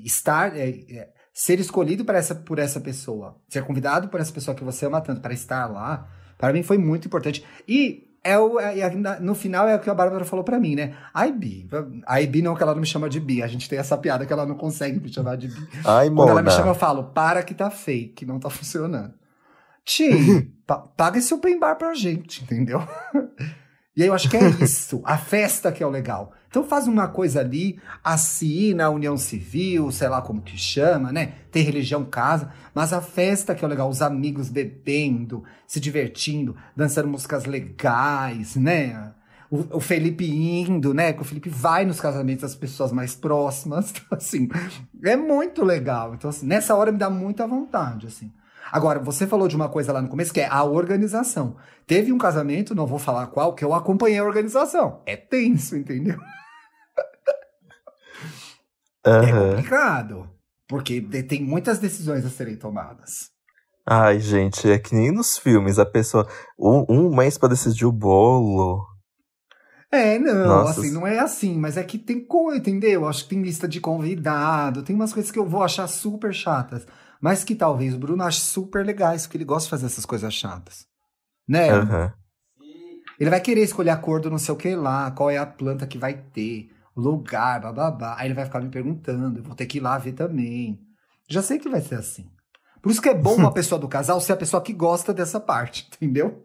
Estar, 0.05 0.57
é, 0.57 0.69
é, 0.69 1.09
ser 1.33 1.59
escolhido 1.59 2.05
por 2.05 2.15
essa, 2.15 2.35
por 2.35 2.59
essa 2.59 2.81
pessoa, 2.81 3.41
ser 3.49 3.65
convidado 3.65 4.09
por 4.09 4.21
essa 4.21 4.33
pessoa 4.33 4.55
que 4.55 4.63
você 4.63 4.85
ama 4.85 5.01
tanto 5.01 5.23
para 5.23 5.33
estar 5.33 5.67
lá, 5.67 6.11
para 6.37 6.53
mim 6.53 6.63
foi 6.63 6.77
muito 6.77 7.07
importante. 7.07 7.45
E 7.67 8.06
é 8.27 8.39
o, 8.39 8.59
é, 8.59 8.91
no 9.21 9.35
final 9.35 9.69
é 9.69 9.77
o 9.77 9.79
que 9.79 9.89
a 9.89 9.95
Bárbara 9.95 10.25
falou 10.25 10.45
para 10.45 10.59
mim, 10.59 10.75
né? 10.75 10.95
Ai, 11.15 11.31
Bi. 11.33 11.69
Ai, 12.07 12.27
Bi 12.27 12.43
não 12.43 12.55
que 12.55 12.63
ela 12.63 12.73
não 12.75 12.81
me 12.81 12.87
chama 12.87 13.09
de 13.09 13.21
Bi. 13.21 13.43
A 13.43 13.47
gente 13.47 13.69
tem 13.69 13.79
essa 13.79 13.97
piada 13.97 14.27
que 14.27 14.33
ela 14.33 14.45
não 14.45 14.57
consegue 14.57 14.99
me 15.01 15.13
chamar 15.13 15.37
de 15.37 15.49
Bi. 15.49 15.69
Ai, 15.85 16.09
Quando 16.09 16.17
Mona. 16.17 16.31
ela 16.33 16.43
me 16.43 16.51
chama, 16.51 16.69
eu 16.69 16.75
falo, 16.75 17.05
para 17.05 17.43
que 17.43 17.55
tá 17.55 17.71
fake, 17.71 18.27
não 18.27 18.41
tá 18.41 18.51
funcionando. 18.51 19.15
Ti, 19.85 20.53
paga 20.97 21.19
esse 21.19 21.33
open 21.33 21.59
bar 21.61 21.77
pra 21.77 21.95
gente, 21.95 22.43
entendeu? 22.43 22.83
E 23.97 24.03
aí 24.03 24.09
eu 24.09 24.15
acho 24.15 24.29
que 24.29 24.37
é 24.37 24.47
isso, 24.63 25.01
a 25.05 25.17
festa 25.17 25.73
que 25.73 25.83
é 25.83 25.87
o 25.87 25.91
legal. 25.91 26.35
Então 26.49 26.63
faz 26.65 26.87
uma 26.87 27.09
coisa 27.09 27.41
ali, 27.41 27.81
assina 28.05 28.85
a 28.85 28.91
união 28.91 29.17
civil, 29.17 29.91
sei 29.91 30.09
lá 30.09 30.21
como 30.21 30.43
que 30.43 30.57
chama, 30.57 31.11
né? 31.11 31.35
Tem 31.51 31.63
religião, 31.63 32.05
casa, 32.05 32.53
mas 32.75 32.93
a 32.93 33.01
festa 33.01 33.55
que 33.55 33.65
é 33.65 33.67
o 33.67 33.71
legal, 33.71 33.89
os 33.89 34.03
amigos 34.03 34.51
bebendo, 34.51 35.45
se 35.67 35.81
divertindo, 35.81 36.55
dançando 36.75 37.09
músicas 37.09 37.47
legais, 37.47 38.55
né? 38.57 39.15
O, 39.51 39.77
o 39.77 39.81
Felipe 39.81 40.29
indo, 40.31 40.93
né? 40.93 41.15
Que 41.15 41.23
o 41.23 41.25
Felipe 41.25 41.49
vai 41.49 41.87
nos 41.87 41.99
casamentos 42.01 42.43
das 42.43 42.55
pessoas 42.55 42.93
mais 42.93 43.15
próximas, 43.15 43.93
então, 43.97 44.19
assim, 44.19 44.49
é 45.03 45.17
muito 45.17 45.65
legal. 45.65 46.15
Então, 46.15 46.29
assim, 46.29 46.47
nessa 46.47 46.75
hora 46.75 46.93
me 46.93 46.99
dá 46.99 47.09
muita 47.09 47.47
vontade, 47.47 48.07
assim. 48.07 48.31
Agora, 48.71 48.99
você 48.99 49.27
falou 49.27 49.49
de 49.49 49.57
uma 49.57 49.69
coisa 49.69 49.93
lá 49.93 50.03
no 50.03 50.09
começo, 50.09 50.33
que 50.33 50.41
é 50.41 50.49
a 50.49 50.65
organização. 50.65 51.57
Teve 51.87 52.13
um 52.13 52.19
casamento, 52.19 52.75
não 52.75 52.87
vou 52.87 52.99
falar 52.99 53.29
qual, 53.29 53.55
que 53.55 53.65
eu 53.65 53.73
acompanhei 53.73 54.19
a 54.19 54.25
organização. 54.25 55.03
É 55.07 55.17
tenso, 55.17 55.77
entendeu? 55.77 56.17
Uhum. 56.17 56.25
É 59.07 59.31
complicado. 59.31 60.29
Porque 60.67 61.01
tem 61.01 61.41
muitas 61.41 61.79
decisões 61.79 62.27
a 62.27 62.29
serem 62.29 62.57
tomadas. 62.57 63.31
Ai, 63.89 64.19
gente, 64.19 64.69
é 64.69 64.81
que 64.81 64.97
nem 64.97 65.13
nos 65.13 65.39
filmes, 65.39 65.79
a 65.79 65.87
pessoa. 65.87 66.27
Um, 66.59 66.85
um 66.89 67.15
mês 67.15 67.39
pra 67.39 67.49
decidir 67.49 67.87
o 67.87 67.93
bolo. 67.93 68.85
É, 69.93 70.19
não, 70.19 70.47
Nossa. 70.47 70.81
assim, 70.81 70.91
não 70.91 71.07
é 71.07 71.21
assim, 71.21 71.57
mas 71.57 71.77
é 71.77 71.85
que 71.85 71.97
tem 71.97 72.21
coisa, 72.25 72.59
entendeu? 72.59 73.07
Acho 73.07 73.23
que 73.23 73.31
tem 73.31 73.43
lista 73.43 73.69
de 73.69 73.81
convidado, 73.81 74.83
tem 74.83 74.97
umas 74.97 75.13
coisas 75.13 75.31
que 75.31 75.39
eu 75.39 75.47
vou 75.47 75.63
achar 75.63 75.87
super 75.87 76.35
chatas, 76.35 76.85
mas 77.27 77.43
que 77.43 77.57
talvez 77.57 77.93
o 77.93 77.99
Bruno 77.99 78.23
ache 78.23 78.39
super 78.41 78.87
legais, 78.87 79.27
porque 79.27 79.37
ele 79.37 79.45
gosta 79.45 79.65
de 79.65 79.71
fazer 79.71 79.87
essas 79.87 80.07
coisas 80.07 80.33
chatas. 80.33 80.87
Né? 81.49 81.73
Aham. 81.73 82.13
Ele 83.19 83.31
vai 83.31 83.41
querer 83.41 83.63
escolher 83.63 83.91
a 83.91 83.97
cor 83.97 84.21
do 84.21 84.31
não 84.31 84.39
sei 84.39 84.55
o 84.55 84.57
que 84.57 84.77
lá, 84.77 85.11
qual 85.11 85.29
é 85.29 85.37
a 85.37 85.45
planta 85.45 85.89
que 85.89 85.99
vai 85.99 86.15
ter, 86.33 86.71
o 86.95 87.01
lugar, 87.01 87.61
bababá. 87.61 88.15
Aí 88.17 88.29
ele 88.29 88.35
vai 88.35 88.45
ficar 88.45 88.61
me 88.61 88.69
perguntando, 88.69 89.41
eu 89.41 89.43
vou 89.43 89.57
ter 89.57 89.67
que 89.67 89.79
ir 89.79 89.81
lá 89.81 89.99
ver 89.99 90.13
também. 90.13 90.79
Já 91.29 91.43
sei 91.43 91.59
que 91.59 91.69
vai 91.69 91.81
ser 91.81 91.97
assim. 91.97 92.31
Por 92.81 92.93
isso 92.93 93.03
que 93.03 93.09
é 93.09 93.15
bom 93.15 93.35
uma 93.35 93.51
pessoa 93.53 93.81
do 93.81 93.89
casal 93.89 94.21
ser 94.21 94.35
a 94.35 94.37
pessoa 94.37 94.63
que 94.63 94.73
gosta 94.73 95.13
dessa 95.13 95.41
parte, 95.41 95.91
entendeu? 96.01 96.45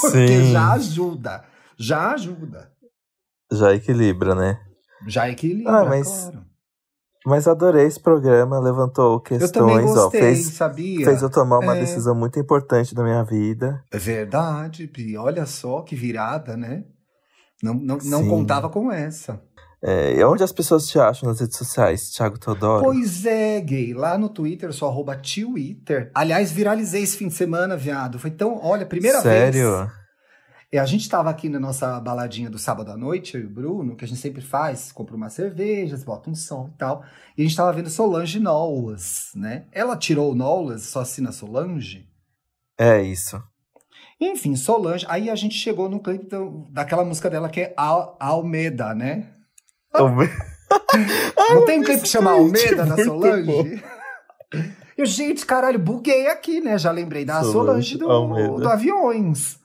Porque 0.00 0.44
Sim. 0.44 0.52
já 0.52 0.72
ajuda. 0.74 1.44
Já 1.76 2.12
ajuda. 2.12 2.70
Já 3.50 3.74
equilibra, 3.74 4.36
né? 4.36 4.60
Já 5.04 5.28
equilibra, 5.28 5.80
Ah, 5.80 5.84
mas 5.84 6.06
claro. 6.06 6.45
Mas 7.26 7.48
adorei 7.48 7.86
esse 7.86 7.98
programa, 7.98 8.60
levantou 8.60 9.18
questões, 9.20 9.90
ó. 9.90 10.04
gostei, 10.04 10.20
Fez, 10.20 10.46
sabia? 10.54 11.04
fez 11.04 11.20
eu 11.22 11.28
tomar 11.28 11.58
uma 11.58 11.76
É. 11.76 11.80
decisão 11.80 12.14
muito 12.14 12.38
importante 12.38 12.94
da 12.94 13.02
minha 13.02 13.24
vida. 13.24 13.82
É 13.90 13.98
verdade, 13.98 14.86
Bi. 14.86 15.16
Olha 15.16 15.44
só 15.44 15.80
que 15.82 15.96
virada, 15.96 16.56
né? 16.56 16.84
Não, 17.60 17.74
não, 17.74 17.98
não 18.04 18.28
contava 18.28 18.68
com 18.68 18.92
essa. 18.92 19.40
É, 19.82 20.24
onde 20.26 20.42
as 20.44 20.52
pessoas 20.52 20.86
te 20.86 20.98
acham 20.98 21.28
nas 21.28 21.40
redes 21.40 21.56
sociais, 21.58 22.10
Thiago 22.10 22.38
Teodoro? 22.38 22.84
Pois 22.84 23.26
é, 23.26 23.60
gay. 23.60 23.92
Lá 23.92 24.16
no 24.16 24.28
Twitter, 24.28 24.72
sou 24.72 24.88
arroba 24.88 25.16
Twitter. 25.16 26.10
Aliás, 26.14 26.50
viralizei 26.50 27.02
esse 27.02 27.16
fim 27.16 27.28
de 27.28 27.34
semana, 27.34 27.76
viado. 27.76 28.18
Foi 28.18 28.30
tão. 28.30 28.58
Olha, 28.64 28.86
primeira 28.86 29.20
Sério? 29.20 29.78
vez. 29.78 29.90
É, 30.72 30.78
a 30.78 30.84
gente 30.86 31.08
tava 31.08 31.30
aqui 31.30 31.48
na 31.48 31.60
nossa 31.60 31.98
baladinha 32.00 32.50
do 32.50 32.58
sábado 32.58 32.90
à 32.90 32.96
noite, 32.96 33.34
eu 33.36 33.40
e 33.42 33.46
o 33.46 33.50
Bruno, 33.50 33.94
que 33.96 34.04
a 34.04 34.08
gente 34.08 34.20
sempre 34.20 34.42
faz, 34.42 34.90
compra 34.90 35.14
umas 35.14 35.32
cervejas, 35.32 36.02
bota 36.02 36.28
um 36.28 36.34
som 36.34 36.70
e 36.74 36.76
tal. 36.78 37.04
E 37.38 37.42
a 37.42 37.44
gente 37.44 37.56
tava 37.56 37.72
vendo 37.72 37.88
Solange 37.88 38.40
Knowles, 38.40 39.30
né? 39.36 39.66
Ela 39.72 39.96
tirou 39.96 40.32
o 40.32 40.34
Knowles, 40.34 40.82
só 40.82 41.00
assina 41.00 41.30
Solange. 41.30 42.08
É 42.78 43.00
isso. 43.00 43.40
Enfim, 44.20 44.56
Solange. 44.56 45.06
Aí 45.08 45.30
a 45.30 45.36
gente 45.36 45.54
chegou 45.54 45.88
no 45.88 46.00
clipe 46.00 46.26
do- 46.26 46.66
daquela 46.70 47.04
música 47.04 47.30
dela 47.30 47.48
que 47.48 47.60
é 47.60 47.74
Al 47.76 48.16
Almeda, 48.18 48.92
né? 48.94 49.28
Não 51.54 51.64
tem 51.64 51.78
um 51.80 51.84
clipe 51.84 52.02
que 52.02 52.08
chama 52.08 52.32
Almeda 52.32 52.84
da 52.84 52.96
muito 52.96 53.04
Solange? 53.04 53.82
Eu, 54.98 55.04
gente, 55.04 55.44
caralho, 55.44 55.78
buguei 55.78 56.26
aqui, 56.28 56.60
né? 56.60 56.78
Já 56.78 56.90
lembrei 56.90 57.24
da 57.24 57.42
Solange 57.42 57.52
Solange 57.52 57.98
do, 57.98 58.10
Almeida. 58.10 58.56
do 58.56 58.68
Aviões. 58.68 59.58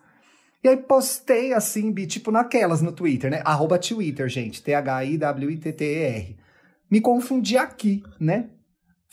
E 0.64 0.68
aí 0.68 0.78
postei 0.78 1.54
assim, 1.54 1.92
bi, 1.92 2.06
tipo 2.06 2.32
naquelas 2.32 2.82
no 2.82 2.92
Twitter, 2.92 3.32
né? 3.32 3.42
Arroba 3.44 3.80
Twitter, 3.80 4.28
gente. 4.30 4.62
T-H-I-W-I-T-T-E-R. 4.62 6.38
Me 6.90 7.02
confundi 7.02 7.58
aqui, 7.58 8.04
né? 8.20 8.50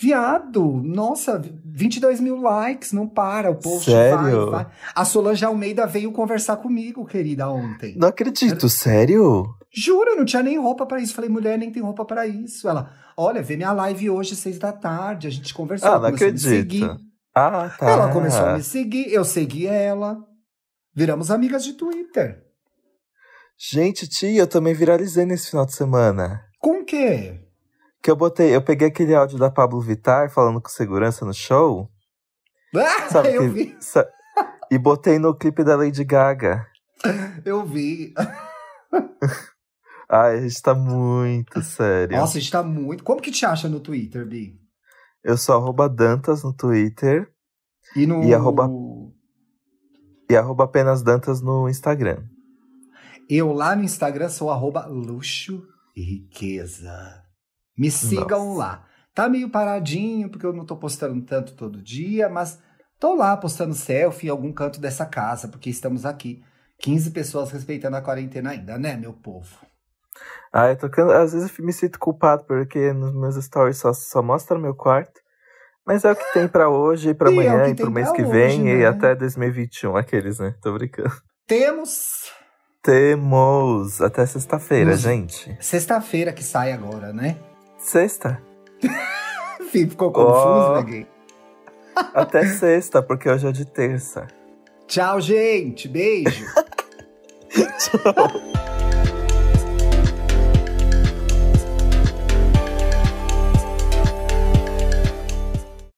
Viado, 0.01 0.81
nossa, 0.85 1.43
22 1.65 2.21
mil 2.21 2.41
likes, 2.41 2.93
não 2.93 3.09
para, 3.09 3.51
o 3.51 3.57
post 3.57 3.91
Sério? 3.91 4.51
vai, 4.51 4.65
vai. 4.65 4.73
A 4.95 5.05
Solange 5.05 5.45
Almeida 5.45 5.87
veio 5.87 6.13
conversar 6.13 6.59
comigo, 6.59 7.05
querida, 7.05 7.51
ontem. 7.51 7.97
Não 7.97 8.07
acredito, 8.07 8.69
sério? 8.69 9.47
Juro, 9.75 10.11
eu 10.11 10.17
não 10.17 10.25
tinha 10.25 10.43
nem 10.43 10.57
roupa 10.59 10.87
pra 10.87 11.01
isso. 11.01 11.15
Falei, 11.15 11.29
mulher, 11.29 11.59
nem 11.59 11.73
tem 11.73 11.83
roupa 11.83 12.05
pra 12.05 12.27
isso. 12.27 12.69
Ela, 12.69 12.93
olha, 13.17 13.43
vê 13.43 13.57
minha 13.57 13.73
live 13.73 14.09
hoje, 14.11 14.37
seis 14.37 14.59
da 14.59 14.73
tarde. 14.73 15.27
A 15.27 15.31
gente 15.31 15.53
conversou. 15.53 15.89
Ah, 15.89 15.95
ela 15.95 16.11
não 16.11 16.17
começou 16.17 16.29
a 16.29 16.31
me 16.31 16.37
acredito. 16.39 16.73
seguir. 16.73 17.09
Ah, 17.35 17.71
tá. 17.77 17.91
Ela 17.91 18.13
começou 18.13 18.47
a 18.47 18.55
me 18.55 18.63
seguir, 18.63 19.13
eu 19.13 19.25
segui 19.25 19.67
ela. 19.67 20.28
Viramos 20.99 21.31
amigas 21.31 21.63
de 21.65 21.75
Twitter. 21.75 22.45
Gente, 23.57 24.09
tia, 24.09 24.41
eu 24.41 24.47
também 24.49 24.75
viralizei 24.75 25.25
nesse 25.25 25.51
final 25.51 25.65
de 25.65 25.73
semana. 25.73 26.45
Com 26.59 26.81
o 26.81 26.85
quê? 26.85 27.41
Que 28.03 28.11
eu 28.11 28.17
botei, 28.17 28.55
eu 28.55 28.61
peguei 28.61 28.89
aquele 28.89 29.15
áudio 29.15 29.39
da 29.39 29.49
Pablo 29.49 29.81
Vittar 29.81 30.29
falando 30.29 30.61
com 30.61 30.69
segurança 30.69 31.25
no 31.25 31.33
show. 31.33 31.89
Ah, 32.75 33.09
Sabe 33.11 33.33
eu 33.35 33.43
que- 33.43 33.49
vi, 33.49 33.77
sa- 33.81 34.09
E 34.71 34.77
botei 34.77 35.21
no 35.21 35.35
clipe 35.37 35.63
da 35.63 35.77
Lady 35.77 36.03
Gaga. 36.03 36.67
eu 37.45 37.65
vi. 37.65 38.13
Ai, 40.11 40.39
a 40.39 40.41
gente 40.41 40.61
tá 40.63 40.75
muito 40.75 41.63
sério. 41.63 42.17
Nossa, 42.17 42.39
a 42.39 42.41
gente 42.41 42.51
tá 42.51 42.63
muito. 42.63 43.05
Como 43.05 43.21
que 43.21 43.31
te 43.31 43.45
acha 43.47 43.69
no 43.69 43.79
Twitter, 43.79 44.27
Bi? 44.27 44.59
Eu 45.23 45.37
sou 45.37 45.55
arroba 45.57 45.89
Dantas 45.89 46.43
no 46.43 46.53
Twitter 46.53 47.31
E 47.95 48.07
no. 48.07 48.25
E 48.25 48.35
arroba- 48.35 48.69
e 50.29 50.37
arroba 50.37 50.65
apenas 50.65 51.03
Dantas 51.03 51.41
no 51.41 51.69
Instagram. 51.69 52.23
Eu 53.29 53.53
lá 53.53 53.75
no 53.75 53.83
Instagram 53.83 54.29
sou 54.29 54.51
arroba 54.51 54.87
luxo 54.87 55.67
e 55.97 56.03
riqueza. 56.03 57.23
Me 57.77 57.91
sigam 57.91 58.47
Nossa. 58.49 58.59
lá. 58.59 58.85
Tá 59.15 59.29
meio 59.29 59.51
paradinho, 59.51 60.31
porque 60.31 60.47
eu 60.47 60.53
não 60.53 60.65
tô 60.65 60.77
postando 60.77 61.21
tanto 61.23 61.55
todo 61.55 61.83
dia, 61.83 62.29
mas 62.29 62.59
tô 63.01 63.15
lá 63.15 63.37
postando 63.37 63.75
selfie 63.75 64.29
em 64.29 64.31
algum 64.31 64.53
canto 64.53 64.81
dessa 64.81 65.05
casa, 65.05 65.49
porque 65.49 65.71
estamos 65.71 66.07
aqui. 66.07 66.43
15 66.81 67.11
pessoas 67.11 67.51
respeitando 67.51 67.97
a 67.97 68.03
quarentena 68.03 68.51
ainda, 68.51 68.79
né, 68.79 68.97
meu 68.97 69.13
povo? 69.13 69.57
Ah, 70.53 70.69
eu 70.69 70.77
tô 70.77 70.87
às 71.13 71.33
vezes 71.33 71.59
eu 71.59 71.65
me 71.65 71.73
sinto 71.73 71.99
culpado 71.99 72.45
porque 72.45 72.93
nos 72.93 73.13
meus 73.13 73.45
stories 73.45 73.79
só, 73.79 73.93
só 73.93 74.23
mostra 74.23 74.59
meu 74.59 74.75
quarto. 74.75 75.21
Mas 75.89 76.05
é 76.05 76.13
o 76.13 76.15
que 76.17 76.33
tem 76.35 76.47
pra 76.47 76.69
hoje, 76.69 77.15
pra 77.15 77.31
E 77.33 77.39
é 77.39 77.49
amanhã 77.49 77.65
que 77.65 77.71
e 77.71 77.75
pro 77.83 77.91
mês 77.91 78.13
que 78.13 78.21
hoje, 78.23 78.31
vem 78.31 78.69
e 78.69 78.75
né? 78.81 78.87
até 78.87 79.15
2021. 79.15 79.97
Aqueles, 79.97 80.39
né? 80.39 80.55
Tô 80.63 80.73
brincando. 80.75 81.11
Temos 81.47 82.31
Temos 82.83 84.01
até 84.03 84.25
sexta-feira, 84.27 84.91
Nos- 84.91 85.01
gente. 85.01 85.57
sexta-feira 85.61 86.33
que 86.33 86.45
sai 86.45 86.73
agora, 86.73 87.13
né? 87.13 87.37
Sexta? 87.79 88.41
Ficou 89.73 90.13
confuso, 90.13 90.37
Ó. 90.37 90.75
né, 90.77 90.83
gay? 90.83 91.07
Até 92.15 92.47
sexta, 92.47 93.03
porque 93.03 93.29
hoje 93.29 93.47
é 93.49 93.53
de 93.53 93.65
terça. 93.65 94.27
Tchau, 94.87 95.21
gente. 95.21 95.89
Beijo. 95.89 96.45
Tchau. 97.51 98.78